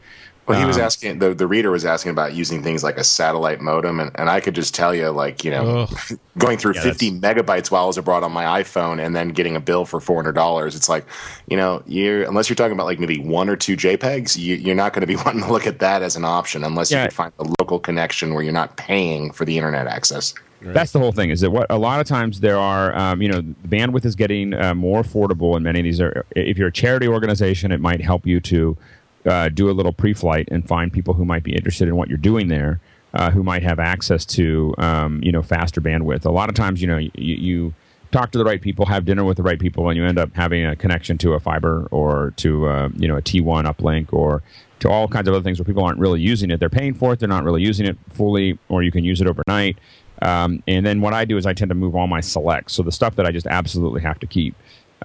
[0.47, 3.03] Well, he was um, asking the the reader was asking about using things like a
[3.03, 5.89] satellite modem, and, and I could just tell you, like you know,
[6.37, 9.57] going through yeah, 50 megabytes while I was abroad on my iPhone, and then getting
[9.57, 10.73] a bill for four hundred dollars.
[10.73, 11.05] It's like,
[11.49, 14.75] you know, you're unless you're talking about like maybe one or two JPEGs, you, are
[14.75, 17.03] not going to be wanting to look at that as an option unless yeah.
[17.03, 20.33] you can find a local connection where you're not paying for the internet access.
[20.61, 20.73] Right.
[20.73, 21.29] That's the whole thing.
[21.29, 24.53] Is that what a lot of times there are, um, you know, bandwidth is getting
[24.53, 26.25] uh, more affordable, and many of these are.
[26.35, 28.77] If you're a charity organization, it might help you to
[29.25, 32.17] uh, do a little pre-flight and find people who might be interested in what you're
[32.17, 32.79] doing there,
[33.13, 36.25] uh, who might have access to, um, you know, faster bandwidth.
[36.25, 37.73] A lot of times, you know, you, you
[38.11, 40.31] talk to the right people, have dinner with the right people, and you end up
[40.33, 44.41] having a connection to a fiber or to, uh, you know, a T1 uplink or
[44.79, 46.59] to all kinds of other things where people aren't really using it.
[46.59, 49.27] They're paying for it, they're not really using it fully, or you can use it
[49.27, 49.77] overnight.
[50.21, 52.73] Um, and then what I do is I tend to move all my selects.
[52.73, 54.55] So the stuff that I just absolutely have to keep,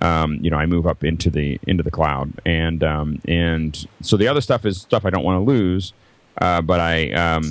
[0.01, 2.32] um, you know, I move up into the into the cloud.
[2.47, 5.93] And um, and so the other stuff is stuff I don't want to lose,
[6.40, 7.44] uh, but I um,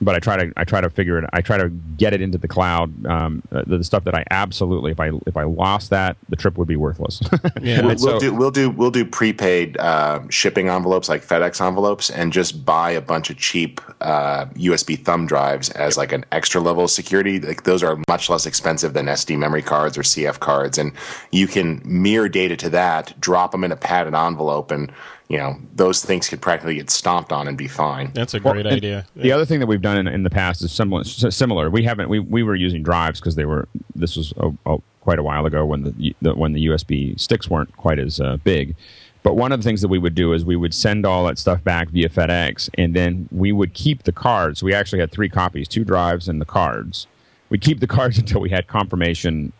[0.00, 1.28] but I try to I try to figure it.
[1.32, 3.06] I try to get it into the cloud.
[3.06, 6.56] Um, the, the, stuff that I absolutely if I if I lost that, the trip
[6.56, 7.20] would be worthless.
[7.60, 11.64] yeah, we'll, so, we'll, do we'll do we'll do prepaid uh, shipping envelopes like FedEx
[11.64, 16.24] envelopes, and just buy a bunch of cheap uh, USB thumb drives as like an
[16.32, 17.38] extra level of security.
[17.40, 20.92] Like those are much less expensive than SD memory cards or CF cards, and
[21.30, 24.90] you can mirror data to that, drop them in a padded envelope, and
[25.30, 28.10] you know those things could practically get stomped on and be fine.
[28.14, 29.06] That's a great well, idea.
[29.14, 31.04] The other thing that we've done in, in the past is similar.
[31.04, 31.70] Similar.
[31.70, 32.08] We haven't.
[32.08, 33.68] We, we were using drives because they were.
[33.94, 37.48] This was a, a, quite a while ago when the, the, when the USB sticks
[37.48, 38.74] weren't quite as uh, big.
[39.22, 41.38] But one of the things that we would do is we would send all that
[41.38, 44.64] stuff back via FedEx, and then we would keep the cards.
[44.64, 47.06] We actually had three copies, two drives, and the cards.
[47.50, 49.52] We'd keep the cards until we had confirmation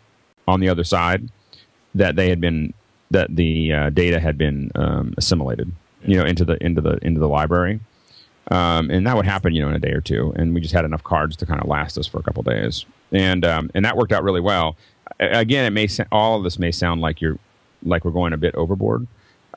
[0.49, 1.29] on the other side
[1.95, 2.73] that they had been
[3.11, 5.71] that the uh, data had been um, assimilated,
[6.03, 7.79] you know, into the into the into the library.
[8.49, 10.33] Um, and that would happen, you know, in a day or two.
[10.35, 12.85] And we just had enough cards to kind of last us for a couple days,
[13.11, 14.75] and um, and that worked out really well.
[15.19, 17.37] Again, it may all of this may sound like you're
[17.83, 19.07] like we're going a bit overboard,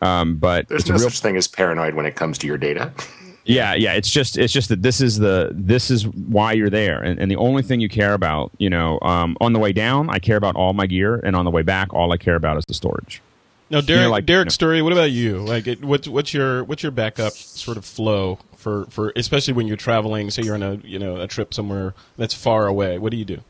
[0.02, 2.93] um, but there's no real, such thing as paranoid when it comes to your data.
[3.47, 3.93] Yeah, yeah.
[3.93, 7.31] It's just it's just that this is the this is why you're there, and, and
[7.31, 10.39] the only thing you care about, you know, um, on the way down, I care
[10.39, 12.72] about all my gear, and on the way back, all I care about is the
[12.74, 13.20] storage.
[13.70, 14.00] No, Derrick.
[14.00, 14.82] You know, like, Derrick Story.
[14.82, 15.38] What about you?
[15.38, 19.66] Like, it, what's what's your what's your backup sort of flow for for especially when
[19.66, 20.30] you're traveling?
[20.30, 22.98] Say you're on a you know a trip somewhere that's far away.
[22.98, 23.40] What do you do?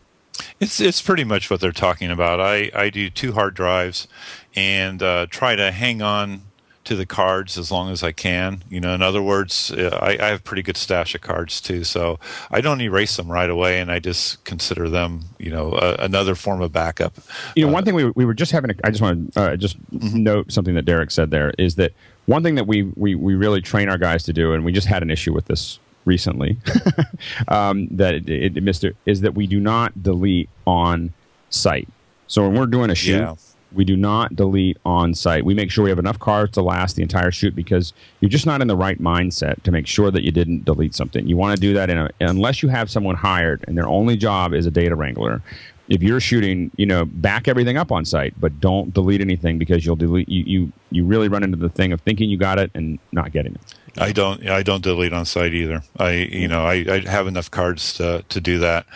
[0.61, 2.41] It's it's pretty much what they're talking about.
[2.41, 4.09] I, I do two hard drives
[4.55, 6.43] and uh, try to hang on
[6.85, 8.63] to the cards as long as I can.
[8.69, 11.85] You know, in other words, uh, I, I have pretty good stash of cards too,
[11.85, 12.19] so
[12.51, 16.35] I don't erase them right away, and I just consider them, you know, a, another
[16.35, 17.15] form of backup.
[17.57, 19.57] You know, one thing we, we were just having, a, I just want to uh,
[19.57, 20.23] just mm-hmm.
[20.23, 21.93] note something that Derrick said there is that
[22.27, 24.87] one thing that we, we, we really train our guys to do, and we just
[24.87, 26.59] had an issue with this recently
[27.49, 31.13] um, that it, it, it missed it, is that we do not delete on
[31.51, 31.89] site.
[32.27, 33.35] So when we're doing a shoot, yeah.
[33.75, 35.45] We do not delete on site.
[35.45, 38.47] We make sure we have enough cards to last the entire shoot because you're just
[38.47, 41.27] not in the right mindset to make sure that you didn't delete something.
[41.27, 44.55] You want to do that a, unless you have someone hired and their only job
[44.55, 45.43] is a data wrangler.
[45.87, 49.85] If you're shooting, you know, back everything up on site, but don't delete anything because
[49.85, 50.29] you'll delete.
[50.31, 53.33] You you, you really run into the thing of thinking you got it and not
[53.33, 53.75] getting it.
[53.99, 54.49] I don't.
[54.49, 55.83] I don't delete on site either.
[55.99, 58.87] I, you know, I, I have enough cards to to do that,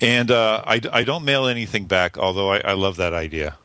[0.00, 2.18] and uh, I, I don't mail anything back.
[2.18, 3.56] Although I, I love that idea.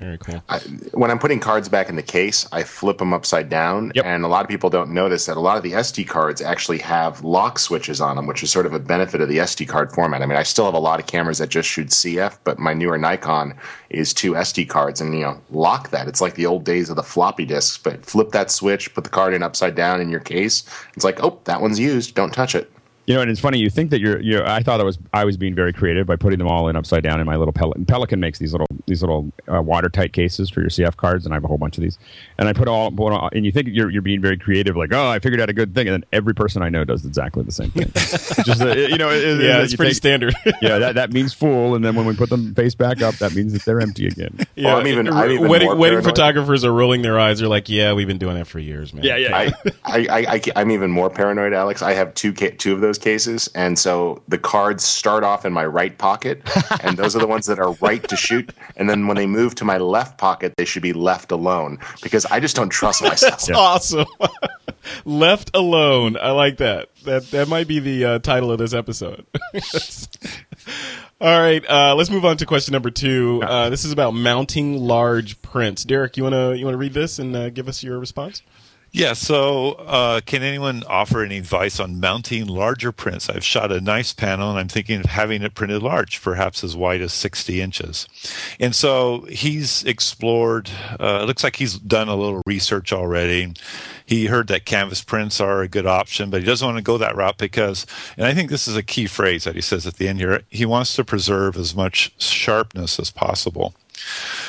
[0.00, 0.42] Very cool.
[0.48, 0.58] I,
[0.92, 4.06] when I'm putting cards back in the case, I flip them upside down, yep.
[4.06, 6.78] and a lot of people don't notice that a lot of the SD cards actually
[6.78, 9.92] have lock switches on them, which is sort of a benefit of the SD card
[9.92, 10.22] format.
[10.22, 12.72] I mean, I still have a lot of cameras that just shoot CF, but my
[12.72, 13.54] newer Nikon
[13.90, 16.08] is two SD cards, and you know, lock that.
[16.08, 19.10] It's like the old days of the floppy disks, but flip that switch, put the
[19.10, 20.64] card in upside down in your case.
[20.94, 22.14] It's like, oh, that one's used.
[22.14, 22.72] Don't touch it.
[23.10, 23.58] You know, and it's funny.
[23.58, 24.20] You think that you're.
[24.20, 24.96] You know, I thought I was.
[25.12, 27.52] I was being very creative by putting them all in upside down in my little
[27.52, 27.84] Pelican.
[27.84, 31.36] Pelican makes these little these little uh, watertight cases for your CF cards, and I
[31.36, 31.98] have a whole bunch of these.
[32.38, 33.28] And I put all, put all.
[33.32, 35.74] And you think you're you're being very creative, like, oh, I figured out a good
[35.74, 37.90] thing, and then every person I know does exactly the same thing.
[38.44, 40.36] Just uh, you know, it, yeah, it's pretty think, standard.
[40.62, 43.34] yeah, that that means full, and then when we put them face back up, that
[43.34, 44.38] means that they're empty again.
[44.56, 47.38] Yeah, well, I'm even, I'm even wedding, wedding photographers are rolling their eyes.
[47.38, 49.04] They're like, yeah, we've been doing that for years, man.
[49.04, 49.50] Yeah, yeah.
[49.84, 51.80] I, I, I, am even more paranoid, Alex.
[51.80, 55.64] I have two two of those cases, and so the cards start off in my
[55.64, 56.42] right pocket,
[56.82, 58.52] and those are the ones that are right to shoot.
[58.76, 62.26] And then when they move to my left pocket, they should be left alone because
[62.26, 63.32] I just don't trust myself.
[63.32, 64.06] That's awesome.
[65.04, 66.16] left alone.
[66.16, 66.88] I like that.
[67.04, 69.26] That that might be the uh, title of this episode.
[71.22, 73.42] All right, uh, let's move on to question number two.
[73.44, 75.84] Uh, this is about mounting large prints.
[75.84, 78.42] Derrick, you wanna you wanna read this and uh, give us your response?
[78.92, 83.30] Yeah, so uh, can anyone offer any advice on mounting larger prints?
[83.30, 86.76] I've shot a nice panel and I'm thinking of having it printed large, perhaps as
[86.76, 88.08] wide as 60 inches.
[88.58, 93.54] And so he's explored, uh, it looks like he's done a little research already.
[94.06, 96.98] He heard that canvas prints are a good option, but he doesn't want to go
[96.98, 97.86] that route because,
[98.16, 100.42] and I think this is a key phrase that he says at the end here,
[100.50, 103.72] he wants to preserve as much sharpness as possible.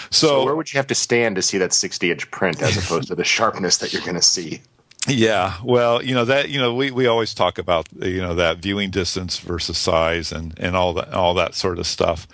[0.09, 2.77] So, so, where would you have to stand to see that 60 inch print as
[2.83, 4.61] opposed to the sharpness that you're going to see?
[5.07, 8.59] Yeah, well, you know that you know we, we always talk about you know that
[8.59, 12.27] viewing distance versus size and and all that all that sort of stuff,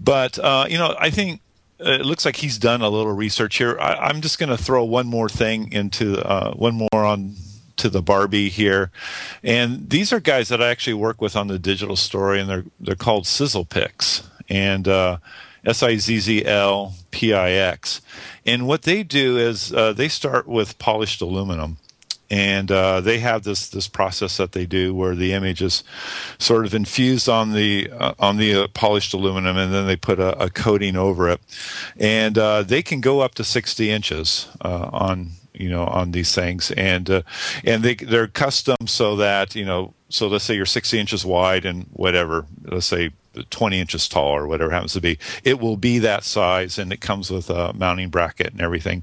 [0.00, 1.42] but uh, you know I think
[1.78, 3.78] it looks like he's done a little research here.
[3.78, 7.34] I, am just going to throw one more thing into uh, one more on
[7.76, 8.90] to the Barbie here,
[9.44, 12.64] and these are guys that I actually work with on the digital story, and they're
[12.80, 15.18] they're called SizzlPix, and uh,
[15.68, 18.00] S I Z Z L P I X.
[18.46, 21.76] And what they do is uh, they start with polished aluminum.
[22.30, 25.82] And uh, they have this this process that they do where the image is
[26.38, 30.20] sort of infused on the uh, on the uh, polished aluminum, and then they put
[30.20, 31.40] a, a coating over it,
[31.98, 36.34] and uh, they can go up to 60 inches uh, on you know on these
[36.34, 37.24] things, and
[37.64, 41.64] and they they're custom so that you know so let's say you're 60 inches wide
[41.64, 43.10] and whatever let's say
[43.44, 45.18] 20 inches tall or whatever happens to be.
[45.44, 49.02] It will be that size and it comes with a mounting bracket and everything.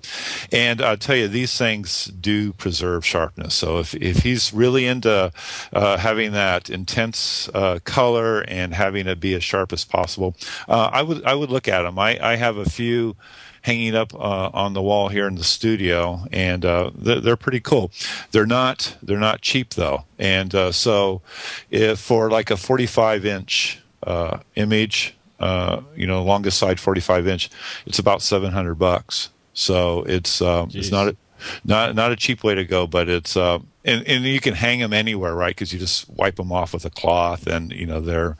[0.51, 3.55] And I'll tell you, these things do preserve sharpness.
[3.55, 5.31] So if, if he's really into
[5.73, 10.35] uh, having that intense uh, color and having it be as sharp as possible,
[10.67, 11.97] uh, I would I would look at them.
[11.99, 13.15] I, I have a few
[13.65, 17.59] hanging up uh, on the wall here in the studio, and uh, they're, they're, pretty
[17.59, 17.91] cool.
[18.31, 21.21] They're not they're not cheap though, and uh, so
[21.71, 27.49] if for like a 45 inch uh, image, uh, you know, longest side 45 inch,
[27.85, 29.29] it's about 700 bucks.
[29.53, 31.17] So it's um, it's not a,
[31.63, 34.79] not not a cheap way to go, but it's uh, and and you can hang
[34.79, 35.55] them anywhere, right?
[35.55, 38.35] Because you just wipe them off with a cloth, and you know they're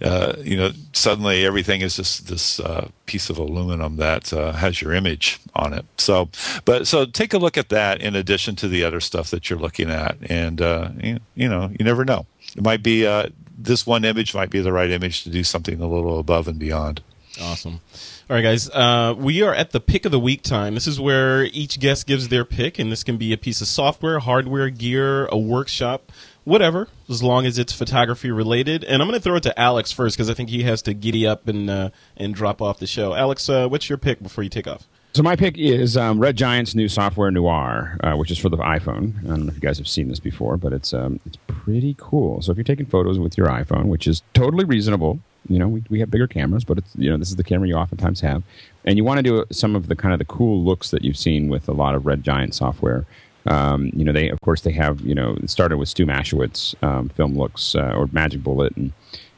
[0.00, 4.80] uh, you know suddenly everything is just this uh, piece of aluminum that uh, has
[4.80, 5.84] your image on it.
[5.98, 6.30] So,
[6.64, 9.58] but so take a look at that in addition to the other stuff that you're
[9.58, 12.26] looking at, and uh, you, you know you never know.
[12.56, 15.80] It might be uh, this one image might be the right image to do something
[15.80, 17.02] a little above and beyond.
[17.40, 17.80] Awesome.
[18.30, 18.70] All right, guys.
[18.70, 20.74] Uh, we are at the pick of the week time.
[20.74, 23.66] This is where each guest gives their pick, and this can be a piece of
[23.66, 26.12] software, hardware, gear, a workshop,
[26.44, 28.84] whatever, as long as it's photography related.
[28.84, 30.94] And I'm going to throw it to Alex first because I think he has to
[30.94, 33.14] giddy up and uh, and drop off the show.
[33.14, 34.86] Alex, uh, what's your pick before you take off?
[35.14, 38.56] So my pick is um, Red Giant's new software Noir, uh, which is for the
[38.56, 39.16] iPhone.
[39.24, 41.94] I don't know if you guys have seen this before, but it's um, it's pretty
[42.00, 42.42] cool.
[42.42, 45.84] So if you're taking photos with your iPhone, which is totally reasonable, you know, we,
[45.88, 48.42] we have bigger cameras, but it's you know this is the camera you oftentimes have,
[48.84, 51.16] and you want to do some of the kind of the cool looks that you've
[51.16, 53.06] seen with a lot of Red Giant software.
[53.46, 56.74] Um, you know, they of course they have you know it started with Stu Maschwitz
[56.82, 58.92] um, film looks uh, or Magic Bullet and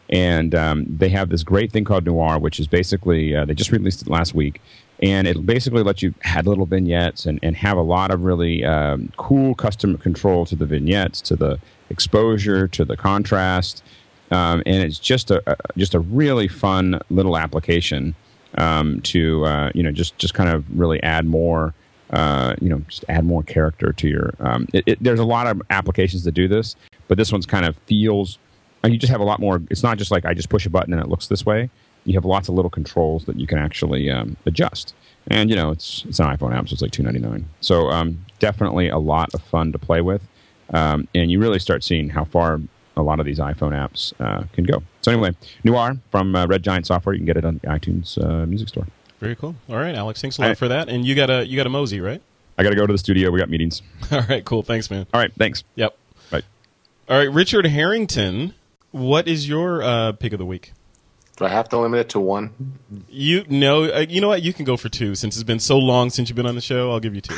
[0.09, 3.73] and um, they have this great thing called Noir, which is basically uh, they just
[3.73, 4.61] released it last week,
[5.01, 8.65] and it basically lets you add little vignettes and, and have a lot of really
[8.65, 11.59] um, cool custom control to the vignettes, to the
[11.91, 13.83] exposure, to the contrast,
[14.31, 18.15] um, and it's just a, a, just a really fun little application
[18.59, 21.75] um, to uh, you know just just kind of really add more.
[22.11, 24.33] Uh, you know, just add more character to your.
[24.39, 26.77] Um, it, it, there's a lot of applications that do this,
[27.09, 28.39] but this one's kind of feels.
[28.85, 29.61] You just have a lot more.
[29.71, 31.69] It's not just like I just push a button and it looks this way
[32.07, 34.95] you have lots of little controls that you can actually um, adjust.
[35.29, 37.49] And you know, it's it's an iPhone app, so it's like two ninety nine.
[37.61, 40.27] So um, definitely a lot of fun to play with,
[40.73, 42.61] um, and you really start seeing how far
[42.97, 44.83] a lot of these iPhone apps uh, can go.
[45.03, 48.23] So anyway, Noir from uh, Red Giant Software, you can get it on the iTunes
[48.25, 48.87] uh, Music Store.
[49.21, 49.57] Very cool.
[49.69, 50.89] All right, Alex, thanks a lot for that.
[50.89, 52.23] And you got a you got a mosey, right?
[52.59, 53.31] I got to go to the studio.
[53.31, 53.83] We got meetings.
[54.13, 54.63] All right, cool.
[54.63, 55.07] Thanks, man.
[55.13, 55.65] All right, thanks.
[55.75, 55.97] Yep.
[56.31, 56.43] Bye.
[57.09, 58.55] All right, Richard Harrington,
[58.93, 60.73] what is your uh, pick of the week?
[61.37, 62.51] Do I have to limit it to one?
[63.09, 64.43] You no, uh, you know what?
[64.43, 66.61] You can go for two since it's been so long since you've been on the
[66.61, 66.91] show.
[66.91, 67.37] I'll give you two.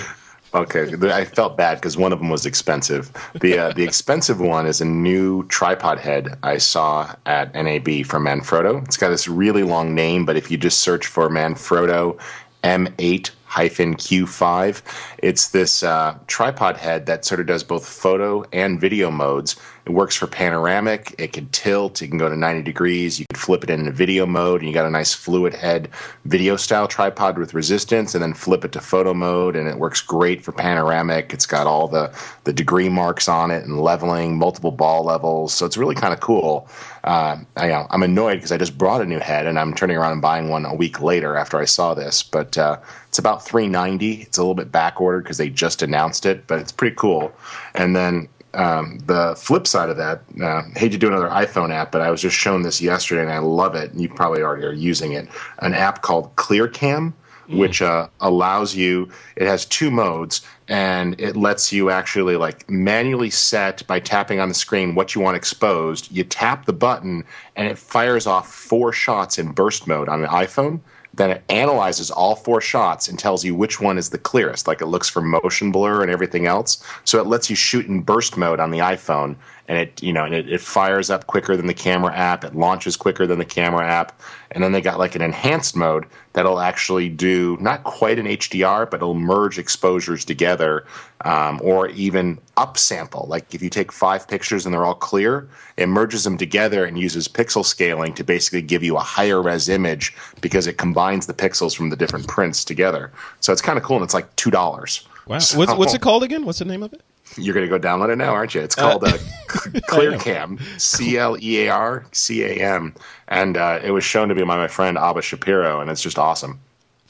[0.55, 3.13] Okay, I felt bad because one of them was expensive.
[3.41, 8.25] The uh, the expensive one is a new tripod head I saw at NAB from
[8.25, 8.83] Manfrotto.
[8.85, 12.19] It's got this really long name, but if you just search for Manfrotto
[12.65, 14.83] M8 hyphen Q5,
[15.19, 19.57] it's this uh, tripod head that sort of does both photo and video modes.
[19.87, 21.15] It works for panoramic.
[21.17, 22.03] It can tilt.
[22.03, 23.19] It can go to 90 degrees.
[23.19, 25.89] You can flip it into video mode, and you got a nice fluid head
[26.27, 30.03] video style tripod with resistance, and then flip it to photo mode, and it works
[30.03, 31.33] great for panoramic.
[31.33, 32.15] It's got all the
[32.45, 35.55] the degree marks on it and leveling, multiple ball levels.
[35.55, 36.69] So it's really kind of cool.
[37.09, 40.13] Uh, I, am annoyed because I just brought a new head, and I'm turning around
[40.13, 42.23] and buying one a week later after I saw this.
[42.23, 42.77] But uh,
[43.07, 44.21] it's about 390.
[44.21, 47.33] It's a little bit back ordered because they just announced it, but it's pretty cool.
[47.75, 51.93] And then um, the flip side of that, uh, hate to do another iPhone app,
[51.93, 53.91] but I was just shown this yesterday and I love it.
[53.93, 55.31] And you probably already are using it.
[55.61, 57.15] An app called ClearCam,
[57.49, 57.59] mm.
[57.59, 59.11] which uh, allows you.
[59.37, 64.49] It has two modes, and it lets you actually like manually set by tapping on
[64.49, 66.11] the screen what you want exposed.
[66.11, 67.25] You tap the button,
[67.57, 70.81] and it fires off four shots in burst mode on an iPhone
[71.19, 74.67] then it analyzes all four shots and tells you which one is the clearest.
[74.67, 76.83] Like it looks for motion blur and everything else.
[77.05, 79.37] So it lets you shoot in burst mode on the iPhone,
[79.69, 82.43] and it you know and it, it fires up quicker than the camera app.
[82.43, 84.21] It launches quicker than the camera app,
[84.51, 88.91] and then they got like an enhanced mode that'll actually do not quite an HDR,
[88.91, 90.87] but it'll merge exposures together,
[91.25, 93.29] um, or even upsample.
[93.29, 96.99] Like if you take five pictures and they're all clear, it merges them together and
[96.99, 101.35] uses pixel scaling to basically give you a higher res image because it combines the
[101.35, 103.13] pixels from the different prints together.
[103.41, 105.07] So it's kind of cool, and it's like two dollars.
[105.27, 106.47] Wow, so, what's, what's it called again?
[106.47, 107.03] What's the name of it?
[107.39, 108.61] You're going to go download it now, aren't you?
[108.61, 109.13] It's called uh,
[109.47, 112.95] ClearCam, C L E A R C A M,
[113.29, 116.19] and uh, it was shown to me by my friend Abba Shapiro, and it's just
[116.19, 116.61] awesome.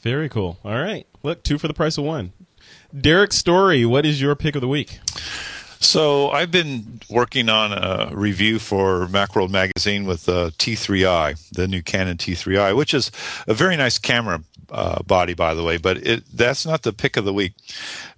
[0.02, 0.58] Very cool.
[0.64, 2.32] All right, look, two for the price of one.
[2.98, 5.00] Derrick Story, what is your pick of the week?
[5.80, 11.82] So I've been working on a review for Macworld magazine with uh, T3i, the new
[11.82, 13.10] Canon T3i, which is
[13.46, 15.76] a very nice camera uh, body, by the way.
[15.76, 17.54] But it, that's not the pick of the week.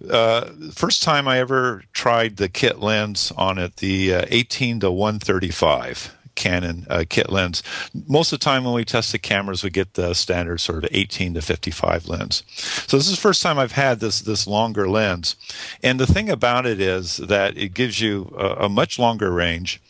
[0.09, 4.91] Uh, first time I ever tried the kit lens on it, the uh, 18 to
[4.91, 6.15] 135.
[6.41, 7.63] Canon uh, kit lens.
[8.07, 10.89] Most of the time when we test the cameras, we get the standard sort of
[10.91, 12.43] 18 to 55 lens.
[12.87, 15.35] So this is the first time I've had this this longer lens,
[15.83, 19.81] and the thing about it is that it gives you a, a much longer range.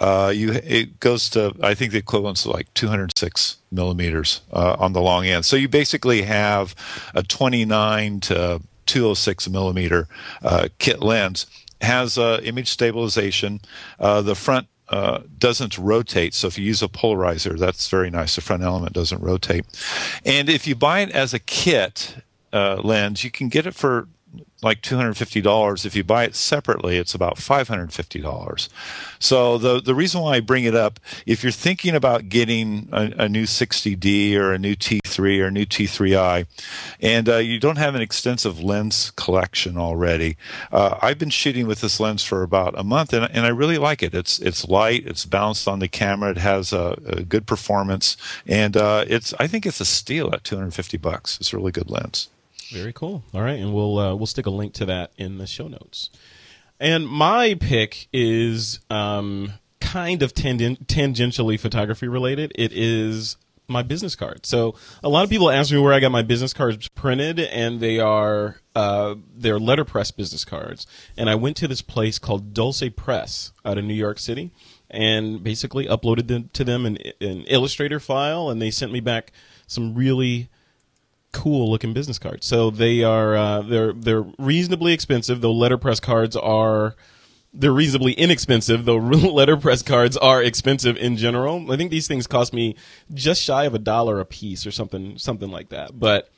[0.00, 4.92] Uh, you it goes to I think the equivalent equivalent's like 206 millimeters uh, on
[4.92, 5.44] the long end.
[5.44, 6.74] So you basically have
[7.14, 10.06] a 29 to 206 millimeter
[10.42, 11.46] uh, kit lens.
[11.80, 13.60] Has uh, image stabilization.
[13.98, 16.34] Uh, the front uh, doesn't rotate.
[16.34, 18.34] So if you use a polarizer, that's very nice.
[18.34, 19.64] The front element doesn't rotate.
[20.24, 22.16] And if you buy it as a kit
[22.52, 24.08] uh, lens, you can get it for
[24.62, 25.86] like $250.
[25.86, 28.68] If you buy it separately, it's about $550.
[29.18, 33.24] So the, the reason why I bring it up, if you're thinking about getting a,
[33.24, 36.46] a new 60D or a new T3 or a new T3i,
[37.00, 40.36] and uh, you don't have an extensive lens collection already,
[40.72, 43.78] uh, I've been shooting with this lens for about a month, and, and I really
[43.78, 44.14] like it.
[44.14, 48.16] It's it's light, it's balanced on the camera, it has a, a good performance,
[48.46, 51.38] and uh, it's I think it's a steal at 250 bucks.
[51.40, 52.28] It's a really good lens.
[52.70, 53.24] Very cool.
[53.34, 56.10] All right, and we'll uh, we'll stick a link to that in the show notes.
[56.78, 62.52] And my pick is um, kind of tangent- tangentially photography related.
[62.54, 63.36] It is
[63.68, 64.44] my business card.
[64.44, 67.80] So a lot of people ask me where I got my business cards printed, and
[67.80, 70.86] they are uh, they're letterpress business cards.
[71.16, 74.50] And I went to this place called Dulce Press out of New York City,
[74.90, 79.32] and basically uploaded them to them an, an Illustrator file, and they sent me back
[79.66, 80.48] some really
[81.32, 82.46] cool looking business cards.
[82.46, 85.40] So they are uh, they're they're reasonably expensive.
[85.40, 86.96] Though letterpress cards are
[87.52, 88.84] they're reasonably inexpensive.
[88.84, 91.70] Though letterpress cards are expensive in general.
[91.72, 92.76] I think these things cost me
[93.12, 95.98] just shy of a dollar a piece or something something like that.
[95.98, 96.30] But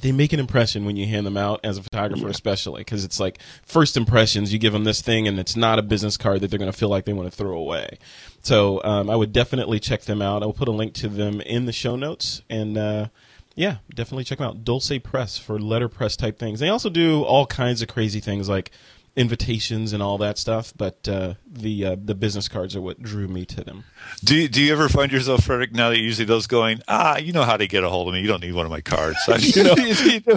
[0.00, 3.20] they make an impression when you hand them out as a photographer, especially because it's
[3.20, 4.52] like first impressions.
[4.52, 6.76] You give them this thing, and it's not a business card that they're going to
[6.76, 7.98] feel like they want to throw away.
[8.42, 10.42] So um, I would definitely check them out.
[10.42, 13.08] I'll put a link to them in the show notes, and uh,
[13.54, 14.64] yeah, definitely check them out.
[14.64, 16.60] Dulce Press for letterpress type things.
[16.60, 18.70] They also do all kinds of crazy things like
[19.14, 23.28] invitations and all that stuff, but uh, the uh, the business cards are what drew
[23.28, 23.84] me to them.
[24.24, 27.18] Do you, do you ever find yourself, Frederick, now that you usually those going, ah,
[27.18, 28.20] you know how to get a hold of me.
[28.20, 29.18] You don't need one of my cards.
[29.56, 29.74] you know,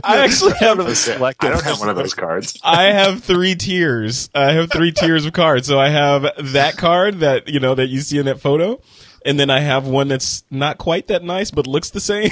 [0.04, 0.80] I actually have.
[0.80, 1.50] A selective.
[1.50, 2.60] I don't have one of those cards.
[2.64, 4.30] I have three tiers.
[4.36, 5.68] I have three tiers of cards.
[5.68, 8.82] So I have that card that you know that you see in that photo,
[9.26, 12.32] and then I have one that's not quite that nice but looks the same.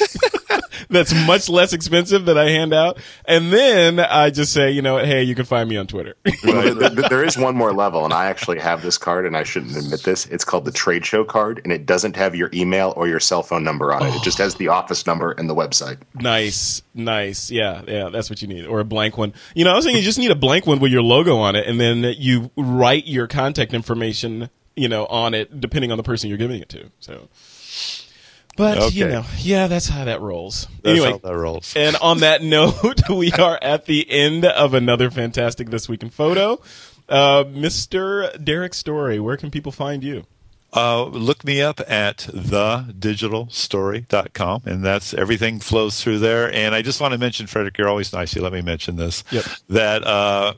[0.90, 4.98] that's much less expensive that I hand out, and then I just say, you know,
[4.98, 6.14] hey, you can find me on Twitter.
[6.44, 9.36] Well, th- th- there is one more level, and I actually have this card, and
[9.36, 10.26] I shouldn't admit this.
[10.26, 13.42] It's called the trade show card, and it doesn't have your email or your cell
[13.44, 14.14] phone number on it.
[14.16, 15.98] It just has the office number and the website.
[16.14, 19.32] nice, nice, yeah, yeah, that's what you need, or a blank one.
[19.54, 21.54] You know, I was saying you just need a blank one with your logo on
[21.54, 26.02] it, and then you write your contact information, you know, on it, depending on the
[26.04, 26.90] person you're giving it to.
[26.98, 27.28] So.
[28.56, 30.68] But you know, yeah, that's how that rolls.
[30.82, 31.72] That's anyway, how that rolls.
[31.76, 36.10] and on that note, we are at the end of another fantastic This Week in
[36.10, 36.60] Photo.
[37.08, 38.42] Uh, Mr.
[38.42, 40.24] Derrick Story, where can people find you?
[40.74, 46.50] Uh, look me up at thedigitalstory.com, and that's everything flows through there.
[46.52, 48.34] And I just want to mention, Frederick, you're always nice.
[48.34, 49.22] You let me mention this.
[49.30, 49.44] Yep.
[49.68, 50.54] That uh,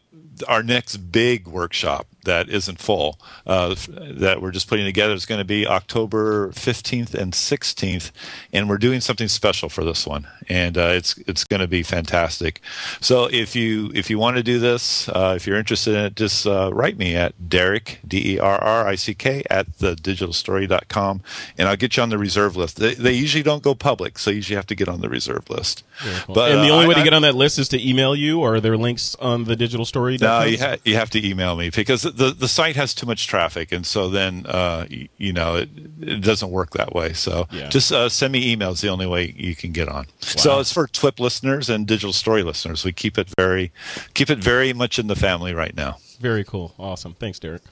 [0.47, 5.41] our next big workshop that isn't full, uh, that we're just putting together, is going
[5.41, 8.11] to be October 15th and 16th,
[8.53, 11.83] and we're doing something special for this one, and uh, it's it's going to be
[11.83, 12.61] fantastic.
[13.01, 16.17] So if you if you want to do this, uh, if you're interested in it,
[16.17, 21.21] just uh, write me at Derrick D E R R I C K at thedigitalstory.com,
[21.59, 22.77] and I'll get you on the reserve list.
[22.77, 25.49] They, they usually don't go public, so you usually have to get on the reserve
[25.51, 25.85] list.
[26.29, 28.15] But and the uh, only I- way to get on that list is to email
[28.17, 30.17] you, or are there links on the digital story?
[30.21, 33.27] no, you, ha- you have to email me because the, the site has too much
[33.27, 35.69] traffic, and so then uh, you, you know it,
[36.01, 37.13] it doesn't work that way.
[37.13, 37.69] So Yeah.
[37.69, 38.81] just uh, send me emails.
[38.81, 40.07] The only way you can get on.
[40.21, 42.85] So it's for TWIP listeners and digital story listeners.
[42.85, 43.73] We keep it very
[44.15, 45.99] keep it very much in the family right now.
[46.21, 46.75] Very cool.
[46.79, 47.15] Awesome.
[47.15, 47.63] Thanks, Derrick.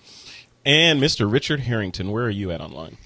[0.65, 1.31] And Mr.
[1.31, 2.97] Richard Harrington, where are you at online?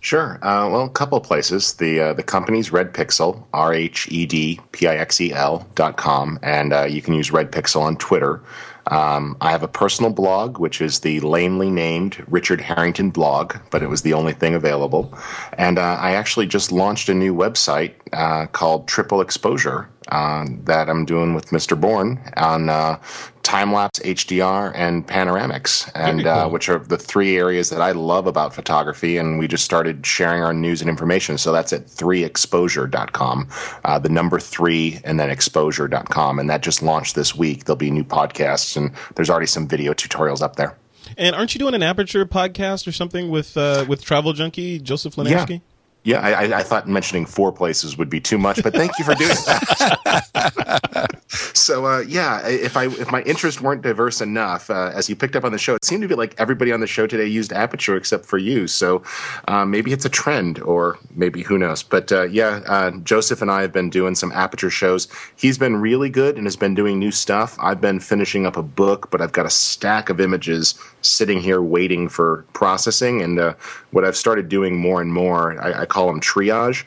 [0.00, 0.34] Sure.
[0.42, 1.74] Uh, well, a couple of places.
[1.74, 5.64] The uh, the company's Rhed Pixel, R H E D P I X E L
[5.76, 8.40] dot com, and uh, you can use Rhed Pixel on Twitter.
[8.86, 13.82] Um, I have a personal blog, which is the lamely named Richard Harrington blog, but
[13.82, 15.12] it was the only thing available.
[15.56, 20.88] And uh, I actually just launched a new website uh, called Triple Exposure uh, that
[20.88, 21.78] I'm doing with Mr.
[21.80, 22.98] Bourne on uh,
[23.42, 28.26] time lapse, HDR, and panoramics, and uh, which are the three areas that I love
[28.26, 29.16] about photography.
[29.16, 31.38] And we just started sharing our news and information.
[31.38, 33.48] So that's at 3exposure.com,
[33.84, 36.38] uh, the number three, and then exposure.com.
[36.38, 37.64] And that just launched this week.
[37.64, 40.76] There'll be new podcasts, and there's already some video tutorials up there.
[41.16, 45.18] And aren't you doing an Aperture podcast or something with uh, with Travel Junkie Joseph
[45.18, 45.71] Yeah.
[46.04, 49.04] Yeah, I, I- I thought mentioning four places would be too much, but thank you
[49.04, 51.20] for doing that.
[51.54, 55.36] so, uh, yeah, if I if my interests weren't diverse enough, uh, as you picked
[55.36, 57.52] up on the show, it seemed to be like everybody on the show today used
[57.52, 58.66] Aperture except for you.
[58.66, 59.02] So,
[59.48, 61.82] uh, maybe it's a trend, or maybe who knows.
[61.84, 65.06] But uh, yeah, uh, Joseph and I have been doing some Aperture shows.
[65.36, 67.56] He's been really good and has been doing new stuff.
[67.60, 71.62] I've been finishing up a book, but I've got a stack of images sitting here
[71.62, 73.22] waiting for processing.
[73.22, 73.54] And uh,
[73.92, 76.84] what I've started doing more and more, I, I call them triage.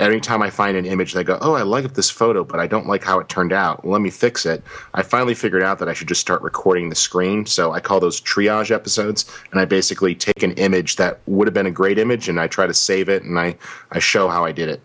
[0.00, 2.66] anytime I find an image that I go, oh, I like this photo, but I
[2.66, 3.86] don't like how it turned out.
[3.86, 4.62] Let me fix it.
[4.94, 7.46] I finally figured out that I should just start recording the screen.
[7.46, 11.54] So I call those triage episodes, and I basically take an image that would have
[11.54, 13.56] been a great image, and I try to save it, and I
[13.92, 14.82] I show how I did it.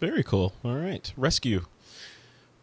[0.00, 0.52] Very cool.
[0.64, 1.64] All right, rescue.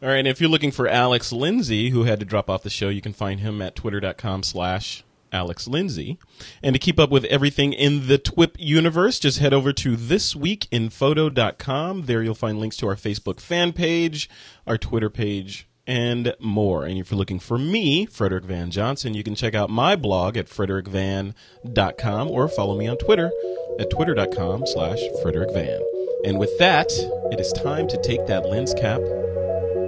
[0.01, 2.69] All right, and if you're looking for Alex Lindsay, who had to drop off the
[2.69, 5.03] show, you can find him at twitter.com slash
[5.33, 6.17] Alex Lindsay.
[6.61, 12.03] And to keep up with everything in the TWIP universe, just head over to thisweekinphoto.com.
[12.03, 14.29] There you'll find links to our Facebook fan page,
[14.65, 16.85] our Twitter page, and more.
[16.85, 20.37] And if you're looking for me, Frederick Van Johnson, you can check out my blog
[20.37, 23.31] at frederickvan.com or follow me on Twitter
[23.79, 25.81] at twitter.com slash frederickvan.
[26.25, 26.91] And with that,
[27.31, 29.01] it is time to take that lens cap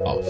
[0.06, 0.26] off.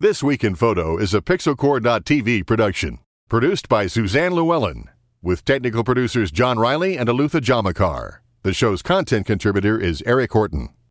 [0.00, 4.90] This Week in Photo is a PixelCorps.tv production, produced by Suzanne Llewellyn,
[5.22, 8.18] with technical producers John Riley and Alutha Jamakar.
[8.44, 10.68] The show's content contributor is Eric Horton.